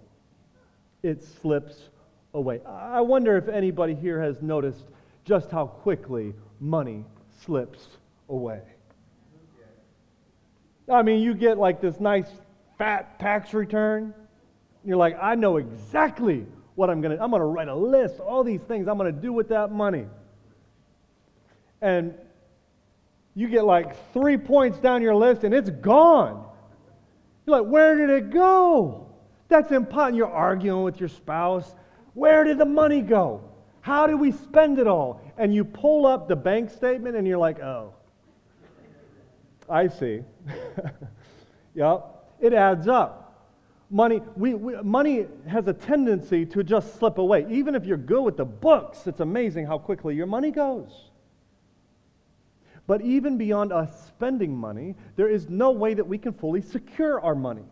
It 1.03 1.23
slips 1.23 1.91
away. 2.35 2.61
I 2.67 3.01
wonder 3.01 3.37
if 3.37 3.49
anybody 3.49 3.95
here 3.95 4.21
has 4.21 4.41
noticed 4.43 4.85
just 5.25 5.51
how 5.51 5.67
quickly 5.67 6.35
money 6.61 7.05
slips 7.45 7.87
away. 8.29 8.61
I 10.91 11.03
mean, 11.03 11.21
you 11.21 11.35
get 11.35 11.59
like 11.59 11.81
this 11.81 12.01
nice 12.01 12.29
fat 12.79 13.19
tax 13.19 13.55
return. 13.55 14.15
You're 14.85 14.97
like, 14.97 15.17
I 15.21 15.35
know 15.35 15.59
exactly 15.59 16.47
what 16.75 16.91
I'm 16.91 17.01
going 17.01 17.17
to 17.17 17.23
I'm 17.23 17.31
going 17.31 17.41
to 17.41 17.47
write 17.47 17.69
a 17.69 17.75
list, 17.75 18.19
all 18.21 18.43
these 18.43 18.63
things 18.63 18.89
I'm 18.89 18.99
going 18.99 19.15
to 19.15 19.21
do 19.21 19.33
with 19.33 19.49
that 19.51 19.71
money. 19.71 20.07
and 21.81 22.15
you 23.35 23.49
get 23.49 23.65
like 23.65 24.13
three 24.13 24.37
points 24.37 24.79
down 24.79 25.03
your 25.03 25.15
list 25.15 25.45
and 25.45 25.55
it's 25.55 25.71
gone. 25.71 26.47
You're 27.47 27.61
like, 27.61 27.71
where 27.71 27.97
did 27.97 28.11
it 28.11 28.31
go? 28.31 29.02
That's 29.53 29.71
important. 29.71 30.17
You're 30.17 30.33
arguing 30.33 30.83
with 30.83 30.99
your 30.99 31.11
spouse. 31.11 31.75
Where 32.15 32.43
did 32.43 32.57
the 32.57 32.65
money 32.65 33.03
go? 33.03 33.43
How 33.83 34.07
did 34.07 34.15
we 34.15 34.33
spend 34.33 34.79
it 34.79 34.87
all? 34.87 35.21
And 35.37 35.55
you 35.55 35.63
pull 35.63 36.07
up 36.07 36.27
the 36.27 36.37
bank 36.37 36.71
statement 36.71 37.17
and 37.17 37.29
you're 37.29 37.37
like, 37.37 37.61
oh, 37.61 37.93
I 39.69 39.89
see. 39.89 40.23
yep, 41.75 42.03
it 42.41 42.55
adds 42.55 42.89
up. 42.89 43.51
Money, 43.91 44.23
we, 44.37 44.55
we, 44.55 44.81
money 44.81 45.27
has 45.47 45.69
a 45.69 45.75
tendency 45.75 46.47
to 46.47 46.65
just 46.65 46.99
slip 46.99 47.19
away. 47.19 47.45
Even 47.51 47.75
if 47.75 47.85
you're 47.85 47.99
good 47.99 48.23
with 48.23 48.39
the 48.39 48.47
books, 48.47 49.07
it's 49.07 49.21
amazing 49.21 49.67
how 49.67 49.77
quickly 49.77 50.15
your 50.15 50.27
money 50.27 50.51
goes. 50.51 51.11
But 52.87 53.03
even 53.03 53.37
beyond 53.37 53.71
us 53.71 54.07
spending 54.07 54.57
money, 54.57 54.97
there 55.17 55.29
is 55.29 55.51
no 55.51 55.73
way 55.73 55.93
that 55.93 56.09
we 56.09 56.17
can 56.17 56.33
fully 56.33 56.63
secure 56.63 57.21
our 57.21 57.35
money. 57.35 57.67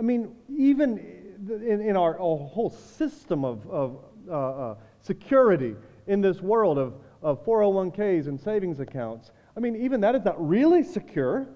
I 0.00 0.02
mean, 0.02 0.34
even 0.56 0.98
in, 1.46 1.82
in 1.82 1.94
our, 1.94 2.14
our, 2.14 2.38
whole 2.38 2.70
system 2.70 3.44
of, 3.44 3.68
of 3.68 3.98
uh, 4.26 4.32
uh, 4.32 4.74
security 5.02 5.76
in 6.06 6.22
this 6.22 6.40
world 6.40 6.78
of, 6.78 6.94
of 7.20 7.44
401ks 7.44 8.26
and 8.26 8.40
savings 8.40 8.80
accounts, 8.80 9.30
I 9.54 9.60
mean, 9.60 9.76
even 9.76 10.00
that 10.00 10.14
is 10.14 10.24
not 10.24 10.48
really 10.48 10.82
secure. 10.82 11.46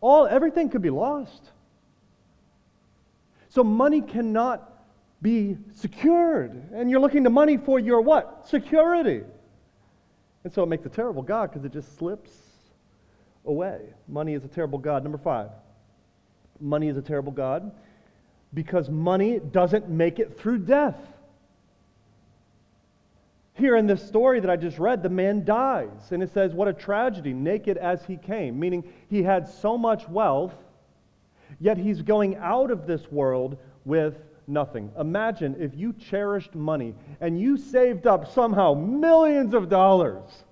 All, 0.00 0.26
everything 0.26 0.70
could 0.70 0.82
be 0.82 0.90
lost. 0.90 1.52
So 3.48 3.62
money 3.62 4.00
cannot 4.00 4.68
be 5.22 5.56
secured. 5.74 6.72
And 6.72 6.90
you're 6.90 7.00
looking 7.00 7.22
to 7.24 7.30
money 7.30 7.58
for 7.58 7.78
your 7.78 8.00
what? 8.00 8.48
Security. 8.48 9.22
And 10.42 10.52
so 10.52 10.64
it 10.64 10.66
makes 10.66 10.84
a 10.84 10.88
terrible 10.88 11.22
God 11.22 11.52
because 11.52 11.64
it 11.64 11.72
just 11.72 11.96
slips 11.96 12.32
away. 13.44 13.82
Money 14.08 14.34
is 14.34 14.44
a 14.44 14.48
terrible 14.48 14.80
God. 14.80 15.04
Number 15.04 15.18
five, 15.18 15.50
money 16.60 16.88
is 16.88 16.96
a 16.96 17.02
terrible 17.02 17.32
God 17.32 17.70
because 18.54 18.88
money 18.88 19.38
doesn't 19.38 19.88
make 19.88 20.18
it 20.18 20.38
through 20.38 20.58
death. 20.58 20.96
Here 23.54 23.76
in 23.76 23.86
this 23.86 24.06
story 24.06 24.38
that 24.40 24.48
I 24.48 24.56
just 24.56 24.78
read, 24.78 25.02
the 25.02 25.08
man 25.08 25.44
dies. 25.44 26.12
And 26.12 26.22
it 26.22 26.32
says, 26.32 26.52
What 26.52 26.68
a 26.68 26.72
tragedy, 26.72 27.32
naked 27.32 27.76
as 27.76 28.04
he 28.04 28.16
came, 28.16 28.58
meaning 28.58 28.84
he 29.10 29.22
had 29.22 29.48
so 29.48 29.76
much 29.76 30.08
wealth, 30.08 30.54
yet 31.58 31.76
he's 31.76 32.00
going 32.00 32.36
out 32.36 32.70
of 32.70 32.86
this 32.86 33.10
world 33.10 33.58
with 33.84 34.14
nothing. 34.46 34.90
Imagine 34.98 35.56
if 35.58 35.74
you 35.74 35.92
cherished 35.92 36.54
money 36.54 36.94
and 37.20 37.40
you 37.40 37.56
saved 37.56 38.06
up 38.06 38.32
somehow 38.32 38.74
millions 38.74 39.54
of 39.54 39.68
dollars. 39.68 40.44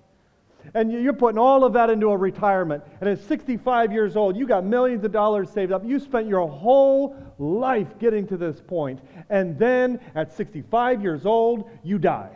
And 0.74 0.92
you're 0.92 1.12
putting 1.12 1.38
all 1.38 1.64
of 1.64 1.72
that 1.74 1.90
into 1.90 2.10
a 2.10 2.16
retirement. 2.16 2.82
And 3.00 3.08
at 3.08 3.20
65 3.20 3.92
years 3.92 4.16
old, 4.16 4.36
you 4.36 4.46
got 4.46 4.64
millions 4.64 5.04
of 5.04 5.12
dollars 5.12 5.50
saved 5.50 5.72
up. 5.72 5.84
You 5.84 5.98
spent 5.98 6.26
your 6.28 6.48
whole 6.48 7.16
life 7.38 7.98
getting 7.98 8.26
to 8.28 8.36
this 8.36 8.60
point. 8.60 9.00
And 9.30 9.58
then 9.58 10.00
at 10.14 10.32
65 10.32 11.02
years 11.02 11.26
old, 11.26 11.70
you 11.82 11.98
die. 11.98 12.30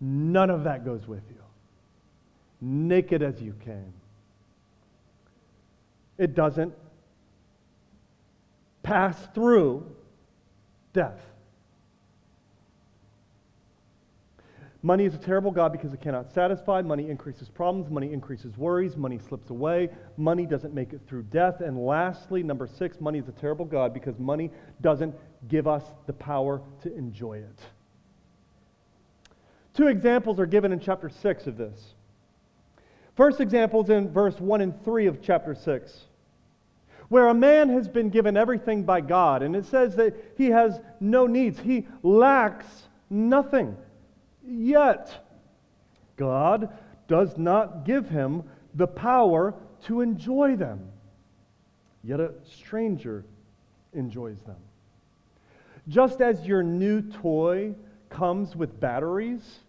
None 0.00 0.50
of 0.50 0.64
that 0.64 0.84
goes 0.84 1.06
with 1.06 1.22
you. 1.28 1.36
Naked 2.60 3.22
as 3.22 3.40
you 3.40 3.54
came. 3.64 3.92
It 6.16 6.34
doesn't 6.34 6.74
pass 8.82 9.16
through 9.34 9.86
death. 10.92 11.20
Money 14.82 15.04
is 15.04 15.14
a 15.14 15.18
terrible 15.18 15.50
God 15.50 15.72
because 15.72 15.92
it 15.92 16.00
cannot 16.00 16.32
satisfy. 16.32 16.80
Money 16.80 17.10
increases 17.10 17.48
problems. 17.50 17.90
Money 17.90 18.12
increases 18.12 18.56
worries. 18.56 18.96
Money 18.96 19.18
slips 19.18 19.50
away. 19.50 19.90
Money 20.16 20.46
doesn't 20.46 20.72
make 20.72 20.94
it 20.94 21.00
through 21.06 21.24
death. 21.24 21.60
And 21.60 21.84
lastly, 21.84 22.42
number 22.42 22.66
six, 22.66 22.98
money 23.00 23.18
is 23.18 23.28
a 23.28 23.32
terrible 23.32 23.66
God 23.66 23.92
because 23.92 24.18
money 24.18 24.50
doesn't 24.80 25.14
give 25.48 25.68
us 25.68 25.84
the 26.06 26.14
power 26.14 26.62
to 26.82 26.94
enjoy 26.96 27.38
it. 27.38 27.60
Two 29.74 29.88
examples 29.88 30.40
are 30.40 30.46
given 30.46 30.72
in 30.72 30.80
chapter 30.80 31.10
6 31.10 31.46
of 31.46 31.56
this. 31.56 31.94
First 33.16 33.40
example 33.40 33.82
is 33.82 33.90
in 33.90 34.10
verse 34.10 34.40
1 34.40 34.62
and 34.62 34.84
3 34.84 35.06
of 35.06 35.22
chapter 35.22 35.54
6 35.54 36.06
where 37.10 37.26
a 37.26 37.34
man 37.34 37.68
has 37.68 37.88
been 37.88 38.08
given 38.08 38.36
everything 38.36 38.84
by 38.84 39.00
God, 39.00 39.42
and 39.42 39.56
it 39.56 39.66
says 39.66 39.96
that 39.96 40.14
he 40.38 40.46
has 40.46 40.78
no 41.00 41.26
needs, 41.26 41.58
he 41.58 41.86
lacks 42.04 42.84
nothing. 43.10 43.76
Yet, 44.46 45.26
God 46.16 46.70
does 47.08 47.36
not 47.36 47.84
give 47.84 48.08
him 48.08 48.44
the 48.74 48.86
power 48.86 49.54
to 49.84 50.00
enjoy 50.00 50.56
them. 50.56 50.88
Yet 52.02 52.20
a 52.20 52.32
stranger 52.44 53.24
enjoys 53.92 54.40
them. 54.42 54.56
Just 55.88 56.20
as 56.20 56.46
your 56.46 56.62
new 56.62 57.02
toy 57.02 57.74
comes 58.08 58.54
with 58.54 58.78
batteries, 58.80 59.60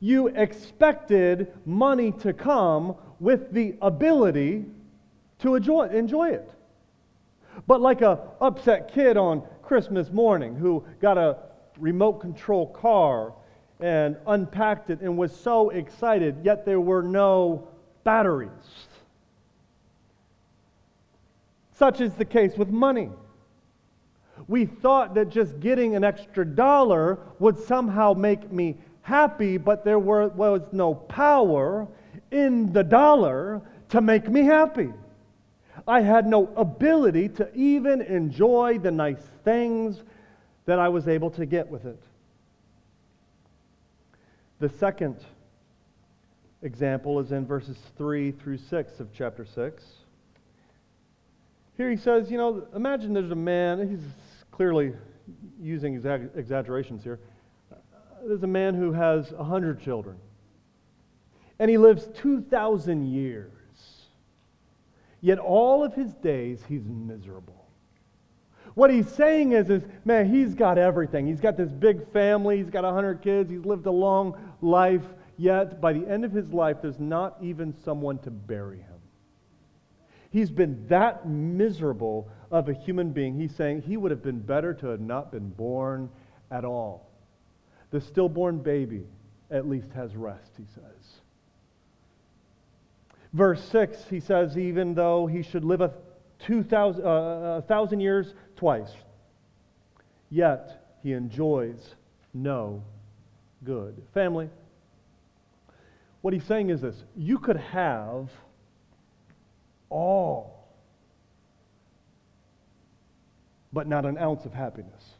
you 0.00 0.28
expected 0.28 1.52
money 1.64 2.12
to 2.12 2.32
come 2.32 2.96
with 3.20 3.52
the 3.52 3.74
ability 3.80 4.64
to 5.40 5.54
enjoy, 5.54 5.88
enjoy 5.88 6.30
it. 6.30 6.50
But 7.66 7.80
like 7.80 8.02
a 8.02 8.20
upset 8.40 8.92
kid 8.92 9.16
on 9.16 9.42
Christmas 9.62 10.10
morning 10.10 10.54
who 10.54 10.84
got 11.00 11.18
a 11.18 11.38
remote 11.78 12.20
control 12.20 12.66
car 12.66 13.34
and 13.82 14.16
unpacked 14.28 14.90
it 14.90 15.00
and 15.00 15.18
was 15.18 15.34
so 15.34 15.70
excited, 15.70 16.36
yet 16.44 16.64
there 16.64 16.80
were 16.80 17.02
no 17.02 17.66
batteries. 18.04 18.50
Such 21.74 22.00
is 22.00 22.14
the 22.14 22.24
case 22.24 22.56
with 22.56 22.68
money. 22.68 23.10
We 24.46 24.66
thought 24.66 25.14
that 25.14 25.30
just 25.30 25.58
getting 25.58 25.96
an 25.96 26.04
extra 26.04 26.44
dollar 26.44 27.18
would 27.40 27.58
somehow 27.58 28.14
make 28.14 28.52
me 28.52 28.76
happy, 29.02 29.56
but 29.56 29.84
there 29.84 29.98
were, 29.98 30.28
was 30.28 30.62
no 30.72 30.94
power 30.94 31.88
in 32.30 32.72
the 32.72 32.84
dollar 32.84 33.60
to 33.88 34.00
make 34.00 34.28
me 34.28 34.42
happy. 34.42 34.92
I 35.88 36.02
had 36.02 36.26
no 36.26 36.52
ability 36.56 37.30
to 37.30 37.52
even 37.54 38.00
enjoy 38.00 38.78
the 38.78 38.92
nice 38.92 39.28
things 39.44 40.02
that 40.66 40.78
I 40.78 40.88
was 40.88 41.08
able 41.08 41.30
to 41.30 41.46
get 41.46 41.68
with 41.68 41.84
it. 41.84 42.00
The 44.62 44.68
second 44.68 45.16
example 46.62 47.18
is 47.18 47.32
in 47.32 47.44
verses 47.44 47.76
3 47.98 48.30
through 48.30 48.58
6 48.58 49.00
of 49.00 49.08
chapter 49.12 49.44
6. 49.44 49.84
Here 51.76 51.90
he 51.90 51.96
says, 51.96 52.30
you 52.30 52.38
know, 52.38 52.68
imagine 52.72 53.12
there's 53.12 53.32
a 53.32 53.34
man, 53.34 53.88
he's 53.88 54.04
clearly 54.52 54.92
using 55.60 55.96
exaggerations 55.96 57.02
here. 57.02 57.18
There's 58.24 58.44
a 58.44 58.46
man 58.46 58.76
who 58.76 58.92
has 58.92 59.32
100 59.32 59.80
children, 59.80 60.16
and 61.58 61.68
he 61.68 61.76
lives 61.76 62.06
2,000 62.14 63.12
years. 63.12 63.50
Yet 65.22 65.40
all 65.40 65.82
of 65.82 65.92
his 65.94 66.14
days, 66.14 66.62
he's 66.68 66.84
miserable. 66.84 67.61
What 68.74 68.90
he's 68.90 69.08
saying 69.08 69.52
is, 69.52 69.68
is, 69.68 69.82
man, 70.04 70.32
he's 70.32 70.54
got 70.54 70.78
everything. 70.78 71.26
He's 71.26 71.40
got 71.40 71.56
this 71.56 71.70
big 71.70 72.10
family. 72.12 72.56
He's 72.56 72.70
got 72.70 72.84
100 72.84 73.20
kids. 73.20 73.50
He's 73.50 73.64
lived 73.64 73.86
a 73.86 73.90
long 73.90 74.38
life. 74.60 75.04
Yet, 75.36 75.80
by 75.80 75.92
the 75.92 76.06
end 76.06 76.24
of 76.24 76.32
his 76.32 76.52
life, 76.52 76.78
there's 76.82 77.00
not 77.00 77.36
even 77.42 77.74
someone 77.84 78.18
to 78.20 78.30
bury 78.30 78.78
him. 78.78 78.88
He's 80.30 80.50
been 80.50 80.86
that 80.88 81.28
miserable 81.28 82.30
of 82.50 82.68
a 82.68 82.72
human 82.72 83.12
being. 83.12 83.38
He's 83.38 83.54
saying 83.54 83.82
he 83.82 83.98
would 83.98 84.10
have 84.10 84.22
been 84.22 84.40
better 84.40 84.72
to 84.74 84.86
have 84.88 85.00
not 85.00 85.30
been 85.30 85.50
born 85.50 86.08
at 86.50 86.64
all. 86.64 87.10
The 87.90 88.00
stillborn 88.00 88.58
baby 88.58 89.04
at 89.50 89.68
least 89.68 89.92
has 89.92 90.16
rest, 90.16 90.52
he 90.56 90.64
says. 90.74 91.20
Verse 93.34 93.62
6, 93.64 94.04
he 94.08 94.20
says, 94.20 94.56
even 94.56 94.94
though 94.94 95.26
he 95.26 95.42
should 95.42 95.64
live 95.64 95.82
a, 95.82 95.92
2,000, 96.46 97.04
uh, 97.04 97.08
a 97.08 97.62
thousand 97.62 98.00
years 98.00 98.34
twice, 98.56 98.90
yet 100.30 100.96
he 101.02 101.12
enjoys 101.12 101.94
no 102.34 102.82
good. 103.64 104.02
Family, 104.14 104.48
what 106.20 106.32
he's 106.32 106.44
saying 106.44 106.70
is 106.70 106.80
this 106.80 107.02
you 107.16 107.38
could 107.38 107.56
have 107.56 108.30
all, 109.90 110.68
but 113.72 113.86
not 113.86 114.04
an 114.04 114.18
ounce 114.18 114.44
of 114.44 114.52
happiness. 114.52 115.14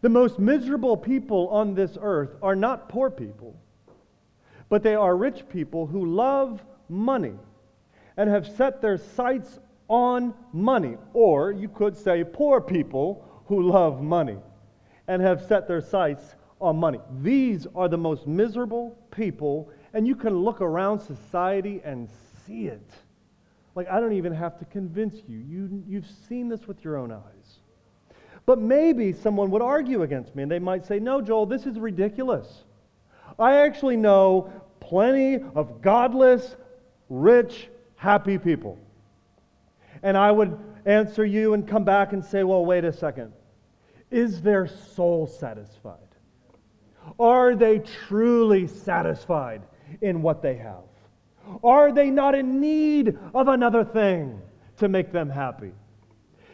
The 0.00 0.08
most 0.08 0.38
miserable 0.38 0.96
people 0.96 1.48
on 1.48 1.74
this 1.74 1.98
earth 2.00 2.30
are 2.40 2.54
not 2.54 2.88
poor 2.88 3.10
people 3.10 3.56
but 4.68 4.82
they 4.82 4.94
are 4.94 5.16
rich 5.16 5.48
people 5.48 5.86
who 5.86 6.14
love 6.14 6.62
money 6.88 7.34
and 8.18 8.28
have 8.28 8.46
set 8.46 8.82
their 8.82 8.98
sights 8.98 9.60
on 9.86 10.34
money. 10.52 10.96
Or 11.14 11.52
you 11.52 11.68
could 11.68 11.96
say 11.96 12.24
poor 12.24 12.60
people 12.60 13.24
who 13.46 13.62
love 13.62 14.02
money 14.02 14.36
and 15.06 15.22
have 15.22 15.42
set 15.46 15.66
their 15.66 15.80
sights 15.80 16.34
on 16.60 16.76
money. 16.76 16.98
These 17.22 17.66
are 17.74 17.88
the 17.88 17.96
most 17.96 18.26
miserable 18.26 18.98
people, 19.12 19.70
and 19.94 20.06
you 20.06 20.16
can 20.16 20.36
look 20.36 20.60
around 20.60 20.98
society 20.98 21.80
and 21.84 22.10
see 22.44 22.66
it. 22.66 22.90
Like, 23.76 23.88
I 23.88 24.00
don't 24.00 24.12
even 24.12 24.34
have 24.34 24.58
to 24.58 24.64
convince 24.64 25.22
you. 25.28 25.38
you 25.38 25.84
you've 25.86 26.10
seen 26.28 26.48
this 26.48 26.66
with 26.66 26.84
your 26.84 26.96
own 26.96 27.12
eyes. 27.12 27.60
But 28.44 28.58
maybe 28.58 29.12
someone 29.12 29.50
would 29.52 29.62
argue 29.62 30.02
against 30.02 30.34
me, 30.34 30.42
and 30.42 30.50
they 30.50 30.58
might 30.58 30.84
say, 30.84 30.98
No, 30.98 31.20
Joel, 31.20 31.46
this 31.46 31.66
is 31.66 31.78
ridiculous. 31.78 32.64
I 33.38 33.58
actually 33.58 33.96
know 33.96 34.50
plenty 34.80 35.36
of 35.54 35.80
godless, 35.80 36.56
rich, 37.08 37.68
happy 37.98 38.38
people. 38.38 38.78
And 40.02 40.16
I 40.16 40.30
would 40.30 40.58
answer 40.86 41.26
you 41.26 41.52
and 41.52 41.68
come 41.68 41.84
back 41.84 42.14
and 42.14 42.24
say, 42.24 42.44
Well, 42.44 42.64
wait 42.64 42.84
a 42.84 42.92
second. 42.92 43.32
Is 44.10 44.40
their 44.40 44.66
soul 44.66 45.26
satisfied? 45.26 45.98
Are 47.18 47.54
they 47.54 47.80
truly 47.80 48.66
satisfied 48.66 49.62
in 50.00 50.22
what 50.22 50.40
they 50.40 50.56
have? 50.56 50.84
Are 51.62 51.92
they 51.92 52.10
not 52.10 52.34
in 52.34 52.60
need 52.60 53.18
of 53.34 53.48
another 53.48 53.84
thing 53.84 54.40
to 54.78 54.88
make 54.88 55.12
them 55.12 55.28
happy? 55.28 55.72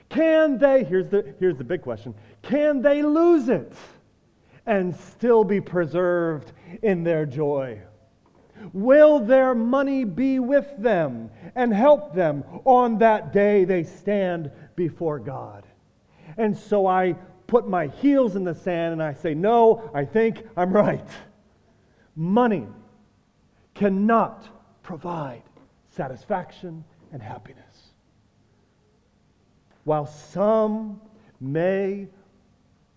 Can 0.08 0.58
they, 0.58 0.84
here's 0.84 1.08
the, 1.08 1.34
here's 1.38 1.56
the 1.56 1.64
big 1.64 1.82
question, 1.82 2.14
can 2.42 2.80
they 2.82 3.02
lose 3.02 3.48
it 3.48 3.72
and 4.66 4.94
still 4.94 5.44
be 5.44 5.60
preserved 5.60 6.52
in 6.82 7.02
their 7.02 7.26
joy? 7.26 7.80
Will 8.72 9.20
their 9.20 9.54
money 9.54 10.04
be 10.04 10.38
with 10.38 10.68
them 10.78 11.30
and 11.54 11.72
help 11.72 12.14
them 12.14 12.44
on 12.64 12.98
that 12.98 13.32
day 13.32 13.64
they 13.64 13.82
stand 13.84 14.50
before 14.76 15.18
God? 15.18 15.66
And 16.36 16.56
so 16.56 16.86
I 16.86 17.14
put 17.46 17.68
my 17.68 17.86
heels 17.88 18.36
in 18.36 18.44
the 18.44 18.54
sand 18.54 18.92
and 18.92 19.02
I 19.02 19.14
say, 19.14 19.34
No, 19.34 19.90
I 19.94 20.04
think 20.04 20.46
I'm 20.56 20.72
right. 20.72 21.08
Money 22.16 22.66
cannot 23.74 24.48
provide 24.82 25.42
satisfaction 25.88 26.84
and 27.12 27.22
happiness. 27.22 27.90
While 29.84 30.06
some 30.06 31.00
may, 31.40 32.08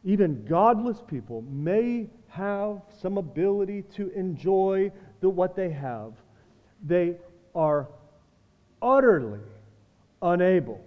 even 0.07 0.45
godless 0.45 1.01
people, 1.05 1.41
may 1.49 2.07
have 2.29 2.81
some 3.01 3.17
ability 3.17 3.81
to 3.93 4.09
enjoy 4.11 4.89
the, 5.19 5.27
what 5.27 5.53
they 5.53 5.69
have, 5.69 6.13
they 6.81 7.13
are 7.53 7.89
utterly 8.81 9.41
unable 10.21 10.81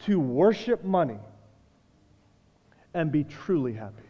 to 0.00 0.20
worship 0.20 0.84
money 0.84 1.16
and 2.92 3.10
be 3.10 3.24
truly 3.24 3.72
happy 3.72 4.02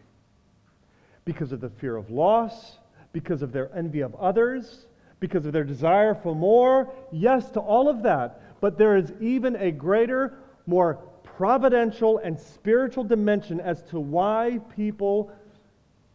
because 1.25 1.53
of 1.53 1.61
the 1.61 1.71
fear 1.71 1.95
of 1.95 2.11
loss, 2.11 2.79
because 3.13 3.43
of 3.43 3.53
their 3.53 3.71
envy 3.77 4.01
of 4.01 4.13
others, 4.17 4.87
because 5.21 5.47
of 5.47 5.53
their 5.53 5.63
desire 5.63 6.17
for 6.17 6.35
more. 6.35 6.93
Yes, 7.13 7.49
to 7.53 7.61
all 7.61 7.89
of 7.89 8.03
that. 8.03 8.61
But 8.61 8.77
there 8.77 8.97
is 8.97 9.13
even 9.21 9.55
a 9.55 9.71
greater, 9.71 10.39
more 10.67 10.99
providential 11.41 12.19
and 12.19 12.39
spiritual 12.39 13.03
dimension 13.03 13.61
as 13.61 13.81
to 13.81 13.99
why 13.99 14.61
people 14.77 15.33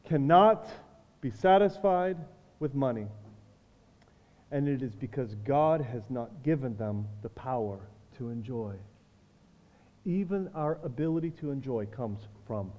cannot 0.08 0.70
be 1.20 1.32
satisfied 1.32 2.16
with 2.60 2.76
money. 2.76 3.08
And 4.52 4.68
it 4.68 4.84
is 4.84 4.94
because 4.94 5.34
God 5.44 5.82
has 5.82 6.04
not 6.12 6.44
given 6.44 6.78
them 6.78 7.08
the 7.24 7.30
power 7.30 7.80
to 8.20 8.30
enjoy. 8.30 8.76
Even 10.06 10.48
our 10.54 10.78
ability 10.84 11.32
to 11.40 11.50
enjoy 11.50 11.88
comes 11.88 12.20
from 12.46 12.72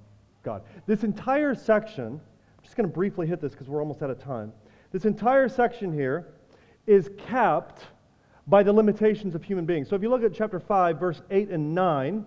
God. 0.44 0.62
This 0.86 1.03
entire 1.03 1.53
section, 1.53 2.07
I'm 2.07 2.62
just 2.62 2.76
going 2.76 2.88
to 2.88 2.94
briefly 2.94 3.26
hit 3.26 3.40
this 3.40 3.55
because 3.55 3.66
we're 3.66 3.80
almost 3.80 4.05
out 4.05 4.11
of 4.11 4.22
time. 4.22 4.53
This 4.92 5.05
entire 5.05 5.49
section 5.49 5.92
here 5.92 6.28
is 6.86 7.11
capped 7.26 7.86
by 8.47 8.62
the 8.62 8.72
limitations 8.72 9.34
of 9.34 9.42
human 9.42 9.66
beings. 9.66 9.88
So 9.88 9.97
if 9.97 10.03
you 10.03 10.11
look 10.11 10.22
at 10.22 10.32
chapter 10.32 10.61
5, 10.61 11.01
verse 11.01 11.20
8 11.28 11.49
and 11.49 11.74
9, 11.74 12.24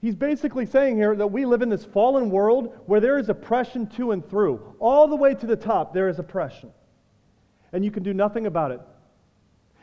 he's 0.00 0.14
basically 0.14 0.66
saying 0.66 0.96
here 0.96 1.14
that 1.16 1.26
we 1.26 1.44
live 1.44 1.62
in 1.62 1.68
this 1.68 1.84
fallen 1.84 2.30
world 2.30 2.78
where 2.86 3.00
there 3.00 3.18
is 3.18 3.28
oppression 3.28 3.86
to 3.88 4.12
and 4.12 4.28
through. 4.28 4.74
All 4.78 5.08
the 5.08 5.16
way 5.16 5.34
to 5.34 5.46
the 5.46 5.56
top, 5.56 5.92
there 5.92 6.08
is 6.08 6.18
oppression. 6.18 6.70
And 7.72 7.84
you 7.84 7.90
can 7.90 8.02
do 8.02 8.14
nothing 8.14 8.46
about 8.46 8.70
it. 8.70 8.80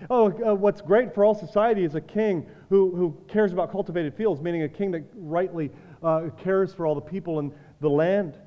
Oh, 0.09 0.30
uh, 0.30 0.53
what's 0.53 0.82
great 0.82 1.13
for 1.13 1.24
all 1.24 1.34
society 1.34 1.84
is 1.84 1.95
a 1.95 2.01
king 2.01 2.45
who, 2.70 2.93
who 2.95 3.18
cares 3.28 3.53
about 3.53 3.72
cultivated 3.72 4.13
fields, 4.16 4.41
meaning 4.41 4.63
a 4.63 4.70
king 4.70 4.91
that 4.91 5.03
rightly 5.16 5.72
uh, 6.03 6.30
cares 6.38 6.74
for 6.74 6.86
all 6.86 6.95
the 6.95 7.01
people 7.01 7.39
and 7.39 7.51
the 7.80 7.89
land. 7.89 8.38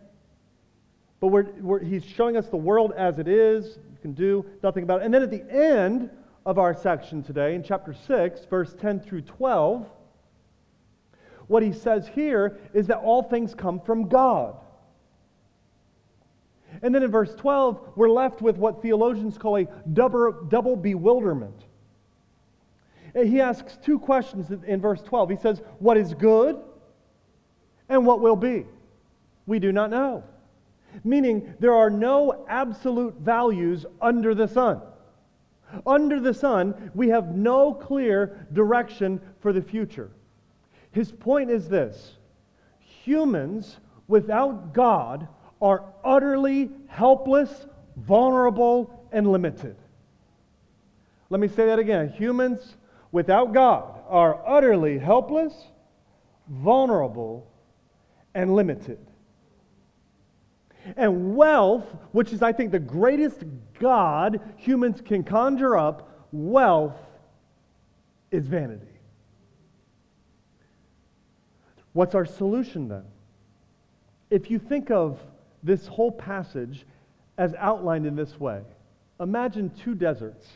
But 1.21 1.29
we're, 1.29 1.51
we're, 1.61 1.83
he's 1.83 2.05
showing 2.05 2.37
us 2.37 2.49
the 2.49 2.57
world 2.57 2.93
as 2.97 3.19
it 3.19 3.29
is. 3.29 3.79
You 3.91 3.99
can 4.03 4.13
do 4.13 4.45
nothing 4.63 4.85
about 4.85 5.01
it. 5.01 5.07
And 5.07 5.15
then 5.15 5.23
at 5.23 5.31
the 5.31 5.45
end 5.51 6.11
of 6.45 6.59
our 6.59 6.75
section 6.75 7.23
today, 7.23 7.55
in 7.55 7.63
chapter 7.63 7.95
6, 7.95 8.45
verse 8.45 8.75
10 8.79 9.01
through 9.01 9.23
12, 9.23 9.87
what 11.49 11.63
he 11.63 11.73
says 11.73 12.07
here 12.07 12.59
is 12.73 12.87
that 12.87 12.99
all 12.99 13.23
things 13.23 13.55
come 13.55 13.81
from 13.81 14.09
God. 14.09 14.55
And 16.83 16.95
then 16.95 17.03
in 17.03 17.11
verse 17.11 17.35
12, 17.35 17.93
we're 17.97 18.11
left 18.11 18.43
with 18.43 18.57
what 18.57 18.83
theologians 18.83 19.39
call 19.39 19.57
a 19.57 19.67
double, 19.93 20.33
double 20.49 20.77
bewilderment. 20.77 21.65
He 23.15 23.41
asks 23.41 23.79
two 23.83 23.99
questions 23.99 24.51
in 24.67 24.81
verse 24.81 25.03
12. 25.03 25.31
He 25.31 25.37
says, 25.37 25.63
What 25.79 25.97
is 25.97 26.15
good 26.15 26.57
and 27.89 28.07
what 28.07 28.21
will 28.21 28.37
be? 28.37 28.67
We 29.47 29.59
do 29.59 29.73
not 29.73 29.91
know. 29.91 30.23
Meaning, 31.05 31.55
there 31.59 31.75
are 31.75 31.91
no 31.91 32.45
absolute 32.49 33.15
values 33.15 33.87
under 34.01 34.35
the 34.35 34.47
sun. 34.47 34.81
Under 35.87 36.21
the 36.21 36.33
sun, 36.33 36.91
we 36.95 37.09
have 37.09 37.35
no 37.35 37.75
clear 37.75 38.47
direction 38.53 39.21
for 39.41 39.53
the 39.53 39.63
future. 39.63 40.11
His 40.99 41.13
point 41.13 41.49
is 41.49 41.69
this 41.69 42.17
humans 42.81 43.79
without 44.09 44.75
God 44.75 45.29
are 45.63 45.85
utterly 46.05 46.71
helpless, 46.89 47.69
vulnerable, 47.97 49.09
and 49.13 49.31
limited. 49.31 49.77
Let 51.31 51.39
me 51.39 51.47
say 51.47 51.67
that 51.67 51.79
again. 51.79 52.09
Humans 52.09 52.75
without 53.13 53.55
God 53.55 54.01
are 54.09 54.43
utterly 54.45 54.99
helpless, 54.99 55.55
vulnerable, 56.49 57.47
and 58.35 58.57
limited. 58.57 58.99
And 60.97 61.37
wealth, 61.37 61.87
which 62.11 62.33
is, 62.33 62.43
I 62.43 62.51
think, 62.51 62.73
the 62.73 62.81
greatest 62.81 63.45
God 63.79 64.41
humans 64.57 65.01
can 65.01 65.23
conjure 65.23 65.77
up, 65.77 66.27
wealth 66.33 66.99
is 68.33 68.49
vanity. 68.49 68.98
What's 71.99 72.15
our 72.15 72.27
solution 72.27 72.87
then? 72.87 73.03
If 74.31 74.53
you 74.53 74.61
think 74.61 74.89
of 74.89 75.19
this 75.65 75.89
whole 75.89 76.13
passage 76.13 76.87
as 77.37 77.55
outlined 77.55 78.07
in 78.07 78.15
this 78.15 78.39
way. 78.39 78.61
Imagine 79.19 79.69
two 79.71 79.97
deserts 79.97 80.47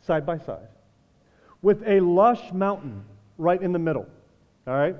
side 0.00 0.24
by 0.24 0.38
side 0.38 0.68
with 1.60 1.86
a 1.86 2.00
lush 2.00 2.54
mountain 2.54 3.04
right 3.36 3.60
in 3.60 3.70
the 3.70 3.78
middle. 3.78 4.06
All 4.66 4.72
right? 4.72 4.96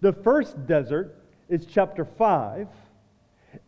The 0.00 0.12
first 0.12 0.66
desert 0.66 1.14
is 1.48 1.66
chapter 1.66 2.04
5, 2.04 2.66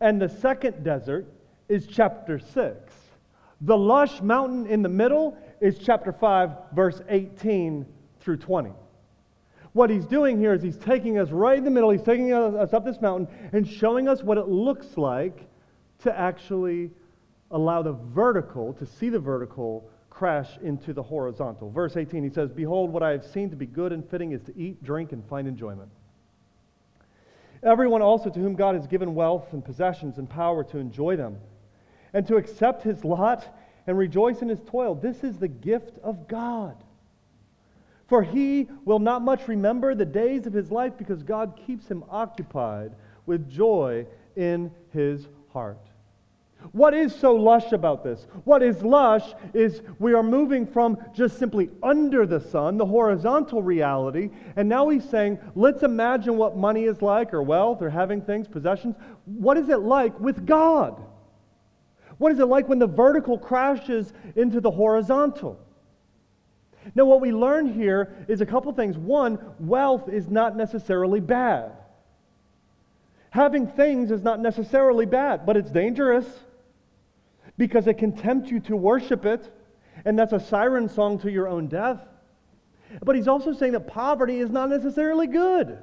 and 0.01 0.21
the 0.21 0.27
second 0.27 0.83
desert 0.83 1.25
is 1.69 1.87
chapter 1.87 2.37
6. 2.37 2.93
The 3.61 3.77
lush 3.77 4.21
mountain 4.21 4.67
in 4.67 4.81
the 4.81 4.89
middle 4.89 5.37
is 5.61 5.79
chapter 5.79 6.11
5, 6.11 6.49
verse 6.73 6.99
18 7.07 7.85
through 8.19 8.37
20. 8.39 8.73
What 9.73 9.89
he's 9.89 10.05
doing 10.05 10.39
here 10.39 10.53
is 10.53 10.61
he's 10.61 10.77
taking 10.77 11.17
us 11.17 11.29
right 11.29 11.57
in 11.57 11.63
the 11.63 11.71
middle, 11.71 11.89
he's 11.89 12.03
taking 12.03 12.31
us 12.31 12.73
up 12.73 12.85
this 12.85 13.01
mountain 13.01 13.27
and 13.51 13.67
showing 13.67 14.07
us 14.07 14.21
what 14.21 14.37
it 14.37 14.47
looks 14.47 14.97
like 14.97 15.47
to 16.03 16.17
actually 16.17 16.91
allow 17.49 17.81
the 17.81 17.93
vertical, 17.93 18.73
to 18.73 18.85
see 18.85 19.09
the 19.09 19.19
vertical 19.19 19.89
crash 20.09 20.49
into 20.61 20.93
the 20.93 21.01
horizontal. 21.01 21.71
Verse 21.71 21.97
18, 21.97 22.23
he 22.23 22.29
says, 22.29 22.51
Behold, 22.51 22.91
what 22.91 23.01
I 23.01 23.11
have 23.11 23.25
seen 23.25 23.49
to 23.49 23.55
be 23.55 23.65
good 23.65 23.91
and 23.91 24.07
fitting 24.09 24.31
is 24.31 24.41
to 24.43 24.57
eat, 24.57 24.83
drink, 24.83 25.11
and 25.11 25.25
find 25.27 25.47
enjoyment. 25.47 25.89
Everyone 27.63 28.01
also 28.01 28.29
to 28.29 28.39
whom 28.39 28.55
God 28.55 28.75
has 28.75 28.85
given 28.85 29.15
wealth 29.15 29.53
and 29.53 29.63
possessions 29.63 30.17
and 30.17 30.29
power 30.29 30.63
to 30.65 30.77
enjoy 30.77 31.15
them, 31.15 31.37
and 32.13 32.27
to 32.27 32.35
accept 32.35 32.83
his 32.83 33.03
lot 33.03 33.57
and 33.87 33.97
rejoice 33.97 34.41
in 34.41 34.49
his 34.49 34.59
toil. 34.67 34.93
This 34.93 35.23
is 35.23 35.37
the 35.37 35.47
gift 35.47 35.97
of 36.03 36.27
God. 36.27 36.82
For 38.13 38.21
he 38.21 38.67
will 38.85 38.99
not 38.99 39.23
much 39.23 39.47
remember 39.47 39.95
the 39.95 40.05
days 40.05 40.45
of 40.45 40.53
his 40.53 40.69
life 40.69 40.93
because 40.99 41.23
God 41.23 41.59
keeps 41.65 41.87
him 41.87 42.03
occupied 42.11 42.91
with 43.25 43.49
joy 43.49 44.05
in 44.35 44.69
his 44.91 45.27
heart. 45.51 45.81
What 46.73 46.93
is 46.93 47.15
so 47.15 47.33
lush 47.33 47.71
about 47.71 48.03
this? 48.03 48.27
What 48.43 48.61
is 48.61 48.83
lush 48.83 49.33
is 49.55 49.81
we 49.97 50.13
are 50.13 50.21
moving 50.21 50.67
from 50.67 50.99
just 51.15 51.39
simply 51.39 51.71
under 51.81 52.27
the 52.27 52.39
sun, 52.39 52.77
the 52.77 52.85
horizontal 52.85 53.63
reality, 53.63 54.29
and 54.57 54.69
now 54.69 54.89
he's 54.89 55.09
saying, 55.09 55.39
let's 55.55 55.81
imagine 55.81 56.37
what 56.37 56.55
money 56.55 56.83
is 56.83 57.01
like, 57.01 57.33
or 57.33 57.41
wealth, 57.41 57.81
or 57.81 57.89
having 57.89 58.21
things, 58.21 58.47
possessions. 58.47 58.95
What 59.25 59.57
is 59.57 59.69
it 59.69 59.79
like 59.79 60.19
with 60.19 60.45
God? 60.45 61.03
What 62.19 62.31
is 62.31 62.37
it 62.37 62.45
like 62.45 62.69
when 62.69 62.77
the 62.77 62.85
vertical 62.85 63.39
crashes 63.39 64.13
into 64.35 64.61
the 64.61 64.69
horizontal? 64.69 65.59
Now, 66.95 67.05
what 67.05 67.21
we 67.21 67.31
learn 67.31 67.73
here 67.73 68.25
is 68.27 68.41
a 68.41 68.45
couple 68.45 68.71
things. 68.73 68.97
One, 68.97 69.39
wealth 69.59 70.09
is 70.09 70.29
not 70.29 70.55
necessarily 70.55 71.19
bad. 71.19 71.71
Having 73.29 73.67
things 73.67 74.11
is 74.11 74.21
not 74.21 74.39
necessarily 74.39 75.05
bad, 75.05 75.45
but 75.45 75.57
it's 75.57 75.71
dangerous 75.71 76.25
because 77.57 77.87
it 77.87 77.97
can 77.97 78.15
tempt 78.15 78.49
you 78.49 78.59
to 78.61 78.75
worship 78.75 79.25
it, 79.25 79.51
and 80.05 80.17
that's 80.17 80.33
a 80.33 80.39
siren 80.39 80.89
song 80.89 81.19
to 81.19 81.31
your 81.31 81.47
own 81.47 81.67
death. 81.67 81.99
But 83.01 83.15
he's 83.15 83.27
also 83.27 83.53
saying 83.53 83.71
that 83.73 83.87
poverty 83.87 84.39
is 84.39 84.51
not 84.51 84.69
necessarily 84.69 85.27
good. 85.27 85.79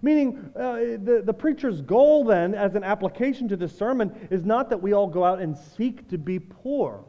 Meaning, 0.00 0.50
uh, 0.56 0.76
the, 1.04 1.22
the 1.24 1.34
preacher's 1.34 1.82
goal 1.82 2.24
then, 2.24 2.54
as 2.54 2.74
an 2.76 2.84
application 2.84 3.46
to 3.48 3.56
this 3.56 3.76
sermon, 3.76 4.28
is 4.30 4.44
not 4.44 4.70
that 4.70 4.80
we 4.80 4.94
all 4.94 5.06
go 5.06 5.22
out 5.22 5.40
and 5.40 5.56
seek 5.56 6.08
to 6.08 6.16
be 6.16 6.38
poor. 6.38 7.04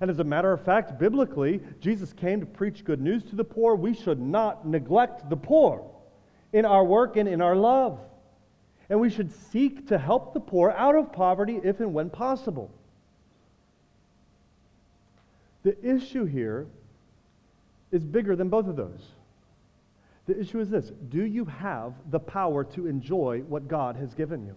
And 0.00 0.10
as 0.10 0.18
a 0.18 0.24
matter 0.24 0.52
of 0.52 0.62
fact, 0.62 0.98
biblically, 0.98 1.60
Jesus 1.80 2.12
came 2.12 2.40
to 2.40 2.46
preach 2.46 2.84
good 2.84 3.00
news 3.00 3.22
to 3.24 3.36
the 3.36 3.44
poor. 3.44 3.74
We 3.74 3.94
should 3.94 4.20
not 4.20 4.66
neglect 4.66 5.30
the 5.30 5.36
poor 5.36 5.90
in 6.52 6.64
our 6.64 6.84
work 6.84 7.16
and 7.16 7.28
in 7.28 7.40
our 7.40 7.56
love. 7.56 7.98
And 8.88 9.00
we 9.00 9.10
should 9.10 9.32
seek 9.32 9.88
to 9.88 9.98
help 9.98 10.34
the 10.34 10.40
poor 10.40 10.70
out 10.70 10.94
of 10.94 11.12
poverty 11.12 11.60
if 11.64 11.80
and 11.80 11.92
when 11.92 12.10
possible. 12.10 12.70
The 15.62 15.76
issue 15.84 16.24
here 16.24 16.66
is 17.90 18.04
bigger 18.04 18.36
than 18.36 18.48
both 18.48 18.68
of 18.68 18.76
those. 18.76 19.02
The 20.26 20.38
issue 20.38 20.60
is 20.60 20.68
this 20.68 20.92
Do 21.08 21.24
you 21.24 21.44
have 21.46 21.94
the 22.10 22.20
power 22.20 22.64
to 22.64 22.86
enjoy 22.86 23.40
what 23.48 23.66
God 23.66 23.96
has 23.96 24.14
given 24.14 24.44
you? 24.44 24.56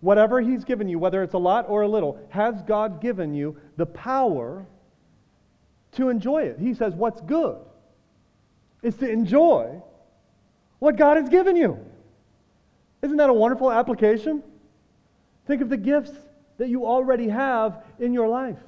Whatever 0.00 0.40
He's 0.40 0.64
given 0.64 0.88
you, 0.88 0.98
whether 0.98 1.22
it's 1.22 1.34
a 1.34 1.38
lot 1.38 1.66
or 1.68 1.82
a 1.82 1.88
little, 1.88 2.18
has 2.30 2.62
God 2.62 3.00
given 3.00 3.34
you 3.34 3.56
the 3.76 3.86
power 3.86 4.66
to 5.92 6.08
enjoy 6.08 6.42
it? 6.42 6.58
He 6.58 6.74
says, 6.74 6.94
What's 6.94 7.20
good 7.22 7.58
is 8.82 8.96
to 8.96 9.10
enjoy 9.10 9.82
what 10.78 10.96
God 10.96 11.16
has 11.16 11.28
given 11.28 11.56
you. 11.56 11.78
Isn't 13.02 13.16
that 13.16 13.30
a 13.30 13.34
wonderful 13.34 13.70
application? 13.70 14.42
Think 15.46 15.62
of 15.62 15.68
the 15.68 15.76
gifts 15.76 16.12
that 16.58 16.68
you 16.68 16.86
already 16.86 17.28
have 17.28 17.84
in 17.98 18.12
your 18.12 18.28
life. 18.28 18.58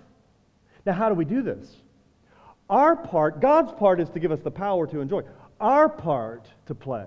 Now, 0.87 0.93
how 0.93 1.09
do 1.09 1.15
we 1.15 1.25
do 1.25 1.43
this? 1.43 1.77
Our 2.69 2.97
part, 2.97 3.41
God's 3.41 3.73
part, 3.73 4.01
is 4.01 4.09
to 4.11 4.21
give 4.21 4.33
us 4.33 4.41
the 4.41 4.51
power 4.51 4.87
to 4.87 5.01
enjoy. 5.01 5.23
Our 5.61 5.89
part 5.89 6.49
to 6.67 6.75
play 6.75 7.07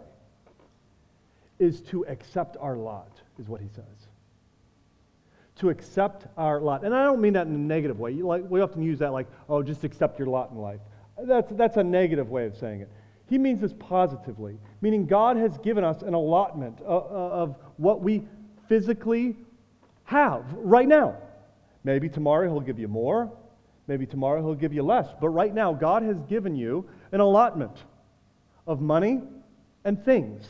is 1.59 1.81
to 1.81 2.05
accept 2.05 2.57
our 2.59 2.75
lot, 2.75 3.21
is 3.39 3.47
what 3.47 3.61
he 3.61 3.69
says. 3.69 4.07
To 5.57 5.69
accept 5.69 6.25
our 6.35 6.59
lot. 6.59 6.83
And 6.83 6.95
I 6.95 7.03
don't 7.03 7.21
mean 7.21 7.33
that 7.33 7.47
in 7.47 7.53
a 7.53 7.57
negative 7.57 7.99
way. 7.99 8.13
Like, 8.13 8.43
we 8.49 8.61
often 8.61 8.81
use 8.81 8.99
that 8.99 9.13
like, 9.13 9.27
oh, 9.47 9.61
just 9.61 9.83
accept 9.83 10.17
your 10.17 10.27
lot 10.27 10.51
in 10.51 10.57
life. 10.57 10.79
That's, 11.17 11.51
that's 11.51 11.77
a 11.77 11.83
negative 11.83 12.29
way 12.29 12.47
of 12.47 12.57
saying 12.57 12.81
it. 12.81 12.89
He 13.29 13.37
means 13.37 13.61
this 13.61 13.73
positively, 13.79 14.57
meaning 14.81 15.05
God 15.05 15.37
has 15.37 15.57
given 15.59 15.83
us 15.83 16.01
an 16.01 16.13
allotment 16.13 16.81
of, 16.81 17.05
of 17.11 17.55
what 17.77 18.01
we 18.01 18.23
physically 18.67 19.37
have 20.05 20.43
right 20.53 20.87
now. 20.87 21.17
Maybe 21.83 22.09
tomorrow 22.09 22.47
He'll 22.47 22.59
give 22.59 22.79
you 22.79 22.87
more. 22.87 23.31
Maybe 23.87 24.05
tomorrow 24.05 24.41
He'll 24.41 24.55
give 24.55 24.73
you 24.73 24.83
less. 24.83 25.07
But 25.21 25.29
right 25.29 25.53
now, 25.53 25.73
God 25.73 26.03
has 26.03 26.19
given 26.21 26.55
you 26.55 26.89
an 27.11 27.19
allotment 27.19 27.77
of 28.65 28.81
money 28.81 29.21
and 29.85 30.03
things. 30.03 30.45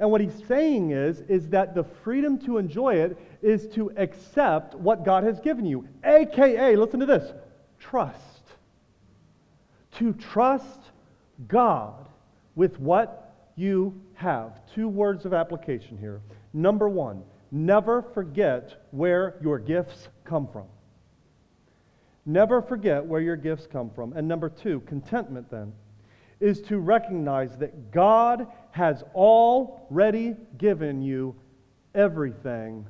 And 0.00 0.10
what 0.10 0.22
he's 0.22 0.42
saying 0.48 0.92
is, 0.92 1.20
is 1.28 1.50
that 1.50 1.74
the 1.74 1.84
freedom 1.84 2.38
to 2.46 2.56
enjoy 2.56 2.94
it 2.94 3.18
is 3.42 3.68
to 3.74 3.92
accept 3.98 4.74
what 4.74 5.04
God 5.04 5.24
has 5.24 5.38
given 5.40 5.66
you. 5.66 5.86
AKA, 6.02 6.74
listen 6.76 7.00
to 7.00 7.06
this 7.06 7.32
trust. 7.78 8.16
To 9.98 10.14
trust 10.14 10.80
God 11.46 12.08
with 12.54 12.80
what 12.80 13.34
you 13.56 14.00
have. 14.14 14.60
Two 14.74 14.88
words 14.88 15.26
of 15.26 15.34
application 15.34 15.98
here. 15.98 16.22
Number 16.54 16.88
one, 16.88 17.22
never 17.50 18.00
forget 18.00 18.86
where 18.92 19.36
your 19.42 19.58
gifts 19.58 20.08
come 20.24 20.48
from. 20.48 20.64
Never 22.24 22.62
forget 22.62 23.04
where 23.04 23.20
your 23.20 23.36
gifts 23.36 23.66
come 23.66 23.90
from. 23.90 24.14
And 24.14 24.26
number 24.26 24.48
two, 24.48 24.80
contentment 24.80 25.50
then, 25.50 25.74
is 26.40 26.62
to 26.62 26.78
recognize 26.78 27.58
that 27.58 27.90
God 27.90 28.46
has 28.70 29.02
already 29.14 30.36
given 30.58 31.02
you 31.02 31.34
everything 31.94 32.86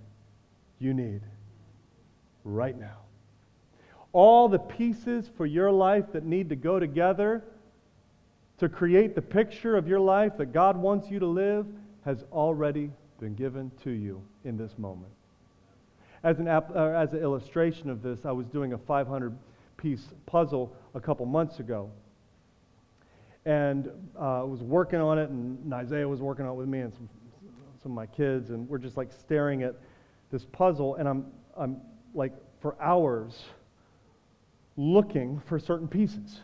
you 0.79 0.95
need 0.95 1.23
right 2.45 2.79
now. 2.79 2.99
All 4.13 4.49
the 4.49 4.59
pieces 4.59 5.31
for 5.37 5.47
your 5.47 5.71
life 5.71 6.07
that 6.13 6.25
need 6.25 6.49
to 6.49 6.57
go 6.57 6.81
together 6.81 7.45
to 8.59 8.69
create 8.69 9.15
the 9.15 9.23
picture 9.23 9.77
of 9.77 9.89
your 9.89 10.01
life 10.01 10.37
that 10.37 10.53
God 10.53 10.77
wants 10.77 11.11
you 11.11 11.19
to 11.19 11.27
live 11.27 11.67
has 12.05 12.25
already 12.33 12.91
been 13.19 13.35
given 13.35 13.71
to 13.85 13.91
you 13.91 14.23
in 14.45 14.57
this 14.57 14.77
moment. 14.79 15.13
As 16.23 16.39
an, 16.39 16.49
uh, 16.49 16.63
as 16.75 17.13
an 17.13 17.21
illustration 17.21 17.89
of 17.89 18.03
this, 18.03 18.27
I 18.27 18.33
was 18.33 18.47
doing 18.47 18.73
a 18.73 18.79
500 18.79 19.37
piece 19.77 20.09
puzzle 20.27 20.75
a 20.95 21.01
couple 21.01 21.25
months 21.25 21.59
ago. 21.59 21.91
And 23.47 23.89
uh, 24.17 24.45
was 24.47 24.63
working 24.63 25.01
on 25.01 25.19
it, 25.19 25.31
and 25.31 25.73
Isaiah 25.73 26.07
was 26.07 26.21
working 26.21 26.45
on 26.45 26.53
it 26.53 26.55
with 26.57 26.69
me 26.69 26.81
and 26.81 26.93
some, 26.93 27.09
some 27.83 27.93
of 27.93 27.97
my 27.97 28.07
kids, 28.07 28.51
and 28.51 28.69
we're 28.69 28.79
just 28.79 28.97
like 28.97 29.11
staring 29.13 29.63
at 29.63 29.77
this 30.31 30.45
puzzle, 30.45 30.97
and 30.97 31.09
I'm, 31.09 31.27
I'm 31.57 31.81
like 32.15 32.33
for 32.61 32.77
hours 32.81 33.45
looking 34.77 35.41
for 35.47 35.59
certain 35.59 35.89
pieces. 35.89 36.41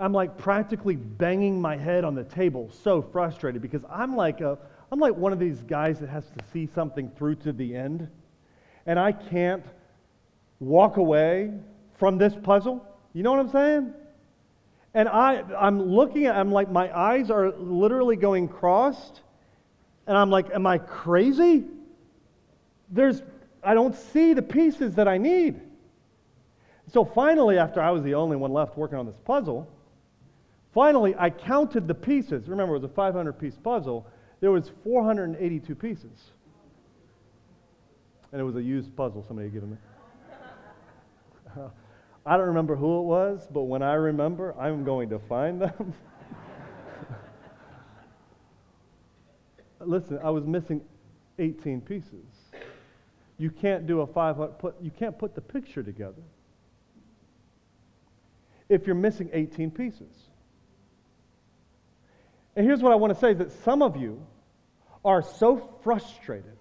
I'm 0.00 0.12
like 0.12 0.38
practically 0.38 0.96
banging 0.96 1.60
my 1.60 1.76
head 1.76 2.04
on 2.04 2.14
the 2.14 2.24
table, 2.24 2.70
so 2.82 3.02
frustrated 3.02 3.60
because 3.62 3.82
I'm 3.90 4.16
like 4.16 4.40
a 4.40 4.58
I'm 4.92 4.98
like 4.98 5.14
one 5.14 5.32
of 5.32 5.38
these 5.38 5.60
guys 5.62 6.00
that 6.00 6.08
has 6.08 6.24
to 6.24 6.44
see 6.52 6.66
something 6.66 7.10
through 7.16 7.36
to 7.36 7.52
the 7.52 7.76
end, 7.76 8.08
and 8.86 8.98
I 8.98 9.12
can't 9.12 9.64
walk 10.58 10.96
away 10.96 11.52
from 11.98 12.18
this 12.18 12.34
puzzle. 12.42 12.84
You 13.12 13.22
know 13.22 13.30
what 13.30 13.40
I'm 13.40 13.50
saying? 13.50 13.94
And 14.94 15.08
I 15.08 15.42
I'm 15.56 15.80
looking 15.80 16.26
at 16.26 16.36
I'm 16.36 16.50
like 16.50 16.70
my 16.70 16.96
eyes 16.96 17.30
are 17.30 17.52
literally 17.52 18.16
going 18.16 18.48
crossed, 18.48 19.22
and 20.06 20.16
I'm 20.16 20.30
like, 20.30 20.50
am 20.50 20.66
I 20.66 20.78
crazy? 20.78 21.64
There's 22.90 23.22
I 23.62 23.74
don't 23.74 23.94
see 23.94 24.32
the 24.32 24.42
pieces 24.42 24.94
that 24.96 25.06
I 25.06 25.18
need. 25.18 25.60
So 26.92 27.04
finally, 27.04 27.56
after 27.58 27.80
I 27.80 27.90
was 27.90 28.02
the 28.02 28.14
only 28.14 28.36
one 28.36 28.52
left 28.52 28.76
working 28.76 28.98
on 28.98 29.06
this 29.06 29.18
puzzle, 29.24 29.68
Finally, 30.72 31.14
I 31.18 31.30
counted 31.30 31.88
the 31.88 31.94
pieces. 31.94 32.48
Remember, 32.48 32.74
it 32.74 32.78
was 32.78 32.90
a 32.90 32.94
500 32.94 33.32
piece 33.32 33.56
puzzle. 33.56 34.06
There 34.40 34.52
was 34.52 34.70
482 34.84 35.74
pieces. 35.74 36.30
And 38.32 38.40
it 38.40 38.44
was 38.44 38.56
a 38.56 38.62
used 38.62 38.94
puzzle 38.96 39.24
somebody 39.26 39.48
had 39.48 39.54
given 39.54 39.70
me. 39.72 39.76
I 42.26 42.36
don't 42.36 42.48
remember 42.48 42.76
who 42.76 42.98
it 42.98 43.04
was, 43.04 43.48
but 43.50 43.62
when 43.62 43.82
I 43.82 43.94
remember, 43.94 44.54
I'm 44.58 44.84
going 44.84 45.08
to 45.10 45.18
find 45.18 45.60
them. 45.60 45.94
Listen, 49.80 50.18
I 50.22 50.30
was 50.30 50.44
missing 50.44 50.82
18 51.38 51.80
pieces. 51.80 52.26
You 53.38 53.50
can't 53.50 53.86
do 53.86 54.02
a 54.02 54.06
500 54.06 54.58
put 54.58 54.74
you 54.82 54.90
can't 54.90 55.18
put 55.18 55.34
the 55.34 55.40
picture 55.40 55.82
together 55.82 56.22
if 58.68 58.86
you're 58.86 58.94
missing 58.94 59.30
18 59.32 59.70
pieces. 59.70 60.14
And 62.54 62.66
here's 62.66 62.82
what 62.82 62.92
I 62.92 62.96
want 62.96 63.14
to 63.14 63.18
say 63.18 63.32
is 63.32 63.38
that 63.38 63.50
some 63.64 63.80
of 63.80 63.96
you 63.96 64.24
are 65.04 65.22
so 65.22 65.70
frustrated 65.82 66.58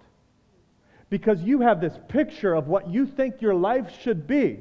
because 1.10 1.42
you 1.42 1.62
have 1.62 1.82
this 1.82 1.98
picture 2.08 2.54
of 2.54 2.68
what 2.68 2.90
you 2.90 3.06
think 3.06 3.42
your 3.42 3.56
life 3.56 4.02
should 4.02 4.26
be. 4.26 4.60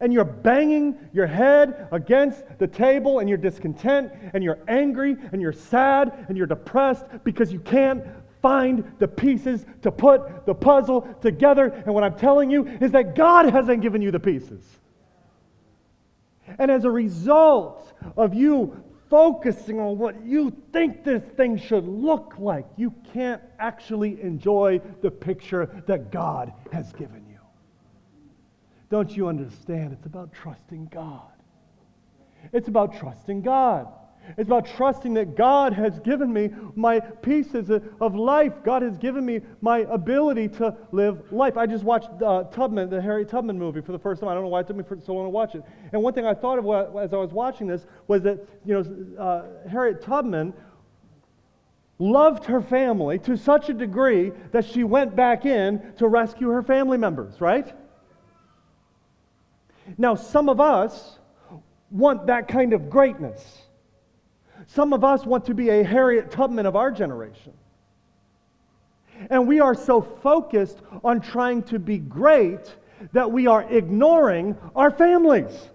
And 0.00 0.12
you're 0.12 0.24
banging 0.24 0.96
your 1.12 1.26
head 1.26 1.88
against 1.92 2.42
the 2.58 2.66
table 2.66 3.18
and 3.18 3.28
you're 3.28 3.38
discontent 3.38 4.12
and 4.34 4.42
you're 4.42 4.58
angry 4.68 5.16
and 5.32 5.40
you're 5.40 5.52
sad 5.52 6.26
and 6.28 6.36
you're 6.36 6.46
depressed 6.46 7.04
because 7.24 7.52
you 7.52 7.60
can't 7.60 8.04
find 8.42 8.84
the 8.98 9.08
pieces 9.08 9.64
to 9.82 9.90
put 9.90 10.46
the 10.46 10.54
puzzle 10.54 11.02
together. 11.20 11.66
And 11.66 11.94
what 11.94 12.04
I'm 12.04 12.16
telling 12.16 12.50
you 12.50 12.66
is 12.80 12.92
that 12.92 13.14
God 13.14 13.46
hasn't 13.46 13.82
given 13.82 14.02
you 14.02 14.10
the 14.10 14.20
pieces. 14.20 14.62
And 16.58 16.70
as 16.70 16.84
a 16.84 16.90
result 16.90 17.92
of 18.16 18.34
you 18.34 18.82
focusing 19.10 19.80
on 19.80 19.98
what 19.98 20.24
you 20.24 20.52
think 20.72 21.04
this 21.04 21.22
thing 21.22 21.58
should 21.58 21.86
look 21.86 22.34
like, 22.38 22.66
you 22.76 22.94
can't 23.12 23.42
actually 23.58 24.20
enjoy 24.22 24.80
the 25.02 25.10
picture 25.10 25.82
that 25.86 26.10
God 26.10 26.52
has 26.72 26.92
given 26.92 27.24
you. 27.25 27.25
Don't 28.88 29.14
you 29.16 29.28
understand? 29.28 29.92
It's 29.92 30.06
about 30.06 30.32
trusting 30.32 30.86
God. 30.92 31.32
It's 32.52 32.68
about 32.68 32.98
trusting 32.98 33.42
God. 33.42 33.88
It's 34.36 34.48
about 34.48 34.66
trusting 34.66 35.14
that 35.14 35.36
God 35.36 35.72
has 35.72 35.98
given 36.00 36.32
me 36.32 36.50
my 36.74 36.98
pieces 36.98 37.70
of 37.70 38.14
life. 38.14 38.52
God 38.64 38.82
has 38.82 38.98
given 38.98 39.24
me 39.24 39.40
my 39.60 39.78
ability 39.78 40.48
to 40.48 40.76
live 40.90 41.32
life. 41.32 41.56
I 41.56 41.66
just 41.66 41.84
watched 41.84 42.10
uh, 42.22 42.44
Tubman, 42.44 42.90
the 42.90 43.00
Harriet 43.00 43.28
Tubman 43.28 43.58
movie, 43.58 43.80
for 43.80 43.92
the 43.92 43.98
first 43.98 44.20
time. 44.20 44.28
I 44.28 44.34
don't 44.34 44.42
know 44.42 44.48
why 44.48 44.60
it 44.60 44.66
took 44.66 44.76
me 44.76 44.84
so 45.04 45.14
long 45.14 45.26
to 45.26 45.30
watch 45.30 45.54
it. 45.54 45.62
And 45.92 46.02
one 46.02 46.12
thing 46.12 46.26
I 46.26 46.34
thought 46.34 46.58
of 46.58 46.96
as 46.96 47.12
I 47.12 47.16
was 47.16 47.30
watching 47.30 47.66
this 47.66 47.86
was 48.08 48.22
that, 48.22 48.38
you 48.64 48.74
know, 48.74 49.22
uh, 49.22 49.68
Harriet 49.68 50.02
Tubman 50.02 50.52
loved 51.98 52.44
her 52.44 52.60
family 52.60 53.18
to 53.20 53.36
such 53.36 53.68
a 53.68 53.72
degree 53.72 54.32
that 54.52 54.64
she 54.64 54.84
went 54.84 55.16
back 55.16 55.46
in 55.46 55.94
to 55.98 56.08
rescue 56.08 56.48
her 56.48 56.62
family 56.62 56.98
members, 56.98 57.40
right? 57.40 57.72
Now, 59.98 60.14
some 60.14 60.48
of 60.48 60.60
us 60.60 61.18
want 61.90 62.26
that 62.26 62.48
kind 62.48 62.72
of 62.72 62.90
greatness. 62.90 63.62
Some 64.66 64.92
of 64.92 65.04
us 65.04 65.24
want 65.24 65.44
to 65.46 65.54
be 65.54 65.70
a 65.70 65.84
Harriet 65.84 66.30
Tubman 66.30 66.66
of 66.66 66.76
our 66.76 66.90
generation. 66.90 67.52
And 69.30 69.46
we 69.46 69.60
are 69.60 69.74
so 69.74 70.02
focused 70.02 70.80
on 71.04 71.20
trying 71.20 71.62
to 71.64 71.78
be 71.78 71.98
great 71.98 72.74
that 73.12 73.30
we 73.30 73.46
are 73.46 73.62
ignoring 73.70 74.56
our 74.74 74.90
families. 74.90 75.68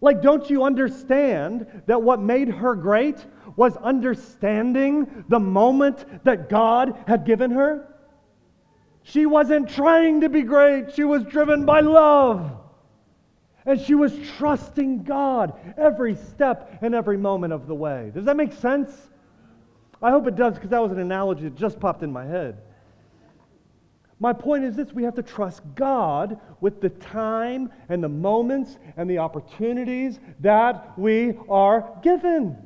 Like, 0.00 0.20
don't 0.22 0.48
you 0.50 0.64
understand 0.64 1.82
that 1.86 2.02
what 2.02 2.20
made 2.20 2.48
her 2.48 2.74
great 2.74 3.24
was 3.56 3.76
understanding 3.78 5.24
the 5.28 5.40
moment 5.40 6.24
that 6.24 6.48
God 6.48 7.02
had 7.06 7.24
given 7.24 7.50
her? 7.50 7.95
She 9.08 9.24
wasn't 9.24 9.68
trying 9.68 10.22
to 10.22 10.28
be 10.28 10.42
great, 10.42 10.92
she 10.92 11.04
was 11.04 11.22
driven 11.22 11.64
by 11.64 11.78
love. 11.78 12.50
And 13.64 13.80
she 13.80 13.94
was 13.94 14.12
trusting 14.36 15.04
God 15.04 15.52
every 15.78 16.16
step 16.16 16.78
and 16.82 16.92
every 16.92 17.16
moment 17.16 17.52
of 17.52 17.68
the 17.68 17.74
way. 17.74 18.10
Does 18.12 18.24
that 18.24 18.36
make 18.36 18.52
sense? 18.52 18.90
I 20.02 20.10
hope 20.10 20.26
it 20.26 20.34
does 20.34 20.54
because 20.54 20.70
that 20.70 20.82
was 20.82 20.90
an 20.90 20.98
analogy 20.98 21.44
that 21.44 21.54
just 21.54 21.78
popped 21.78 22.02
in 22.02 22.12
my 22.12 22.24
head. 22.24 22.58
My 24.18 24.32
point 24.32 24.64
is 24.64 24.74
this 24.74 24.92
we 24.92 25.04
have 25.04 25.14
to 25.14 25.22
trust 25.22 25.62
God 25.76 26.40
with 26.60 26.80
the 26.80 26.90
time 26.90 27.70
and 27.88 28.02
the 28.02 28.08
moments 28.08 28.76
and 28.96 29.08
the 29.08 29.18
opportunities 29.18 30.18
that 30.40 30.98
we 30.98 31.34
are 31.48 31.96
given. 32.02 32.56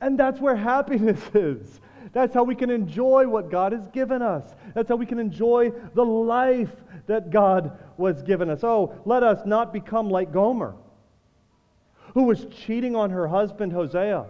And 0.00 0.18
that's 0.18 0.40
where 0.40 0.56
happiness 0.56 1.20
is. 1.34 1.80
That's 2.16 2.32
how 2.32 2.44
we 2.44 2.54
can 2.54 2.70
enjoy 2.70 3.28
what 3.28 3.50
God 3.50 3.72
has 3.72 3.88
given 3.88 4.22
us. 4.22 4.42
That's 4.74 4.88
how 4.88 4.96
we 4.96 5.04
can 5.04 5.18
enjoy 5.18 5.70
the 5.92 6.02
life 6.02 6.70
that 7.08 7.28
God 7.28 7.78
was 7.98 8.22
given 8.22 8.48
us. 8.48 8.64
Oh, 8.64 8.94
let 9.04 9.22
us 9.22 9.44
not 9.44 9.70
become 9.70 10.08
like 10.08 10.32
Gomer, 10.32 10.74
who 12.14 12.22
was 12.22 12.46
cheating 12.46 12.96
on 12.96 13.10
her 13.10 13.28
husband 13.28 13.70
Hosea. 13.70 14.24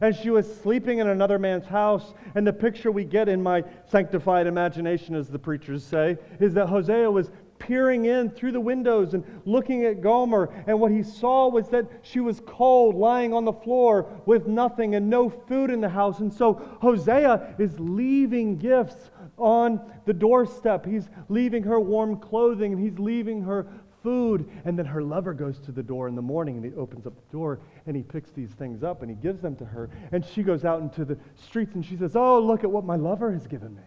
And 0.00 0.14
she 0.14 0.30
was 0.30 0.46
sleeping 0.60 1.00
in 1.00 1.08
another 1.08 1.40
man's 1.40 1.66
house. 1.66 2.14
And 2.36 2.46
the 2.46 2.52
picture 2.52 2.92
we 2.92 3.02
get 3.02 3.28
in 3.28 3.42
my 3.42 3.64
sanctified 3.90 4.46
imagination, 4.46 5.16
as 5.16 5.28
the 5.28 5.38
preachers 5.38 5.82
say, 5.82 6.18
is 6.38 6.54
that 6.54 6.68
Hosea 6.68 7.10
was 7.10 7.32
peering 7.58 8.06
in 8.06 8.30
through 8.30 8.52
the 8.52 8.60
windows 8.60 9.14
and 9.14 9.24
looking 9.44 9.84
at 9.84 10.00
Gomer. 10.00 10.50
And 10.66 10.80
what 10.80 10.90
he 10.90 11.02
saw 11.02 11.48
was 11.48 11.68
that 11.70 11.86
she 12.02 12.20
was 12.20 12.40
cold, 12.46 12.94
lying 12.94 13.32
on 13.32 13.44
the 13.44 13.52
floor 13.52 14.06
with 14.26 14.46
nothing 14.46 14.94
and 14.94 15.08
no 15.08 15.28
food 15.28 15.70
in 15.70 15.80
the 15.80 15.88
house. 15.88 16.20
And 16.20 16.32
so 16.32 16.54
Hosea 16.80 17.54
is 17.58 17.78
leaving 17.78 18.56
gifts 18.56 19.10
on 19.38 19.80
the 20.04 20.14
doorstep. 20.14 20.86
He's 20.86 21.08
leaving 21.28 21.62
her 21.64 21.80
warm 21.80 22.18
clothing 22.18 22.72
and 22.72 22.82
he's 22.82 22.98
leaving 22.98 23.42
her 23.42 23.66
food. 24.02 24.48
And 24.64 24.78
then 24.78 24.86
her 24.86 25.02
lover 25.02 25.34
goes 25.34 25.58
to 25.60 25.72
the 25.72 25.82
door 25.82 26.08
in 26.08 26.14
the 26.14 26.22
morning 26.22 26.56
and 26.56 26.64
he 26.64 26.72
opens 26.74 27.06
up 27.06 27.14
the 27.16 27.32
door 27.36 27.58
and 27.86 27.96
he 27.96 28.02
picks 28.02 28.30
these 28.30 28.50
things 28.50 28.82
up 28.82 29.02
and 29.02 29.10
he 29.10 29.16
gives 29.16 29.40
them 29.40 29.56
to 29.56 29.64
her. 29.64 29.90
And 30.12 30.24
she 30.24 30.42
goes 30.42 30.64
out 30.64 30.80
into 30.80 31.04
the 31.04 31.18
streets 31.34 31.74
and 31.74 31.84
she 31.84 31.96
says, 31.96 32.14
Oh, 32.14 32.38
look 32.38 32.64
at 32.64 32.70
what 32.70 32.84
my 32.84 32.96
lover 32.96 33.32
has 33.32 33.46
given 33.46 33.74
me. 33.74 33.82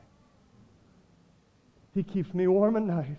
He 1.93 2.03
keeps 2.03 2.33
me 2.33 2.47
warm 2.47 2.75
at 2.75 2.83
night. 2.83 3.17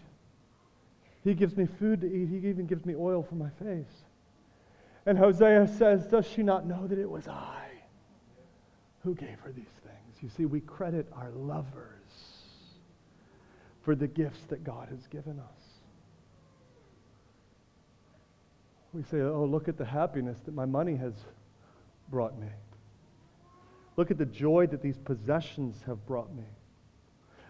He 1.22 1.34
gives 1.34 1.56
me 1.56 1.66
food 1.66 2.00
to 2.00 2.06
eat. 2.06 2.28
He 2.28 2.48
even 2.48 2.66
gives 2.66 2.84
me 2.86 2.94
oil 2.94 3.22
for 3.22 3.34
my 3.34 3.50
face. 3.50 4.04
And 5.06 5.18
Hosea 5.18 5.68
says, 5.68 6.06
Does 6.06 6.26
she 6.26 6.42
not 6.42 6.66
know 6.66 6.86
that 6.86 6.98
it 6.98 7.08
was 7.08 7.28
I 7.28 7.66
who 9.02 9.14
gave 9.14 9.38
her 9.40 9.52
these 9.52 9.64
things? 9.82 10.22
You 10.22 10.28
see, 10.28 10.46
we 10.46 10.60
credit 10.60 11.06
our 11.14 11.30
lovers 11.30 12.00
for 13.82 13.94
the 13.94 14.06
gifts 14.06 14.42
that 14.48 14.64
God 14.64 14.88
has 14.88 15.06
given 15.06 15.38
us. 15.38 15.64
We 18.92 19.02
say, 19.04 19.20
Oh, 19.20 19.44
look 19.44 19.68
at 19.68 19.78
the 19.78 19.84
happiness 19.84 20.38
that 20.44 20.54
my 20.54 20.66
money 20.66 20.96
has 20.96 21.14
brought 22.10 22.38
me. 22.38 22.48
Look 23.96 24.10
at 24.10 24.18
the 24.18 24.26
joy 24.26 24.66
that 24.68 24.82
these 24.82 24.98
possessions 24.98 25.82
have 25.86 26.04
brought 26.06 26.34
me. 26.34 26.44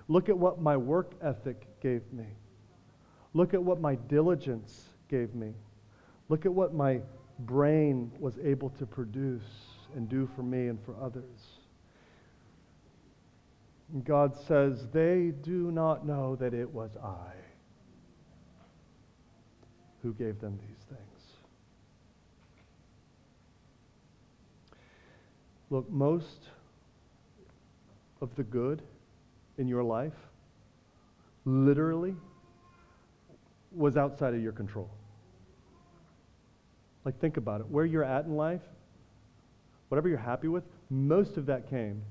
Look 0.08 0.28
at 0.28 0.36
what 0.36 0.60
my 0.60 0.76
work 0.76 1.12
ethic 1.22 1.66
gave 1.80 2.02
me. 2.12 2.26
Look 3.32 3.54
at 3.54 3.62
what 3.62 3.80
my 3.80 3.94
diligence 3.94 4.88
gave 5.08 5.34
me. 5.34 5.52
Look 6.28 6.46
at 6.46 6.52
what 6.52 6.74
my 6.74 7.00
brain 7.40 8.10
was 8.18 8.38
able 8.38 8.70
to 8.70 8.86
produce 8.86 9.42
and 9.94 10.08
do 10.08 10.28
for 10.34 10.42
me 10.42 10.68
and 10.68 10.78
for 10.84 10.94
others. 11.00 11.58
And 13.92 14.04
God 14.04 14.36
says, 14.36 14.86
They 14.92 15.32
do 15.42 15.70
not 15.70 16.06
know 16.06 16.36
that 16.36 16.54
it 16.54 16.72
was 16.72 16.90
I 17.02 17.32
who 20.02 20.14
gave 20.14 20.40
them 20.40 20.58
these 20.60 20.86
things. 20.88 21.00
Look, 25.68 25.90
most 25.90 26.48
of 28.20 28.34
the 28.34 28.42
good 28.42 28.82
in 29.58 29.68
your 29.68 29.82
life, 29.84 30.14
literally, 31.44 32.14
was 33.72 33.96
outside 33.96 34.34
of 34.34 34.42
your 34.42 34.52
control. 34.52 34.90
Like, 37.04 37.18
think 37.20 37.36
about 37.36 37.60
it. 37.60 37.68
Where 37.68 37.84
you're 37.84 38.04
at 38.04 38.26
in 38.26 38.36
life, 38.36 38.62
whatever 39.88 40.08
you're 40.08 40.18
happy 40.18 40.48
with, 40.48 40.64
most 40.90 41.36
of 41.36 41.46
that 41.46 41.68
came 41.70 42.02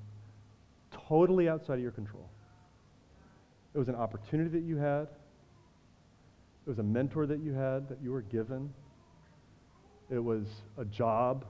totally 0.91 1.47
outside 1.47 1.75
of 1.75 1.81
your 1.81 1.91
control. 1.91 2.29
It 3.73 3.77
was 3.77 3.87
an 3.87 3.95
opportunity 3.95 4.49
that 4.49 4.63
you 4.63 4.77
had, 4.77 5.07
it 6.65 6.69
was 6.69 6.79
a 6.79 6.83
mentor 6.83 7.25
that 7.27 7.39
you 7.39 7.53
had 7.53 7.87
that 7.89 7.99
you 8.01 8.11
were 8.11 8.21
given, 8.21 8.73
it 10.09 10.19
was 10.19 10.45
a 10.77 10.85
job, 10.85 11.45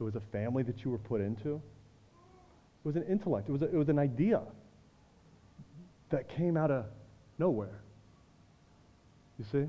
it 0.00 0.02
was 0.02 0.16
a 0.16 0.22
family 0.32 0.62
that 0.62 0.84
you 0.84 0.90
were 0.90 0.98
put 0.98 1.20
into. 1.20 1.60
It 2.84 2.88
was 2.88 2.96
an 2.96 3.04
intellect, 3.04 3.48
it 3.48 3.52
was, 3.52 3.62
a, 3.62 3.66
it 3.66 3.76
was 3.76 3.88
an 3.88 3.98
idea 3.98 4.40
that 6.10 6.28
came 6.28 6.56
out 6.56 6.70
of 6.70 6.86
nowhere. 7.38 7.82
You 9.42 9.60
see? 9.60 9.68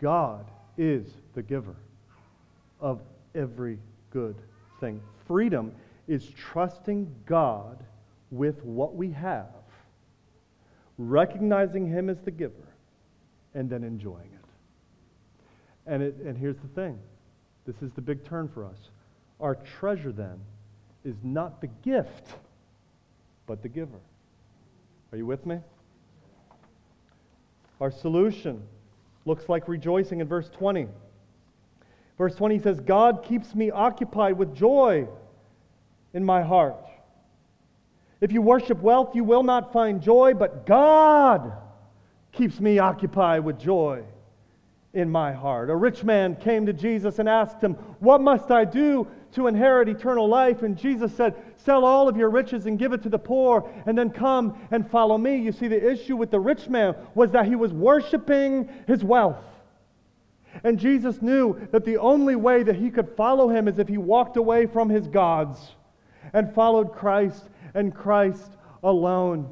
God 0.00 0.50
is 0.76 1.06
the 1.34 1.42
giver 1.42 1.76
of 2.80 3.00
every 3.34 3.78
good 4.10 4.34
thing. 4.80 5.00
Freedom 5.26 5.72
is 6.08 6.28
trusting 6.30 7.12
God 7.26 7.84
with 8.30 8.62
what 8.64 8.96
we 8.96 9.10
have, 9.12 9.46
recognizing 10.98 11.86
Him 11.86 12.10
as 12.10 12.18
the 12.24 12.30
giver, 12.32 12.68
and 13.54 13.70
then 13.70 13.84
enjoying 13.84 14.30
it. 14.32 14.44
And, 15.86 16.02
it, 16.02 16.16
and 16.24 16.36
here's 16.36 16.58
the 16.58 16.68
thing 16.68 16.98
this 17.66 17.76
is 17.82 17.92
the 17.92 18.02
big 18.02 18.24
turn 18.24 18.48
for 18.48 18.64
us. 18.64 18.78
Our 19.40 19.54
treasure 19.78 20.12
then 20.12 20.40
is 21.04 21.16
not 21.22 21.60
the 21.60 21.68
gift, 21.84 22.34
but 23.46 23.62
the 23.62 23.68
giver. 23.68 24.00
Are 25.12 25.18
you 25.18 25.26
with 25.26 25.46
me? 25.46 25.60
Our 27.80 27.90
solution 27.90 28.62
looks 29.24 29.48
like 29.48 29.68
rejoicing 29.68 30.20
in 30.20 30.28
verse 30.28 30.48
20. 30.50 30.88
Verse 32.18 32.34
20 32.34 32.58
says, 32.60 32.80
God 32.80 33.24
keeps 33.24 33.54
me 33.54 33.70
occupied 33.70 34.38
with 34.38 34.54
joy 34.54 35.08
in 36.12 36.24
my 36.24 36.42
heart. 36.42 36.76
If 38.20 38.32
you 38.32 38.40
worship 38.40 38.80
wealth, 38.80 39.14
you 39.14 39.24
will 39.24 39.42
not 39.42 39.72
find 39.72 40.00
joy, 40.00 40.34
but 40.34 40.64
God 40.64 41.52
keeps 42.32 42.60
me 42.60 42.78
occupied 42.78 43.44
with 43.44 43.58
joy 43.58 44.04
in 44.92 45.10
my 45.10 45.32
heart. 45.32 45.70
A 45.70 45.76
rich 45.76 46.04
man 46.04 46.36
came 46.36 46.66
to 46.66 46.72
Jesus 46.72 47.18
and 47.18 47.28
asked 47.28 47.60
him, 47.60 47.74
What 47.98 48.20
must 48.20 48.50
I 48.50 48.64
do 48.64 49.08
to 49.32 49.48
inherit 49.48 49.88
eternal 49.88 50.28
life? 50.28 50.62
And 50.62 50.78
Jesus 50.78 51.12
said, 51.14 51.34
Sell 51.56 51.84
all 51.84 52.08
of 52.08 52.16
your 52.16 52.30
riches 52.30 52.66
and 52.66 52.78
give 52.78 52.92
it 52.92 53.02
to 53.02 53.08
the 53.08 53.18
poor, 53.18 53.68
and 53.86 53.96
then 53.96 54.10
come 54.10 54.58
and 54.70 54.88
follow 54.90 55.16
me. 55.16 55.36
You 55.36 55.52
see, 55.52 55.68
the 55.68 55.90
issue 55.90 56.16
with 56.16 56.30
the 56.30 56.40
rich 56.40 56.68
man 56.68 56.94
was 57.14 57.30
that 57.32 57.46
he 57.46 57.56
was 57.56 57.72
worshiping 57.72 58.68
his 58.86 59.04
wealth. 59.04 59.44
And 60.62 60.78
Jesus 60.78 61.20
knew 61.20 61.68
that 61.72 61.84
the 61.84 61.96
only 61.96 62.36
way 62.36 62.62
that 62.62 62.76
he 62.76 62.90
could 62.90 63.08
follow 63.16 63.48
him 63.48 63.66
is 63.66 63.78
if 63.78 63.88
he 63.88 63.98
walked 63.98 64.36
away 64.36 64.66
from 64.66 64.88
his 64.88 65.08
gods 65.08 65.72
and 66.32 66.54
followed 66.54 66.92
Christ 66.92 67.48
and 67.74 67.94
Christ 67.94 68.52
alone. 68.82 69.50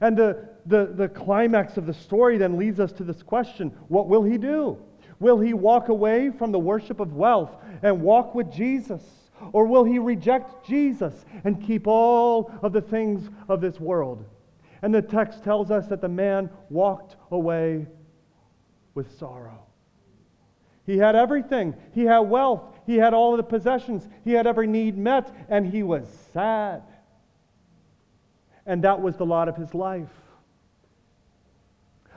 And 0.00 0.16
the, 0.16 0.48
the, 0.66 0.92
the 0.94 1.08
climax 1.08 1.76
of 1.76 1.86
the 1.86 1.94
story 1.94 2.38
then 2.38 2.56
leads 2.56 2.78
us 2.78 2.92
to 2.92 3.04
this 3.04 3.22
question 3.22 3.70
what 3.88 4.08
will 4.08 4.22
he 4.22 4.38
do? 4.38 4.78
Will 5.20 5.40
he 5.40 5.54
walk 5.54 5.88
away 5.88 6.30
from 6.30 6.52
the 6.52 6.58
worship 6.58 7.00
of 7.00 7.14
wealth 7.14 7.50
and 7.82 8.02
walk 8.02 8.34
with 8.34 8.52
Jesus? 8.52 9.02
Or 9.52 9.66
will 9.66 9.84
he 9.84 9.98
reject 9.98 10.66
Jesus 10.66 11.24
and 11.44 11.62
keep 11.62 11.86
all 11.86 12.52
of 12.62 12.72
the 12.72 12.80
things 12.80 13.28
of 13.48 13.60
this 13.60 13.80
world? 13.80 14.24
And 14.82 14.94
the 14.94 15.02
text 15.02 15.42
tells 15.42 15.70
us 15.70 15.86
that 15.88 16.00
the 16.00 16.08
man 16.08 16.50
walked 16.70 17.16
away 17.30 17.86
with 18.94 19.18
sorrow. 19.18 19.60
He 20.86 20.98
had 20.98 21.16
everything. 21.16 21.74
He 21.94 22.04
had 22.04 22.18
wealth. 22.20 22.62
He 22.86 22.96
had 22.96 23.14
all 23.14 23.32
of 23.32 23.38
the 23.38 23.42
possessions. 23.42 24.06
He 24.24 24.32
had 24.32 24.46
every 24.46 24.66
need 24.66 24.98
met, 24.98 25.34
and 25.48 25.66
he 25.66 25.82
was 25.82 26.06
sad. 26.32 26.82
And 28.66 28.84
that 28.84 29.00
was 29.00 29.16
the 29.16 29.26
lot 29.26 29.48
of 29.48 29.56
his 29.56 29.74
life. 29.74 30.08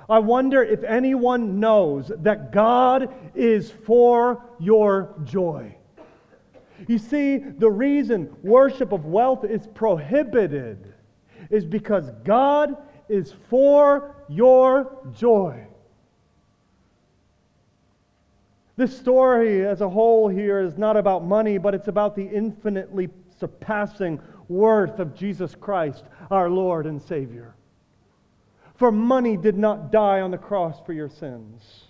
I 0.10 0.20
wonder 0.20 0.64
if 0.64 0.84
anyone 0.84 1.60
knows 1.60 2.12
that 2.20 2.52
God 2.52 3.14
is 3.36 3.72
for 3.72 4.44
your 4.60 5.16
joy. 5.24 5.76
You 6.88 6.98
see, 6.98 7.38
the 7.38 7.70
reason 7.70 8.36
worship 8.44 8.92
of 8.92 9.06
wealth 9.06 9.44
is 9.44 9.68
prohibited 9.68 10.94
is 11.50 11.66
because 11.66 12.12
God 12.24 12.76
is 13.10 13.34
for 13.50 14.16
your 14.28 15.00
joy. 15.14 15.66
This 18.76 18.96
story 18.96 19.66
as 19.66 19.82
a 19.82 19.90
whole 19.90 20.28
here 20.28 20.60
is 20.60 20.78
not 20.78 20.98
about 20.98 21.26
money, 21.26 21.58
but 21.58 21.74
it's 21.74 21.88
about 21.88 22.16
the 22.16 22.26
infinitely 22.26 23.10
surpassing 23.40 24.20
worth 24.50 25.00
of 25.00 25.16
Jesus 25.16 25.56
Christ, 25.56 26.04
our 26.30 26.50
Lord 26.50 26.86
and 26.86 27.02
Savior. 27.02 27.56
For 28.76 28.92
money 28.92 29.36
did 29.36 29.58
not 29.58 29.92
die 29.92 30.22
on 30.22 30.30
the 30.30 30.38
cross 30.38 30.80
for 30.86 30.94
your 30.94 31.10
sins. 31.10 31.87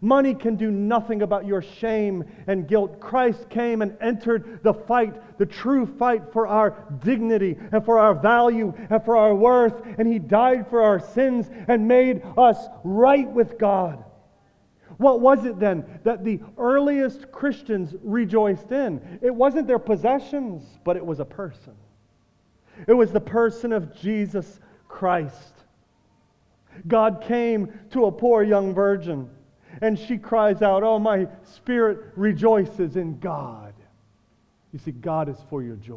Money 0.00 0.34
can 0.34 0.56
do 0.56 0.70
nothing 0.70 1.22
about 1.22 1.46
your 1.46 1.62
shame 1.62 2.24
and 2.46 2.68
guilt. 2.68 3.00
Christ 3.00 3.48
came 3.50 3.82
and 3.82 3.96
entered 4.00 4.60
the 4.62 4.74
fight, 4.74 5.38
the 5.38 5.46
true 5.46 5.86
fight 5.86 6.32
for 6.32 6.46
our 6.46 6.76
dignity 7.02 7.56
and 7.72 7.84
for 7.84 7.98
our 7.98 8.14
value 8.14 8.72
and 8.90 9.04
for 9.04 9.16
our 9.16 9.34
worth. 9.34 9.74
And 9.98 10.06
He 10.06 10.18
died 10.18 10.68
for 10.68 10.82
our 10.82 11.00
sins 11.00 11.50
and 11.68 11.88
made 11.88 12.22
us 12.38 12.58
right 12.84 13.28
with 13.28 13.58
God. 13.58 14.04
What 14.96 15.20
was 15.20 15.46
it 15.46 15.58
then 15.58 16.00
that 16.04 16.24
the 16.24 16.40
earliest 16.58 17.32
Christians 17.32 17.94
rejoiced 18.02 18.70
in? 18.70 19.18
It 19.22 19.34
wasn't 19.34 19.66
their 19.66 19.78
possessions, 19.78 20.78
but 20.84 20.96
it 20.96 21.04
was 21.04 21.20
a 21.20 21.24
person. 21.24 21.74
It 22.86 22.92
was 22.92 23.10
the 23.10 23.20
person 23.20 23.72
of 23.72 23.94
Jesus 23.94 24.60
Christ. 24.88 25.54
God 26.86 27.22
came 27.26 27.72
to 27.92 28.06
a 28.06 28.12
poor 28.12 28.42
young 28.42 28.74
virgin, 28.74 29.30
and 29.80 29.98
she 29.98 30.18
cries 30.18 30.62
out, 30.62 30.82
Oh, 30.82 30.98
my 30.98 31.26
spirit 31.42 32.12
rejoices 32.16 32.96
in 32.96 33.18
God. 33.18 33.74
You 34.72 34.78
see, 34.78 34.92
God 34.92 35.28
is 35.28 35.36
for 35.48 35.62
your 35.62 35.76
joy. 35.76 35.96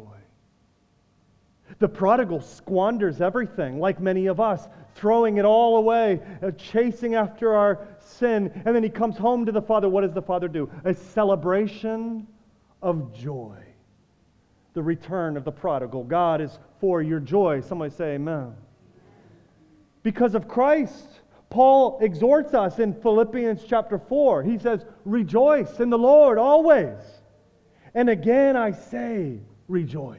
The 1.78 1.88
prodigal 1.88 2.40
squanders 2.40 3.20
everything, 3.20 3.80
like 3.80 4.00
many 4.00 4.26
of 4.26 4.38
us, 4.40 4.68
throwing 4.94 5.38
it 5.38 5.44
all 5.44 5.78
away, 5.78 6.20
uh, 6.42 6.50
chasing 6.52 7.14
after 7.14 7.54
our 7.54 7.86
sin. 8.00 8.50
And 8.64 8.76
then 8.76 8.82
he 8.82 8.90
comes 8.90 9.16
home 9.16 9.46
to 9.46 9.52
the 9.52 9.62
Father. 9.62 9.88
What 9.88 10.02
does 10.02 10.12
the 10.12 10.22
Father 10.22 10.48
do? 10.48 10.70
A 10.84 10.94
celebration 10.94 12.26
of 12.82 13.14
joy. 13.14 13.58
The 14.74 14.82
return 14.82 15.36
of 15.36 15.44
the 15.44 15.52
prodigal. 15.52 16.04
God 16.04 16.40
is 16.40 16.58
for 16.80 17.02
your 17.02 17.20
joy. 17.20 17.60
Somebody 17.60 17.94
say, 17.94 18.14
Amen 18.14 18.54
because 20.04 20.36
of 20.36 20.46
Christ. 20.46 21.08
Paul 21.54 21.98
exhorts 22.00 22.52
us 22.52 22.80
in 22.80 22.92
Philippians 22.92 23.62
chapter 23.64 23.96
4. 23.96 24.42
He 24.42 24.58
says, 24.58 24.84
Rejoice 25.04 25.78
in 25.78 25.88
the 25.88 25.96
Lord 25.96 26.36
always. 26.36 26.98
And 27.94 28.10
again 28.10 28.56
I 28.56 28.72
say, 28.72 29.38
Rejoice. 29.68 30.18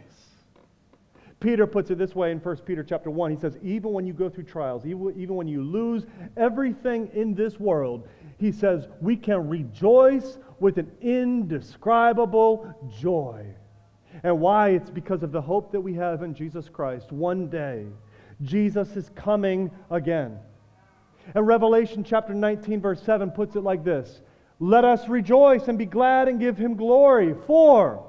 Peter 1.41 1.67
puts 1.67 1.91
it 1.91 1.97
this 1.97 2.15
way 2.15 2.31
in 2.31 2.39
1 2.39 2.55
Peter 2.59 2.86
chapter 2.86 3.11
1. 3.11 3.31
He 3.31 3.38
says, 3.38 3.57
Even 3.61 3.91
when 3.91 4.07
you 4.07 4.13
go 4.13 4.29
through 4.29 4.45
trials, 4.45 4.86
even, 4.86 5.13
even 5.17 5.36
when 5.36 5.49
you 5.49 5.61
lose 5.61 6.05
everything 6.38 7.11
in 7.13 7.36
this 7.36 7.59
world, 7.59 8.07
he 8.38 8.53
says, 8.53 8.88
we 9.01 9.17
can 9.17 9.49
rejoice 9.49 10.38
with 10.61 10.77
an 10.77 10.89
indescribable 11.01 12.73
joy. 12.97 13.45
And 14.23 14.39
why? 14.39 14.69
It's 14.69 14.89
because 14.89 15.21
of 15.21 15.33
the 15.33 15.41
hope 15.41 15.73
that 15.73 15.81
we 15.81 15.95
have 15.95 16.23
in 16.23 16.33
Jesus 16.33 16.69
Christ. 16.69 17.11
One 17.11 17.49
day, 17.49 17.88
Jesus 18.41 18.95
is 18.95 19.09
coming 19.15 19.69
again. 19.91 20.39
And 21.34 21.47
Revelation 21.47 22.03
chapter 22.03 22.34
19, 22.34 22.82
verse 22.82 23.01
7 23.01 23.32
puts 23.32 23.55
it 23.55 23.61
like 23.61 23.84
this 23.84 24.21
Let 24.59 24.86
us 24.86 25.07
rejoice 25.07 25.67
and 25.67 25.78
be 25.78 25.86
glad 25.86 26.28
and 26.28 26.39
give 26.39 26.57
him 26.57 26.76
glory, 26.76 27.34
for 27.47 28.05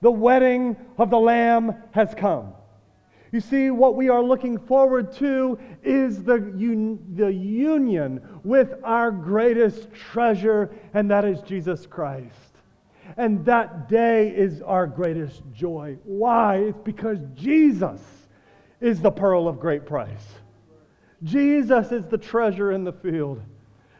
the 0.00 0.10
wedding 0.10 0.76
of 0.98 1.10
the 1.10 1.18
Lamb 1.18 1.74
has 1.92 2.14
come. 2.14 2.52
You 3.32 3.40
see, 3.40 3.70
what 3.70 3.96
we 3.96 4.10
are 4.10 4.22
looking 4.22 4.58
forward 4.58 5.12
to 5.16 5.58
is 5.82 6.22
the, 6.22 6.34
un- 6.34 6.98
the 7.14 7.32
union 7.32 8.20
with 8.44 8.74
our 8.84 9.10
greatest 9.10 9.90
treasure, 9.94 10.70
and 10.92 11.10
that 11.10 11.24
is 11.24 11.40
Jesus 11.40 11.86
Christ. 11.86 12.36
And 13.16 13.44
that 13.46 13.88
day 13.88 14.28
is 14.28 14.60
our 14.60 14.86
greatest 14.86 15.42
joy. 15.54 15.96
Why? 16.04 16.56
It's 16.56 16.80
because 16.84 17.18
Jesus 17.34 18.00
is 18.80 19.00
the 19.00 19.10
pearl 19.10 19.48
of 19.48 19.58
great 19.58 19.86
price. 19.86 20.26
Jesus 21.22 21.92
is 21.92 22.06
the 22.06 22.18
treasure 22.18 22.72
in 22.72 22.84
the 22.84 22.92
field. 22.92 23.42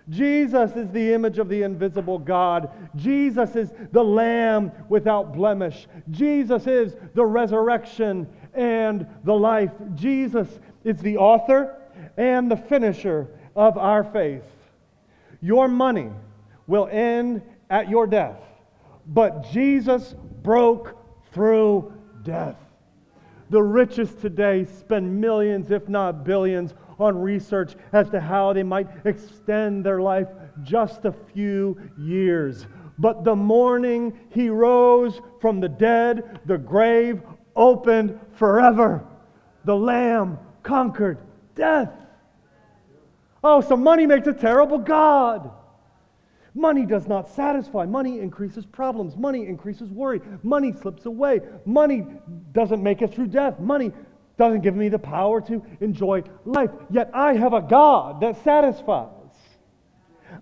Jesus 0.08 0.72
is 0.72 0.90
the 0.90 1.12
image 1.12 1.38
of 1.38 1.48
the 1.48 1.62
invisible 1.62 2.18
God. 2.18 2.70
Jesus 2.96 3.54
is 3.54 3.70
the 3.92 4.02
Lamb 4.02 4.72
without 4.88 5.32
blemish. 5.32 5.86
Jesus 6.10 6.66
is 6.66 6.96
the 7.14 7.24
resurrection 7.24 8.26
and 8.54 9.06
the 9.24 9.34
life. 9.34 9.70
Jesus 9.94 10.48
is 10.84 10.98
the 10.98 11.16
author 11.16 11.76
and 12.16 12.50
the 12.50 12.56
finisher 12.56 13.28
of 13.54 13.78
our 13.78 14.02
faith. 14.02 14.44
Your 15.40 15.68
money 15.68 16.10
will 16.66 16.88
end 16.90 17.42
at 17.70 17.88
your 17.88 18.06
death, 18.06 18.40
but 19.06 19.50
Jesus 19.50 20.14
broke 20.42 20.96
through 21.32 21.92
death. 22.22 22.56
The 23.50 23.62
richest 23.62 24.20
today 24.20 24.64
spend 24.64 25.20
millions, 25.20 25.70
if 25.70 25.88
not 25.88 26.24
billions, 26.24 26.74
on 27.02 27.18
research 27.18 27.74
as 27.92 28.08
to 28.10 28.20
how 28.20 28.52
they 28.52 28.62
might 28.62 28.88
extend 29.04 29.84
their 29.84 30.00
life 30.00 30.28
just 30.62 31.04
a 31.04 31.12
few 31.12 31.78
years. 31.98 32.66
But 32.98 33.24
the 33.24 33.34
morning 33.34 34.18
he 34.30 34.48
rose 34.48 35.20
from 35.40 35.60
the 35.60 35.68
dead, 35.68 36.40
the 36.46 36.58
grave 36.58 37.22
opened 37.56 38.18
forever. 38.34 39.04
The 39.64 39.76
Lamb 39.76 40.38
conquered 40.62 41.18
death. 41.54 41.90
Oh, 43.44 43.60
so 43.60 43.76
money 43.76 44.06
makes 44.06 44.26
a 44.26 44.32
terrible 44.32 44.78
God. 44.78 45.50
Money 46.54 46.84
does 46.84 47.08
not 47.08 47.28
satisfy. 47.28 47.86
Money 47.86 48.20
increases 48.20 48.66
problems. 48.66 49.16
Money 49.16 49.46
increases 49.46 49.90
worry. 49.90 50.20
Money 50.42 50.72
slips 50.72 51.06
away. 51.06 51.40
Money 51.64 52.06
doesn't 52.52 52.82
make 52.82 53.00
it 53.00 53.14
through 53.14 53.28
death. 53.28 53.58
Money 53.58 53.90
doesn't 54.42 54.62
give 54.62 54.74
me 54.74 54.88
the 54.88 54.98
power 54.98 55.40
to 55.40 55.64
enjoy 55.80 56.24
life. 56.44 56.70
Yet 56.90 57.12
I 57.14 57.34
have 57.34 57.52
a 57.52 57.62
God 57.62 58.20
that 58.22 58.42
satisfies. 58.42 59.36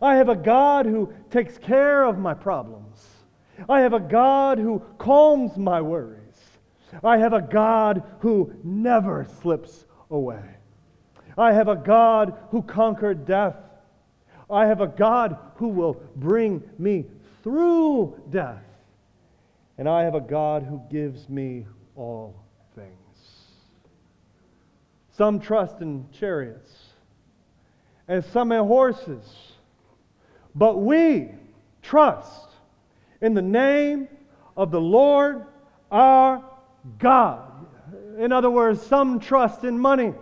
I 0.00 0.16
have 0.16 0.30
a 0.30 0.36
God 0.36 0.86
who 0.86 1.12
takes 1.30 1.58
care 1.58 2.04
of 2.04 2.18
my 2.18 2.32
problems. 2.32 3.06
I 3.68 3.82
have 3.82 3.92
a 3.92 4.00
God 4.00 4.58
who 4.58 4.82
calms 4.96 5.58
my 5.58 5.82
worries. 5.82 6.40
I 7.04 7.18
have 7.18 7.34
a 7.34 7.42
God 7.42 8.02
who 8.20 8.54
never 8.64 9.26
slips 9.42 9.84
away. 10.10 10.48
I 11.36 11.52
have 11.52 11.68
a 11.68 11.76
God 11.76 12.38
who 12.50 12.62
conquered 12.62 13.26
death. 13.26 13.56
I 14.48 14.64
have 14.64 14.80
a 14.80 14.86
God 14.86 15.36
who 15.56 15.68
will 15.68 16.00
bring 16.16 16.62
me 16.78 17.04
through 17.42 18.18
death. 18.30 18.64
And 19.76 19.86
I 19.86 20.04
have 20.04 20.14
a 20.14 20.20
God 20.22 20.62
who 20.62 20.80
gives 20.90 21.28
me 21.28 21.66
all. 21.96 22.39
Some 25.20 25.38
trust 25.38 25.82
in 25.82 26.06
chariots, 26.18 26.74
and 28.08 28.24
some 28.24 28.52
in 28.52 28.64
horses. 28.64 29.52
But 30.54 30.78
we 30.78 31.28
trust 31.82 32.48
in 33.20 33.34
the 33.34 33.42
name 33.42 34.08
of 34.56 34.70
the 34.70 34.80
Lord 34.80 35.44
our 35.90 36.42
God. 36.98 37.66
In 38.18 38.32
other 38.32 38.48
words, 38.48 38.80
some 38.80 39.20
trust 39.20 39.64
in 39.64 39.78
money, 39.78 40.14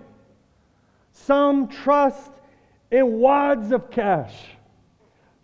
some 1.13 1.69
trust 1.69 2.33
in 2.91 3.21
wads 3.21 3.71
of 3.71 3.93
cash. 3.93 4.35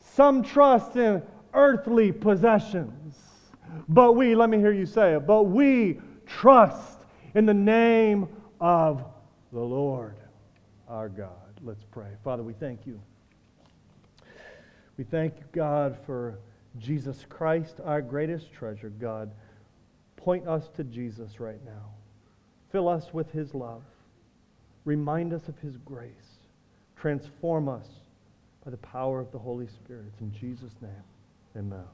Some 0.01 0.43
trust 0.43 0.97
in 0.97 1.23
earthly 1.53 2.11
possessions. 2.11 3.15
But 3.89 4.15
we, 4.15 4.35
let 4.35 4.51
me 4.51 4.59
hear 4.59 4.73
you 4.73 4.85
say 4.85 5.15
it, 5.15 5.29
but 5.29 5.45
we 5.45 6.01
trust 6.27 6.99
in 7.37 7.47
the 7.47 7.55
name 7.55 8.27
of 8.61 9.14
the 9.55 9.61
Lord 9.61 10.17
our 10.89 11.09
God. 11.09 11.61
Let's 11.63 11.85
pray. 11.93 12.09
Father, 12.25 12.43
we 12.43 12.53
thank 12.55 12.87
you. 12.87 13.01
We 14.99 15.05
thank 15.05 15.37
you, 15.39 15.45
God, 15.53 15.97
for 16.05 16.39
Jesus 16.79 17.25
Christ, 17.29 17.77
our 17.85 18.03
greatest 18.03 18.53
treasure. 18.53 18.91
God, 18.91 19.31
point 20.17 20.49
us 20.49 20.69
to 20.77 20.83
Jesus 20.83 21.39
right 21.39 21.65
now. 21.65 21.93
Fill 22.73 22.89
us 22.89 23.15
with 23.15 23.31
his 23.31 23.55
love. 23.55 23.83
Remind 24.85 25.33
us 25.33 25.47
of 25.47 25.57
his 25.61 25.77
grace. 25.79 26.11
Transform 26.97 27.69
us 27.69 27.87
by 28.65 28.73
the 28.73 28.77
power 28.79 29.21
of 29.21 29.31
the 29.31 29.39
Holy 29.39 29.69
Spirit. 29.69 30.13
In 30.21 30.33
Jesus' 30.33 30.75
name, 30.83 30.91
amen. 31.57 31.85